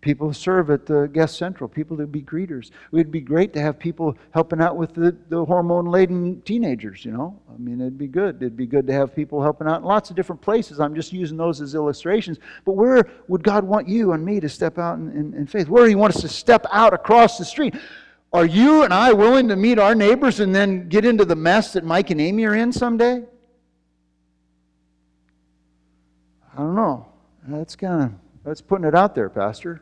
people 0.01 0.27
who 0.27 0.33
serve 0.33 0.69
at 0.69 0.85
the 0.85 1.07
guest 1.07 1.37
central, 1.37 1.67
people 1.67 1.97
that 1.97 2.11
be 2.11 2.21
greeters. 2.21 2.67
It 2.67 2.73
would 2.91 3.11
be 3.11 3.21
great 3.21 3.53
to 3.53 3.61
have 3.61 3.77
people 3.77 4.17
helping 4.31 4.61
out 4.61 4.77
with 4.77 4.93
the, 4.93 5.15
the 5.29 5.43
hormone 5.43 5.85
laden 5.85 6.41
teenagers, 6.41 7.03
you 7.03 7.11
know. 7.11 7.39
I 7.53 7.57
mean, 7.57 7.81
it'd 7.81 7.97
be 7.97 8.07
good. 8.07 8.37
It'd 8.37 8.57
be 8.57 8.65
good 8.65 8.87
to 8.87 8.93
have 8.93 9.15
people 9.15 9.41
helping 9.41 9.67
out 9.67 9.81
in 9.81 9.83
lots 9.83 10.09
of 10.09 10.15
different 10.15 10.41
places. 10.41 10.79
I'm 10.79 10.95
just 10.95 11.11
using 11.11 11.37
those 11.37 11.61
as 11.61 11.75
illustrations. 11.75 12.37
But 12.65 12.73
where 12.73 13.09
would 13.27 13.43
God 13.43 13.63
want 13.63 13.87
you 13.87 14.13
and 14.13 14.23
me 14.23 14.39
to 14.39 14.49
step 14.49 14.77
out 14.77 14.97
in, 14.97 15.11
in, 15.11 15.33
in 15.33 15.47
faith? 15.47 15.67
Where 15.67 15.83
do 15.83 15.89
He 15.89 15.95
want 15.95 16.15
us 16.15 16.21
to 16.21 16.29
step 16.29 16.65
out 16.71 16.93
across 16.93 17.37
the 17.37 17.45
street? 17.45 17.75
Are 18.31 18.45
you 18.45 18.83
and 18.83 18.93
I 18.93 19.11
willing 19.13 19.47
to 19.47 19.55
meet 19.55 19.79
our 19.79 19.95
neighbors 19.95 20.39
and 20.39 20.53
then 20.53 20.87
get 20.87 21.03
into 21.03 21.25
the 21.25 21.35
mess 21.35 21.73
that 21.73 21.83
Mike 21.83 22.11
and 22.11 22.21
Amy 22.21 22.45
are 22.45 22.55
in 22.55 22.71
someday? 22.71 23.23
I 26.53 26.57
don't 26.57 26.75
know. 26.75 27.07
That's 27.47 27.75
kind 27.75 28.03
of 28.03 28.11
that's 28.43 28.61
putting 28.61 28.85
it 28.85 28.95
out 28.95 29.15
there, 29.15 29.29
Pastor. 29.29 29.81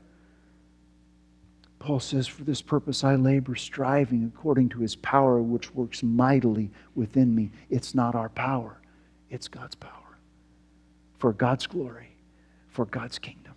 Paul 1.80 2.00
says, 2.00 2.28
For 2.28 2.44
this 2.44 2.62
purpose 2.62 3.04
I 3.04 3.16
labor, 3.16 3.56
striving 3.56 4.32
according 4.34 4.70
to 4.70 4.80
his 4.80 4.96
power, 4.96 5.42
which 5.42 5.74
works 5.74 6.04
mightily 6.04 6.72
within 6.96 7.34
me. 7.34 7.52
It's 7.70 7.94
not 7.94 8.16
our 8.16 8.30
power, 8.30 8.82
it's 9.30 9.48
God's 9.48 9.76
power. 9.76 9.92
For 11.18 11.34
God's 11.34 11.68
glory, 11.68 12.16
for 12.70 12.86
God's 12.86 13.20
kingdom. 13.20 13.54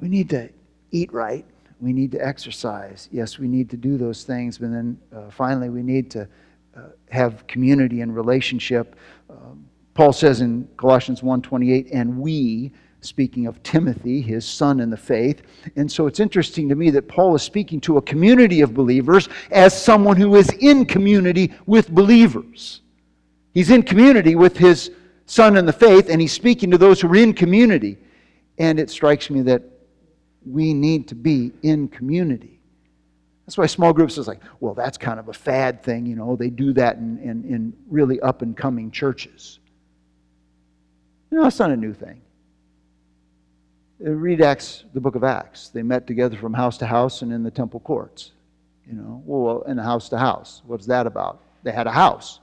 We 0.00 0.08
need 0.08 0.30
to 0.30 0.50
eat 0.90 1.12
right. 1.12 1.44
We 1.80 1.92
need 1.92 2.12
to 2.12 2.26
exercise. 2.26 3.08
Yes, 3.12 3.38
we 3.38 3.48
need 3.48 3.68
to 3.70 3.76
do 3.76 3.96
those 3.96 4.24
things, 4.24 4.58
but 4.58 4.70
then 4.70 4.98
uh, 5.14 5.30
finally 5.30 5.68
we 5.68 5.82
need 5.82 6.10
to 6.12 6.28
uh, 6.76 6.80
have 7.10 7.46
community 7.46 8.00
and 8.00 8.14
relationship. 8.14 8.96
Um, 9.28 9.66
Paul 9.94 10.12
says 10.12 10.40
in 10.40 10.68
Colossians 10.76 11.20
1:28, 11.20 11.88
and 11.92 12.18
we 12.18 12.72
speaking 13.04 13.46
of 13.46 13.62
Timothy, 13.62 14.20
his 14.20 14.44
son 14.44 14.80
in 14.80 14.90
the 14.90 14.96
faith. 14.96 15.42
And 15.76 15.90
so 15.90 16.06
it's 16.06 16.20
interesting 16.20 16.68
to 16.68 16.74
me 16.74 16.90
that 16.90 17.08
Paul 17.08 17.34
is 17.34 17.42
speaking 17.42 17.80
to 17.82 17.98
a 17.98 18.02
community 18.02 18.60
of 18.62 18.74
believers 18.74 19.28
as 19.50 19.80
someone 19.80 20.16
who 20.16 20.34
is 20.36 20.48
in 20.60 20.86
community 20.86 21.52
with 21.66 21.90
believers. 21.90 22.80
He's 23.52 23.70
in 23.70 23.82
community 23.82 24.34
with 24.34 24.56
his 24.56 24.90
son 25.26 25.56
in 25.56 25.66
the 25.66 25.72
faith, 25.72 26.08
and 26.08 26.20
he's 26.20 26.32
speaking 26.32 26.70
to 26.70 26.78
those 26.78 27.00
who 27.00 27.08
are 27.08 27.16
in 27.16 27.34
community. 27.34 27.98
And 28.58 28.80
it 28.80 28.90
strikes 28.90 29.30
me 29.30 29.42
that 29.42 29.62
we 30.46 30.74
need 30.74 31.08
to 31.08 31.14
be 31.14 31.52
in 31.62 31.88
community. 31.88 32.60
That's 33.46 33.58
why 33.58 33.66
small 33.66 33.92
groups 33.92 34.16
is 34.16 34.26
like, 34.26 34.40
well, 34.60 34.74
that's 34.74 34.96
kind 34.96 35.20
of 35.20 35.28
a 35.28 35.32
fad 35.32 35.82
thing, 35.82 36.06
you 36.06 36.16
know. 36.16 36.34
They 36.34 36.48
do 36.48 36.72
that 36.74 36.96
in, 36.96 37.18
in, 37.18 37.44
in 37.44 37.72
really 37.88 38.20
up 38.20 38.40
and 38.42 38.56
coming 38.56 38.90
churches. 38.90 39.58
Know, 41.30 41.46
it's 41.46 41.58
not 41.58 41.70
a 41.70 41.76
new 41.76 41.92
thing. 41.92 42.22
Uh, 44.04 44.10
read 44.10 44.40
Acts, 44.40 44.84
the 44.94 45.00
book 45.00 45.14
of 45.14 45.24
Acts. 45.24 45.68
They 45.68 45.82
met 45.82 46.06
together 46.06 46.36
from 46.36 46.54
house 46.54 46.78
to 46.78 46.86
house 46.86 47.22
and 47.22 47.32
in 47.32 47.42
the 47.42 47.50
temple 47.50 47.80
courts. 47.80 48.32
You 48.86 48.94
know, 48.94 49.22
well, 49.26 49.62
in 49.62 49.76
the 49.76 49.82
house 49.82 50.08
to 50.10 50.18
house. 50.18 50.62
What's 50.66 50.86
that 50.86 51.06
about? 51.06 51.40
They 51.64 51.72
had 51.72 51.86
a 51.86 51.92
house 51.92 52.40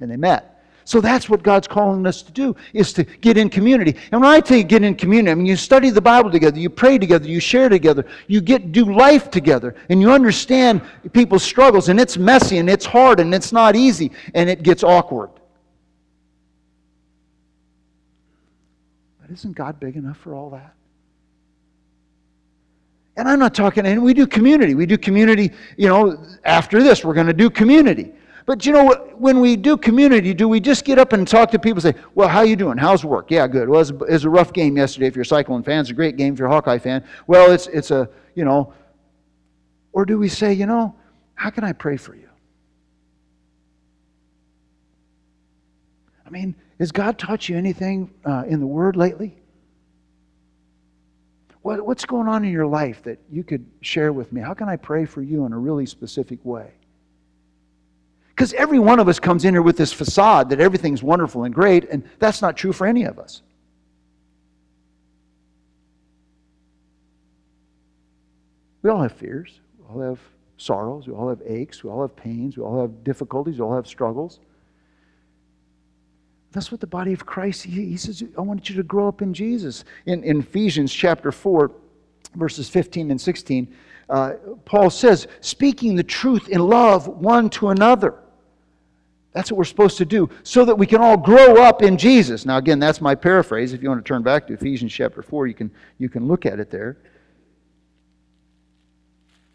and 0.00 0.10
they 0.10 0.16
met. 0.16 0.49
So 0.90 1.00
that's 1.00 1.28
what 1.28 1.44
God's 1.44 1.68
calling 1.68 2.04
us 2.04 2.20
to 2.20 2.32
do, 2.32 2.56
is 2.72 2.92
to 2.94 3.04
get 3.04 3.38
in 3.38 3.48
community. 3.48 3.94
And 4.10 4.20
when 4.20 4.28
I 4.28 4.42
you 4.56 4.64
get 4.64 4.82
in 4.82 4.96
community, 4.96 5.30
I 5.30 5.36
mean 5.36 5.46
you 5.46 5.54
study 5.54 5.88
the 5.90 6.00
Bible 6.00 6.32
together, 6.32 6.58
you 6.58 6.68
pray 6.68 6.98
together, 6.98 7.28
you 7.28 7.38
share 7.38 7.68
together, 7.68 8.04
you 8.26 8.40
get 8.40 8.72
do 8.72 8.92
life 8.92 9.30
together, 9.30 9.76
and 9.88 10.00
you 10.00 10.10
understand 10.10 10.82
people's 11.12 11.44
struggles, 11.44 11.90
and 11.90 12.00
it's 12.00 12.18
messy 12.18 12.58
and 12.58 12.68
it's 12.68 12.84
hard 12.84 13.20
and 13.20 13.32
it's 13.32 13.52
not 13.52 13.76
easy 13.76 14.10
and 14.34 14.50
it 14.50 14.64
gets 14.64 14.82
awkward. 14.82 15.30
But 19.20 19.30
isn't 19.30 19.54
God 19.54 19.78
big 19.78 19.94
enough 19.94 20.16
for 20.16 20.34
all 20.34 20.50
that? 20.50 20.74
And 23.16 23.28
I'm 23.28 23.38
not 23.38 23.54
talking, 23.54 23.86
and 23.86 24.02
we 24.02 24.12
do 24.12 24.26
community. 24.26 24.74
We 24.74 24.86
do 24.86 24.98
community, 24.98 25.52
you 25.76 25.86
know, 25.86 26.20
after 26.42 26.82
this, 26.82 27.04
we're 27.04 27.14
going 27.14 27.28
to 27.28 27.32
do 27.32 27.48
community. 27.48 28.12
But 28.50 28.66
you 28.66 28.72
know, 28.72 28.88
when 29.16 29.38
we 29.38 29.54
do 29.54 29.76
community, 29.76 30.34
do 30.34 30.48
we 30.48 30.58
just 30.58 30.84
get 30.84 30.98
up 30.98 31.12
and 31.12 31.28
talk 31.28 31.52
to 31.52 31.58
people 31.60 31.86
and 31.86 31.94
say, 31.94 32.02
well, 32.16 32.26
how 32.26 32.40
you 32.40 32.56
doing? 32.56 32.78
How's 32.78 33.04
work? 33.04 33.30
Yeah, 33.30 33.46
good. 33.46 33.68
Well, 33.68 33.80
it 33.80 33.92
was, 33.92 34.24
a, 34.24 34.28
rough 34.28 34.52
game 34.52 34.76
yesterday 34.76 35.06
if 35.06 35.14
you're 35.14 35.24
Cyclone 35.24 35.62
fan. 35.62 35.82
It's 35.82 35.90
a 35.90 35.92
great 35.92 36.16
game 36.16 36.32
if 36.32 36.40
you're 36.40 36.48
a 36.48 36.50
Hawkeye 36.50 36.78
fan. 36.78 37.04
Well, 37.28 37.52
it's, 37.52 37.68
it's 37.68 37.92
a, 37.92 38.10
you 38.34 38.44
know, 38.44 38.74
or 39.92 40.04
do 40.04 40.18
we 40.18 40.28
say, 40.28 40.52
you 40.52 40.66
know, 40.66 40.96
how 41.36 41.50
can 41.50 41.62
I 41.62 41.72
pray 41.72 41.96
for 41.96 42.16
you? 42.16 42.28
I 46.26 46.30
mean, 46.30 46.56
has 46.80 46.90
God 46.90 47.20
taught 47.20 47.48
you 47.48 47.56
anything 47.56 48.12
uh, 48.24 48.42
in 48.48 48.58
the 48.58 48.66
Word 48.66 48.96
lately? 48.96 49.38
What, 51.62 51.86
what's 51.86 52.04
going 52.04 52.26
on 52.26 52.44
in 52.44 52.50
your 52.50 52.66
life 52.66 53.00
that 53.04 53.20
you 53.30 53.44
could 53.44 53.64
share 53.80 54.12
with 54.12 54.32
me? 54.32 54.40
How 54.40 54.54
can 54.54 54.68
I 54.68 54.74
pray 54.74 55.04
for 55.04 55.22
you 55.22 55.46
in 55.46 55.52
a 55.52 55.58
really 55.58 55.86
specific 55.86 56.44
way? 56.44 56.72
Because 58.40 58.54
every 58.54 58.78
one 58.78 58.98
of 58.98 59.06
us 59.06 59.20
comes 59.20 59.44
in 59.44 59.52
here 59.52 59.60
with 59.60 59.76
this 59.76 59.92
facade 59.92 60.48
that 60.48 60.60
everything's 60.60 61.02
wonderful 61.02 61.44
and 61.44 61.54
great, 61.54 61.90
and 61.90 62.02
that's 62.18 62.40
not 62.40 62.56
true 62.56 62.72
for 62.72 62.86
any 62.86 63.04
of 63.04 63.18
us. 63.18 63.42
We 68.80 68.88
all 68.88 69.02
have 69.02 69.12
fears. 69.12 69.60
We 69.78 69.84
all 69.94 70.00
have 70.00 70.20
sorrows. 70.56 71.06
We 71.06 71.12
all 71.12 71.28
have 71.28 71.42
aches. 71.44 71.84
We 71.84 71.90
all 71.90 72.00
have 72.00 72.16
pains. 72.16 72.56
We 72.56 72.62
all 72.62 72.80
have 72.80 73.04
difficulties. 73.04 73.58
We 73.58 73.60
all 73.60 73.76
have 73.76 73.86
struggles. 73.86 74.40
That's 76.52 76.72
what 76.72 76.80
the 76.80 76.86
body 76.86 77.12
of 77.12 77.26
Christ, 77.26 77.64
he, 77.64 77.94
says, 77.98 78.24
I 78.38 78.40
want 78.40 78.70
you 78.70 78.76
to 78.76 78.82
grow 78.82 79.06
up 79.06 79.20
in 79.20 79.34
Jesus. 79.34 79.84
In, 80.06 80.24
in 80.24 80.40
Ephesians 80.40 80.94
chapter 80.94 81.30
4, 81.30 81.70
verses 82.36 82.70
15 82.70 83.10
and 83.10 83.20
16, 83.20 83.76
uh, 84.08 84.32
Paul 84.64 84.88
says, 84.88 85.28
speaking 85.42 85.94
the 85.94 86.02
truth 86.02 86.48
in 86.48 86.66
love 86.66 87.06
one 87.06 87.50
to 87.50 87.68
another. 87.68 88.14
That's 89.32 89.50
what 89.50 89.58
we're 89.58 89.64
supposed 89.64 89.98
to 89.98 90.04
do 90.04 90.28
so 90.42 90.64
that 90.64 90.74
we 90.74 90.86
can 90.86 91.00
all 91.00 91.16
grow 91.16 91.62
up 91.62 91.82
in 91.82 91.96
Jesus. 91.96 92.44
Now, 92.44 92.56
again, 92.56 92.80
that's 92.80 93.00
my 93.00 93.14
paraphrase. 93.14 93.72
If 93.72 93.82
you 93.82 93.88
want 93.88 94.04
to 94.04 94.08
turn 94.08 94.22
back 94.22 94.46
to 94.48 94.54
Ephesians 94.54 94.92
chapter 94.92 95.22
4, 95.22 95.46
you 95.46 95.54
can, 95.54 95.70
you 95.98 96.08
can 96.08 96.26
look 96.26 96.46
at 96.46 96.58
it 96.58 96.70
there. 96.70 96.96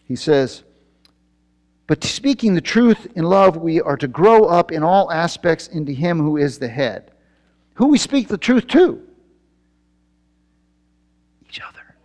He 0.07 0.15
says, 0.15 0.63
but 1.87 2.03
speaking 2.03 2.55
the 2.55 2.61
truth 2.61 3.07
in 3.15 3.25
love, 3.25 3.57
we 3.57 3.79
are 3.81 3.97
to 3.97 4.07
grow 4.07 4.45
up 4.45 4.71
in 4.71 4.81
all 4.83 5.11
aspects 5.11 5.67
into 5.67 5.91
Him 5.91 6.19
who 6.19 6.37
is 6.37 6.57
the 6.57 6.67
head. 6.67 7.11
Who 7.75 7.87
we 7.87 7.97
speak 7.97 8.27
the 8.27 8.37
truth 8.37 8.67
to? 8.69 9.01
Each 11.47 11.61
other 11.61 11.95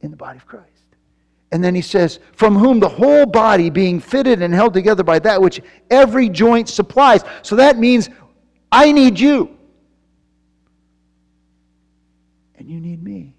in 0.00 0.10
the 0.10 0.16
body 0.16 0.38
of 0.38 0.46
Christ. 0.46 0.66
And 1.52 1.62
then 1.64 1.74
he 1.74 1.82
says, 1.82 2.20
From 2.32 2.56
whom 2.56 2.80
the 2.80 2.88
whole 2.88 3.26
body 3.26 3.70
being 3.70 4.00
fitted 4.00 4.42
and 4.42 4.54
held 4.54 4.72
together 4.72 5.02
by 5.02 5.18
that 5.20 5.40
which 5.40 5.60
every 5.90 6.28
joint 6.28 6.68
supplies. 6.68 7.22
So 7.42 7.56
that 7.56 7.78
means 7.78 8.08
I 8.70 8.92
need 8.92 9.18
you. 9.18 9.56
And 12.56 12.68
you 12.68 12.80
need 12.80 13.02
me. 13.02 13.34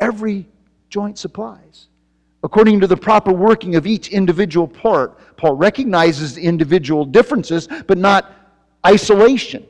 Every 0.00 0.48
joint 0.88 1.18
supplies 1.18 1.88
according 2.44 2.80
to 2.80 2.88
the 2.88 2.96
proper 2.96 3.32
working 3.32 3.76
of 3.76 3.86
each 3.86 4.08
individual 4.08 4.66
part. 4.66 5.36
Paul 5.36 5.54
recognizes 5.54 6.34
the 6.34 6.42
individual 6.42 7.04
differences, 7.04 7.68
but 7.86 7.98
not 7.98 8.32
isolation. 8.84 9.64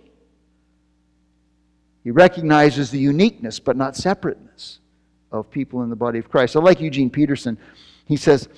He 2.02 2.10
recognizes 2.10 2.90
the 2.90 2.98
uniqueness, 2.98 3.58
but 3.58 3.76
not 3.76 3.94
separateness 3.94 4.41
of 5.32 5.50
people 5.50 5.82
in 5.82 5.90
the 5.90 5.96
body 5.96 6.18
of 6.18 6.30
Christ. 6.30 6.54
I 6.54 6.60
like 6.60 6.80
Eugene 6.80 7.10
Peterson. 7.10 7.58
He 8.06 8.16
says, 8.16 8.48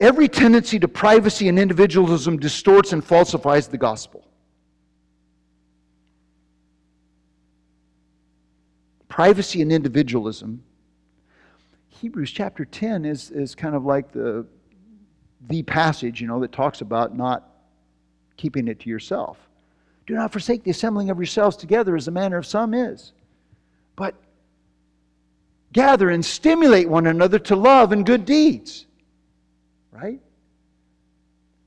Every 0.00 0.28
tendency 0.28 0.78
to 0.78 0.88
privacy 0.88 1.48
and 1.48 1.58
individualism 1.58 2.38
distorts 2.38 2.94
and 2.94 3.04
falsifies 3.04 3.68
the 3.68 3.76
gospel. 3.76 4.24
Privacy 9.08 9.60
and 9.60 9.70
individualism 9.70 10.62
Hebrews 12.00 12.30
chapter 12.30 12.64
10 12.64 13.04
is, 13.04 13.30
is 13.30 13.54
kind 13.54 13.74
of 13.74 13.84
like 13.84 14.10
the, 14.10 14.46
the 15.48 15.62
passage, 15.64 16.18
you 16.18 16.26
know, 16.26 16.40
that 16.40 16.50
talks 16.50 16.80
about 16.80 17.14
not 17.14 17.46
keeping 18.38 18.68
it 18.68 18.80
to 18.80 18.88
yourself. 18.88 19.36
Do 20.06 20.14
not 20.14 20.32
forsake 20.32 20.64
the 20.64 20.70
assembling 20.70 21.10
of 21.10 21.18
yourselves 21.18 21.58
together 21.58 21.94
as 21.94 22.06
the 22.06 22.10
manner 22.10 22.38
of 22.38 22.46
some 22.46 22.72
is. 22.72 23.12
But 23.96 24.14
gather 25.72 26.10
and 26.10 26.24
stimulate 26.24 26.88
one 26.88 27.06
another 27.06 27.38
to 27.38 27.56
love 27.56 27.92
and 27.92 28.04
good 28.04 28.24
deeds. 28.24 28.86
Right? 29.92 30.20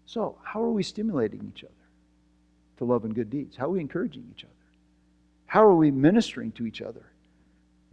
So, 0.06 0.38
how 0.43 0.62
are 0.62 0.72
we 0.72 0.84
stimulating 0.84 1.51
each 1.54 1.64
other 1.64 1.74
to 2.78 2.86
love 2.86 3.06
and 3.06 3.16
good 3.16 3.30
deeds? 3.30 3.56
How 3.56 3.66
are 3.66 3.72
we 3.72 3.82
encouraging 3.82 4.26
each 4.36 4.43
other? 4.43 4.54
How 5.45 5.64
are 5.64 5.76
we 5.76 5.91
ministering 5.91 6.51
to 6.54 6.66
each 6.66 6.82
other? 6.82 7.04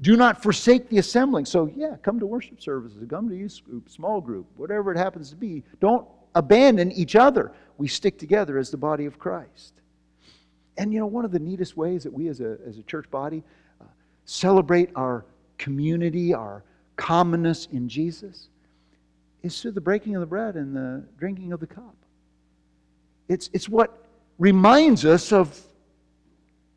Do 0.00 0.16
not 0.16 0.42
forsake 0.42 0.88
the 0.88 0.98
assembling. 0.98 1.44
So, 1.44 1.70
yeah, 1.76 1.96
come 2.02 2.18
to 2.20 2.26
worship 2.26 2.60
services, 2.60 3.02
come 3.08 3.28
to 3.28 3.36
youth 3.36 3.60
group, 3.64 3.90
small 3.90 4.20
group, 4.20 4.46
whatever 4.56 4.92
it 4.92 4.98
happens 4.98 5.30
to 5.30 5.36
be. 5.36 5.62
Don't 5.80 6.06
abandon 6.34 6.92
each 6.92 7.16
other. 7.16 7.52
We 7.76 7.88
stick 7.88 8.18
together 8.18 8.58
as 8.58 8.70
the 8.70 8.76
body 8.76 9.06
of 9.06 9.18
Christ. 9.18 9.74
And 10.78 10.92
you 10.92 11.00
know, 11.00 11.06
one 11.06 11.24
of 11.24 11.32
the 11.32 11.38
neatest 11.38 11.76
ways 11.76 12.04
that 12.04 12.12
we 12.12 12.28
as 12.28 12.40
a, 12.40 12.56
as 12.66 12.78
a 12.78 12.82
church 12.82 13.10
body 13.10 13.42
uh, 13.80 13.84
celebrate 14.24 14.90
our 14.94 15.24
community, 15.60 16.32
our 16.34 16.64
commonness 16.96 17.68
in 17.70 17.88
Jesus, 17.88 18.48
is 19.42 19.60
through 19.60 19.72
the 19.72 19.80
breaking 19.80 20.16
of 20.16 20.20
the 20.20 20.26
bread 20.26 20.56
and 20.56 20.74
the 20.74 21.04
drinking 21.18 21.52
of 21.52 21.60
the 21.60 21.66
cup. 21.66 21.94
It's, 23.28 23.48
it's 23.52 23.68
what 23.68 24.04
reminds 24.38 25.04
us 25.04 25.32
of 25.32 25.60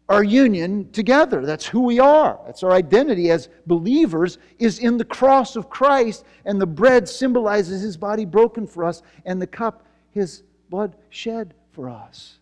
our 0.09 0.23
union 0.23 0.91
together. 0.91 1.45
That's 1.45 1.65
who 1.65 1.81
we 1.81 1.99
are. 1.99 2.39
That's 2.45 2.61
our 2.61 2.71
identity 2.71 3.31
as 3.31 3.47
believers 3.65 4.37
is 4.59 4.79
in 4.79 4.97
the 4.97 5.05
cross 5.05 5.55
of 5.55 5.69
Christ 5.69 6.25
and 6.45 6.59
the 6.59 6.65
bread 6.65 7.07
symbolizes 7.07 7.81
his 7.81 7.95
body 7.95 8.25
broken 8.25 8.67
for 8.67 8.83
us 8.83 9.01
and 9.25 9.41
the 9.41 9.47
cup 9.47 9.85
his 10.11 10.43
blood 10.69 10.95
shed 11.09 11.53
for 11.71 11.89
us. 11.89 12.37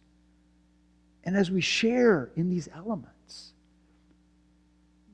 And 1.23 1.37
as 1.37 1.51
we 1.51 1.61
share 1.61 2.31
in 2.35 2.49
these 2.49 2.67
elements, 2.75 3.53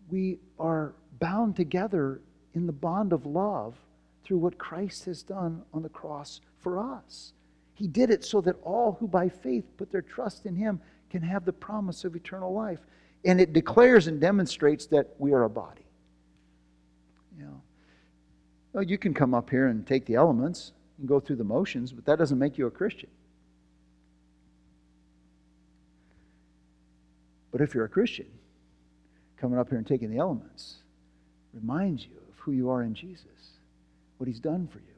we 0.09 0.39
are 0.57 0.93
bound 1.19 1.55
together 1.55 2.21
in 2.53 2.65
the 2.65 2.73
bond 2.73 3.13
of 3.13 3.25
love 3.25 3.75
through 4.23 4.37
what 4.37 4.57
Christ 4.57 5.05
has 5.05 5.23
done 5.23 5.63
on 5.73 5.83
the 5.83 5.89
cross 5.89 6.41
for 6.59 6.79
us. 6.79 7.33
He 7.75 7.87
did 7.87 8.09
it 8.09 8.25
so 8.25 8.41
that 8.41 8.55
all 8.63 8.97
who 8.99 9.07
by 9.07 9.29
faith 9.29 9.65
put 9.77 9.91
their 9.91 10.01
trust 10.01 10.45
in 10.45 10.55
him 10.55 10.81
can 11.09 11.21
have 11.21 11.45
the 11.45 11.53
promise 11.53 12.03
of 12.03 12.15
eternal 12.15 12.53
life. 12.53 12.79
And 13.23 13.39
it 13.39 13.53
declares 13.53 14.07
and 14.07 14.19
demonstrates 14.19 14.87
that 14.87 15.15
we 15.19 15.31
are 15.31 15.43
a 15.43 15.49
body. 15.49 15.85
You 17.37 17.45
know, 17.45 17.61
well, 18.73 18.83
you 18.83 18.97
can 18.97 19.13
come 19.13 19.33
up 19.33 19.49
here 19.49 19.67
and 19.67 19.85
take 19.85 20.05
the 20.05 20.15
elements 20.15 20.71
and 20.97 21.07
go 21.07 21.19
through 21.19 21.35
the 21.37 21.43
motions, 21.43 21.93
but 21.93 22.05
that 22.05 22.17
doesn't 22.17 22.39
make 22.39 22.57
you 22.57 22.67
a 22.67 22.71
Christian. 22.71 23.09
But 27.51 27.61
if 27.61 27.73
you're 27.73 27.85
a 27.85 27.89
Christian, 27.89 28.27
coming 29.37 29.57
up 29.57 29.69
here 29.69 29.77
and 29.77 29.87
taking 29.87 30.09
the 30.09 30.17
elements 30.17 30.77
reminds 31.61 32.03
you 32.03 32.15
of 32.29 32.39
who 32.39 32.51
you 32.51 32.69
are 32.69 32.83
in 32.83 32.93
Jesus, 32.93 33.25
what 34.17 34.27
He's 34.27 34.39
done 34.39 34.67
for 34.67 34.79
you, 34.79 34.95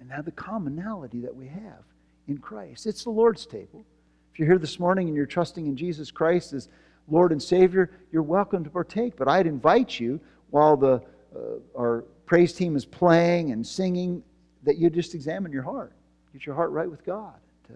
and 0.00 0.08
now 0.08 0.22
the 0.22 0.32
commonality 0.32 1.20
that 1.20 1.34
we 1.34 1.46
have 1.46 1.84
in 2.28 2.38
Christ. 2.38 2.86
It's 2.86 3.04
the 3.04 3.10
Lord's 3.10 3.46
table. 3.46 3.84
If 4.32 4.38
you're 4.38 4.48
here 4.48 4.58
this 4.58 4.78
morning 4.78 5.08
and 5.08 5.16
you're 5.16 5.26
trusting 5.26 5.66
in 5.66 5.76
Jesus 5.76 6.10
Christ 6.10 6.52
as 6.52 6.68
Lord 7.08 7.32
and 7.32 7.42
Savior, 7.42 7.90
you're 8.10 8.22
welcome 8.22 8.64
to 8.64 8.70
partake. 8.70 9.16
But 9.16 9.28
I'd 9.28 9.46
invite 9.46 9.98
you 10.00 10.20
while 10.50 10.76
the, 10.76 11.02
uh, 11.34 11.78
our 11.78 12.04
praise 12.26 12.52
team 12.52 12.76
is 12.76 12.84
playing 12.84 13.52
and 13.52 13.66
singing 13.66 14.22
that 14.62 14.78
you 14.78 14.88
just 14.88 15.14
examine 15.14 15.52
your 15.52 15.64
heart. 15.64 15.92
Get 16.32 16.46
your 16.46 16.54
heart 16.54 16.70
right 16.70 16.90
with 16.90 17.04
God. 17.04 17.34
To 17.66 17.74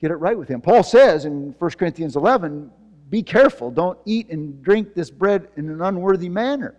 get 0.00 0.10
it 0.10 0.16
right 0.16 0.36
with 0.36 0.48
Him. 0.48 0.60
Paul 0.60 0.82
says 0.82 1.24
in 1.24 1.54
1 1.58 1.70
Corinthians 1.72 2.16
11, 2.16 2.70
be 3.08 3.22
careful. 3.22 3.70
Don't 3.70 3.98
eat 4.04 4.30
and 4.30 4.62
drink 4.62 4.94
this 4.94 5.10
bread 5.10 5.48
in 5.56 5.68
an 5.68 5.82
unworthy 5.82 6.28
manner. 6.28 6.74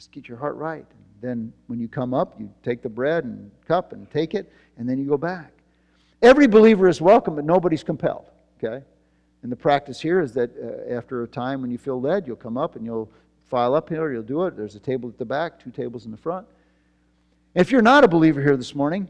Just 0.00 0.12
get 0.12 0.28
your 0.28 0.38
heart 0.38 0.56
right. 0.56 0.86
Then 1.20 1.52
when 1.66 1.78
you 1.78 1.86
come 1.86 2.14
up, 2.14 2.40
you 2.40 2.50
take 2.62 2.80
the 2.80 2.88
bread 2.88 3.24
and 3.24 3.50
cup 3.68 3.92
and 3.92 4.10
take 4.10 4.32
it, 4.34 4.50
and 4.78 4.88
then 4.88 4.96
you 4.96 5.04
go 5.04 5.18
back. 5.18 5.52
Every 6.22 6.46
believer 6.46 6.88
is 6.88 7.02
welcome, 7.02 7.34
but 7.34 7.44
nobody's 7.44 7.84
compelled. 7.84 8.24
Okay? 8.56 8.82
And 9.42 9.52
the 9.52 9.56
practice 9.56 10.00
here 10.00 10.22
is 10.22 10.32
that 10.32 10.52
uh, 10.56 10.94
after 10.94 11.22
a 11.22 11.28
time 11.28 11.60
when 11.60 11.70
you 11.70 11.76
feel 11.76 12.00
led, 12.00 12.26
you'll 12.26 12.36
come 12.36 12.56
up 12.56 12.76
and 12.76 12.86
you'll 12.86 13.10
file 13.50 13.74
up 13.74 13.90
here, 13.90 14.10
you'll 14.10 14.22
do 14.22 14.46
it. 14.46 14.56
There's 14.56 14.74
a 14.74 14.80
table 14.80 15.10
at 15.10 15.18
the 15.18 15.26
back, 15.26 15.62
two 15.62 15.70
tables 15.70 16.06
in 16.06 16.12
the 16.12 16.16
front. 16.16 16.46
If 17.54 17.70
you're 17.70 17.82
not 17.82 18.02
a 18.02 18.08
believer 18.08 18.40
here 18.40 18.56
this 18.56 18.74
morning, 18.74 19.06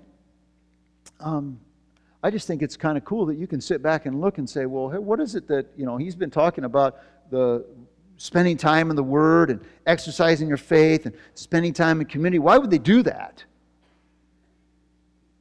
um, 1.20 1.60
I 2.20 2.32
just 2.32 2.48
think 2.48 2.62
it's 2.62 2.76
kind 2.76 2.98
of 2.98 3.04
cool 3.04 3.26
that 3.26 3.36
you 3.36 3.46
can 3.46 3.60
sit 3.60 3.80
back 3.80 4.06
and 4.06 4.20
look 4.20 4.38
and 4.38 4.50
say, 4.50 4.66
well, 4.66 4.88
hey, 4.88 4.98
what 4.98 5.20
is 5.20 5.36
it 5.36 5.46
that, 5.46 5.68
you 5.76 5.86
know, 5.86 5.98
he's 5.98 6.16
been 6.16 6.32
talking 6.32 6.64
about 6.64 6.98
the 7.30 7.64
spending 8.20 8.54
time 8.54 8.90
in 8.90 8.96
the 8.96 9.02
Word 9.02 9.48
and 9.48 9.62
exercising 9.86 10.46
your 10.46 10.58
faith 10.58 11.06
and 11.06 11.16
spending 11.32 11.72
time 11.72 12.02
in 12.02 12.06
community. 12.06 12.38
Why 12.38 12.58
would 12.58 12.70
they 12.70 12.76
do 12.76 13.02
that? 13.04 13.42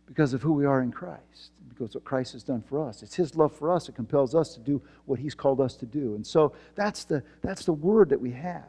Because 0.06 0.34
of 0.34 0.42
who 0.42 0.54
we 0.54 0.66
are 0.66 0.82
in 0.82 0.90
Christ, 0.90 1.52
because 1.68 1.94
what 1.94 2.06
Christ 2.06 2.32
has 2.32 2.42
done 2.42 2.62
for 2.62 2.88
us. 2.88 3.04
It's 3.04 3.16
His 3.16 3.36
love 3.36 3.54
for 3.54 3.70
us 3.70 3.88
that 3.88 3.96
compels 3.96 4.34
us 4.34 4.54
to 4.54 4.62
do 4.62 4.82
what 5.08 5.20
He's 5.20 5.36
called 5.36 5.60
us 5.60 5.76
to 5.76 5.86
do. 5.86 6.16
And 6.16 6.26
so 6.26 6.54
that's 6.76 7.04
the, 7.04 7.22
that's 7.42 7.66
the 7.66 7.74
Word 7.74 8.08
that 8.10 8.22
we 8.22 8.32
have. 8.32 8.64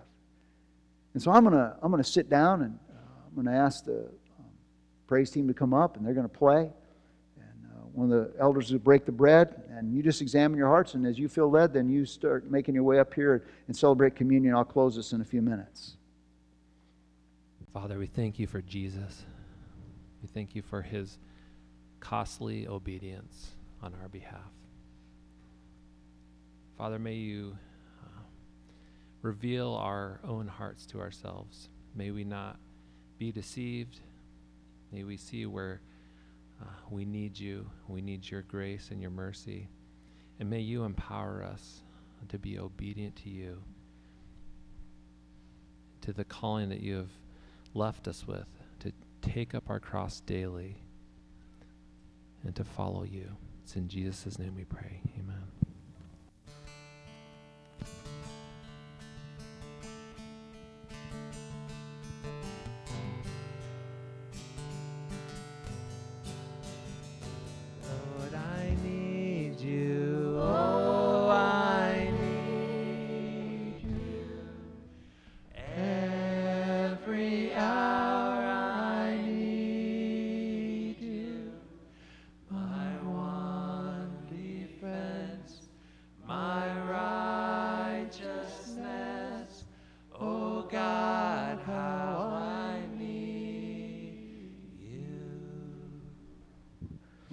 And 1.14 1.22
so 1.22 1.30
I'm 1.30 1.44
going 1.44 1.54
to 1.54 1.76
I'm 1.80 1.92
gonna 1.92 2.02
sit 2.02 2.28
down 2.28 2.62
and 2.62 2.78
uh, 2.90 2.98
I'm 3.28 3.34
going 3.44 3.54
to 3.54 3.62
ask 3.62 3.84
the 3.84 4.00
um, 4.00 4.44
praise 5.06 5.30
team 5.30 5.46
to 5.46 5.54
come 5.54 5.72
up 5.72 5.96
and 5.96 6.04
they're 6.04 6.14
going 6.14 6.28
to 6.28 6.36
play 6.36 6.72
one 7.94 8.12
of 8.12 8.32
the 8.32 8.40
elders 8.40 8.68
to 8.68 8.78
break 8.78 9.04
the 9.04 9.12
bread, 9.12 9.62
and 9.70 9.94
you 9.94 10.02
just 10.02 10.22
examine 10.22 10.58
your 10.58 10.68
hearts. 10.68 10.94
And 10.94 11.06
as 11.06 11.18
you 11.18 11.28
feel 11.28 11.50
led, 11.50 11.72
then 11.72 11.88
you 11.88 12.04
start 12.04 12.50
making 12.50 12.74
your 12.74 12.84
way 12.84 12.98
up 12.98 13.12
here 13.14 13.44
and 13.66 13.76
celebrate 13.76 14.14
communion. 14.16 14.54
I'll 14.54 14.64
close 14.64 14.96
this 14.96 15.12
in 15.12 15.20
a 15.20 15.24
few 15.24 15.42
minutes. 15.42 15.96
Father, 17.72 17.98
we 17.98 18.06
thank 18.06 18.38
you 18.38 18.46
for 18.46 18.60
Jesus. 18.60 19.24
We 20.22 20.28
thank 20.28 20.54
you 20.54 20.62
for 20.62 20.82
his 20.82 21.18
costly 22.00 22.66
obedience 22.66 23.50
on 23.82 23.94
our 24.02 24.08
behalf. 24.08 24.40
Father, 26.76 26.98
may 26.98 27.14
you 27.14 27.56
uh, 28.02 28.22
reveal 29.22 29.74
our 29.74 30.18
own 30.26 30.48
hearts 30.48 30.86
to 30.86 31.00
ourselves. 31.00 31.68
May 31.94 32.10
we 32.10 32.24
not 32.24 32.58
be 33.18 33.30
deceived. 33.30 34.00
May 34.90 35.04
we 35.04 35.16
see 35.16 35.46
where 35.46 35.80
uh, 36.60 36.64
we 36.90 37.04
need 37.04 37.38
you. 37.38 37.66
We 37.88 38.02
need 38.02 38.28
your 38.28 38.42
grace 38.42 38.88
and 38.90 39.00
your 39.00 39.10
mercy. 39.10 39.68
And 40.38 40.48
may 40.50 40.60
you 40.60 40.84
empower 40.84 41.42
us 41.42 41.82
to 42.28 42.38
be 42.38 42.58
obedient 42.58 43.16
to 43.16 43.30
you, 43.30 43.62
to 46.02 46.12
the 46.12 46.24
calling 46.24 46.68
that 46.68 46.80
you 46.80 46.96
have 46.96 47.10
left 47.74 48.08
us 48.08 48.26
with, 48.26 48.46
to 48.80 48.92
take 49.22 49.54
up 49.54 49.68
our 49.68 49.80
cross 49.80 50.20
daily 50.20 50.76
and 52.44 52.54
to 52.56 52.64
follow 52.64 53.04
you. 53.04 53.28
It's 53.62 53.76
in 53.76 53.88
Jesus' 53.88 54.38
name 54.38 54.54
we 54.56 54.64
pray. 54.64 55.00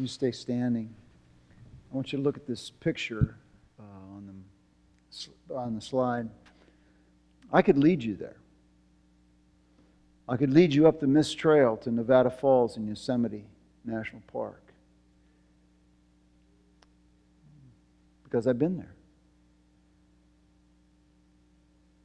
You 0.08 0.10
stay 0.10 0.32
standing, 0.32 0.90
I 1.92 1.96
want 1.96 2.14
you 2.14 2.18
to 2.18 2.24
look 2.24 2.38
at 2.38 2.48
this 2.48 2.70
picture 2.70 3.36
uh, 3.78 3.84
on, 3.84 4.44
the, 5.50 5.54
on 5.54 5.76
the 5.76 5.82
slide. 5.82 6.30
I 7.52 7.62
could 7.62 7.78
lead 7.78 8.02
you 8.02 8.16
there. 8.16 8.38
I 10.30 10.38
could 10.38 10.54
lead 10.54 10.74
you 10.74 10.88
up 10.88 11.02
the 11.02 11.08
Mist 11.08 11.38
Trail 11.38 11.76
to 11.78 11.92
Nevada 11.92 12.30
Falls 12.30 12.78
in 12.78 12.88
Yosemite 12.88 13.44
National 13.84 14.22
Park. 14.32 14.62
Because 18.24 18.48
I've 18.48 18.60
been 18.60 18.78
there. 18.78 18.94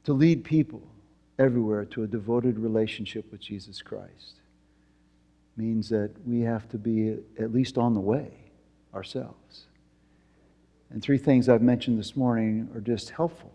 To 0.03 0.13
lead 0.13 0.43
people 0.43 0.81
everywhere 1.39 1.85
to 1.85 2.03
a 2.03 2.07
devoted 2.07 2.59
relationship 2.59 3.31
with 3.31 3.39
Jesus 3.39 3.81
Christ 3.81 4.41
means 5.55 5.89
that 5.89 6.11
we 6.25 6.41
have 6.41 6.67
to 6.69 6.77
be 6.77 7.17
at 7.39 7.53
least 7.53 7.77
on 7.77 7.93
the 7.93 7.99
way 7.99 8.31
ourselves. 8.93 9.65
And 10.89 11.01
three 11.01 11.17
things 11.17 11.49
I've 11.49 11.61
mentioned 11.61 11.99
this 11.99 12.15
morning 12.15 12.69
are 12.75 12.81
just 12.81 13.09
helpful 13.11 13.51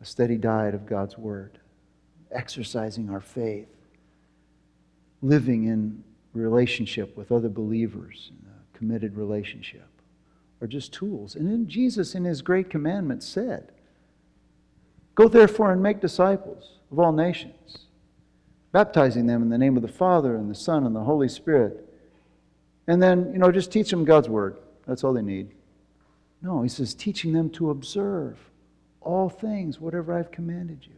a 0.00 0.04
steady 0.04 0.36
diet 0.36 0.74
of 0.74 0.84
God's 0.84 1.16
Word, 1.16 1.60
exercising 2.32 3.08
our 3.08 3.20
faith, 3.20 3.68
living 5.20 5.64
in 5.64 6.02
relationship 6.32 7.16
with 7.16 7.30
other 7.30 7.48
believers, 7.48 8.32
a 8.44 8.76
committed 8.76 9.16
relationship, 9.16 9.88
are 10.60 10.66
just 10.66 10.92
tools. 10.92 11.36
And 11.36 11.46
then 11.46 11.68
Jesus, 11.68 12.16
in 12.16 12.24
His 12.24 12.42
great 12.42 12.68
commandment, 12.68 13.22
said, 13.22 13.70
Go 15.14 15.28
therefore 15.28 15.70
and 15.70 15.80
make 15.80 16.00
disciples 16.00 16.78
of 16.90 16.98
all 16.98 17.12
nations 17.12 17.86
baptizing 18.72 19.26
them 19.26 19.42
in 19.42 19.50
the 19.50 19.58
name 19.58 19.76
of 19.76 19.82
the 19.82 19.88
Father 19.88 20.34
and 20.34 20.50
the 20.50 20.54
Son 20.54 20.84
and 20.84 20.96
the 20.96 21.04
Holy 21.04 21.28
Spirit. 21.28 21.88
And 22.86 23.02
then, 23.02 23.30
you 23.32 23.38
know, 23.38 23.52
just 23.52 23.70
teach 23.70 23.90
them 23.90 24.04
God's 24.04 24.28
Word. 24.28 24.56
That's 24.86 25.04
all 25.04 25.12
they 25.12 25.22
need. 25.22 25.52
No, 26.40 26.62
he 26.62 26.68
says, 26.68 26.94
teaching 26.94 27.32
them 27.32 27.50
to 27.50 27.70
observe 27.70 28.38
all 29.00 29.28
things, 29.28 29.80
whatever 29.80 30.12
I've 30.12 30.30
commanded 30.30 30.80
you. 30.82 30.94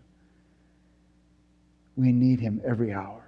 We 1.96 2.12
need 2.12 2.40
him 2.40 2.62
every 2.64 2.92
hour 2.92 3.22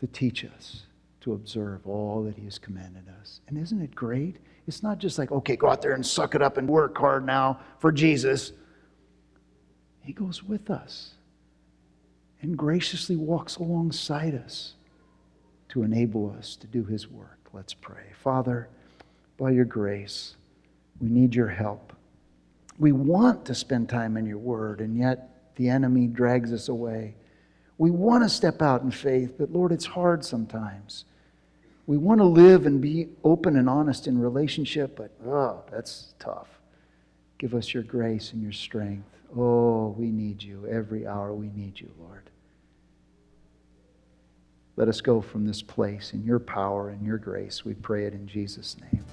to 0.00 0.06
teach 0.06 0.44
us 0.44 0.82
to 1.22 1.32
observe 1.32 1.86
all 1.86 2.22
that 2.24 2.36
he 2.36 2.44
has 2.44 2.58
commanded 2.58 3.04
us. 3.20 3.40
And 3.48 3.56
isn't 3.56 3.80
it 3.80 3.94
great? 3.94 4.36
It's 4.66 4.82
not 4.82 4.98
just 4.98 5.18
like, 5.18 5.32
okay, 5.32 5.56
go 5.56 5.68
out 5.68 5.80
there 5.80 5.94
and 5.94 6.04
suck 6.04 6.34
it 6.34 6.42
up 6.42 6.58
and 6.58 6.68
work 6.68 6.96
hard 6.98 7.24
now 7.24 7.60
for 7.78 7.90
Jesus. 7.90 8.52
He 10.02 10.12
goes 10.12 10.42
with 10.42 10.70
us 10.70 11.14
and 12.42 12.56
graciously 12.56 13.16
walks 13.16 13.56
alongside 13.56 14.34
us 14.34 14.74
to 15.68 15.82
enable 15.82 16.34
us 16.38 16.56
to 16.56 16.66
do 16.66 16.84
his 16.84 17.08
work. 17.08 17.38
Let's 17.52 17.72
pray. 17.72 18.12
Father, 18.22 18.68
by 19.38 19.50
your 19.50 19.64
grace, 19.64 20.36
we 21.00 21.08
need 21.08 21.34
your 21.34 21.48
help. 21.48 21.92
We 22.78 22.92
want 22.92 23.44
to 23.46 23.54
spend 23.54 23.88
time 23.88 24.16
in 24.16 24.26
your 24.26 24.38
word, 24.38 24.80
and 24.80 24.96
yet 24.96 25.54
the 25.56 25.68
enemy 25.68 26.06
drags 26.08 26.52
us 26.52 26.68
away. 26.68 27.14
We 27.78 27.90
want 27.90 28.24
to 28.24 28.28
step 28.28 28.60
out 28.60 28.82
in 28.82 28.90
faith, 28.90 29.34
but 29.38 29.52
Lord, 29.52 29.72
it's 29.72 29.86
hard 29.86 30.24
sometimes. 30.24 31.04
We 31.86 31.96
want 31.96 32.20
to 32.20 32.24
live 32.24 32.66
and 32.66 32.80
be 32.80 33.08
open 33.24 33.56
and 33.56 33.68
honest 33.68 34.06
in 34.06 34.18
relationship, 34.18 34.96
but 34.96 35.10
oh, 35.26 35.62
that's 35.70 36.14
tough. 36.18 36.48
Give 37.38 37.54
us 37.54 37.74
your 37.74 37.82
grace 37.82 38.32
and 38.32 38.42
your 38.42 38.52
strength. 38.52 39.08
Oh, 39.36 39.94
we 39.98 40.10
need 40.10 40.42
you. 40.42 40.66
Every 40.70 41.06
hour 41.06 41.32
we 41.34 41.48
need 41.48 41.80
you, 41.80 41.90
Lord. 41.98 42.30
Let 44.76 44.88
us 44.88 45.00
go 45.00 45.20
from 45.20 45.46
this 45.46 45.60
place 45.60 46.12
in 46.14 46.24
your 46.24 46.38
power 46.38 46.88
and 46.88 47.04
your 47.04 47.18
grace. 47.18 47.64
We 47.64 47.74
pray 47.74 48.06
it 48.06 48.14
in 48.14 48.26
Jesus' 48.26 48.76
name. 48.80 49.04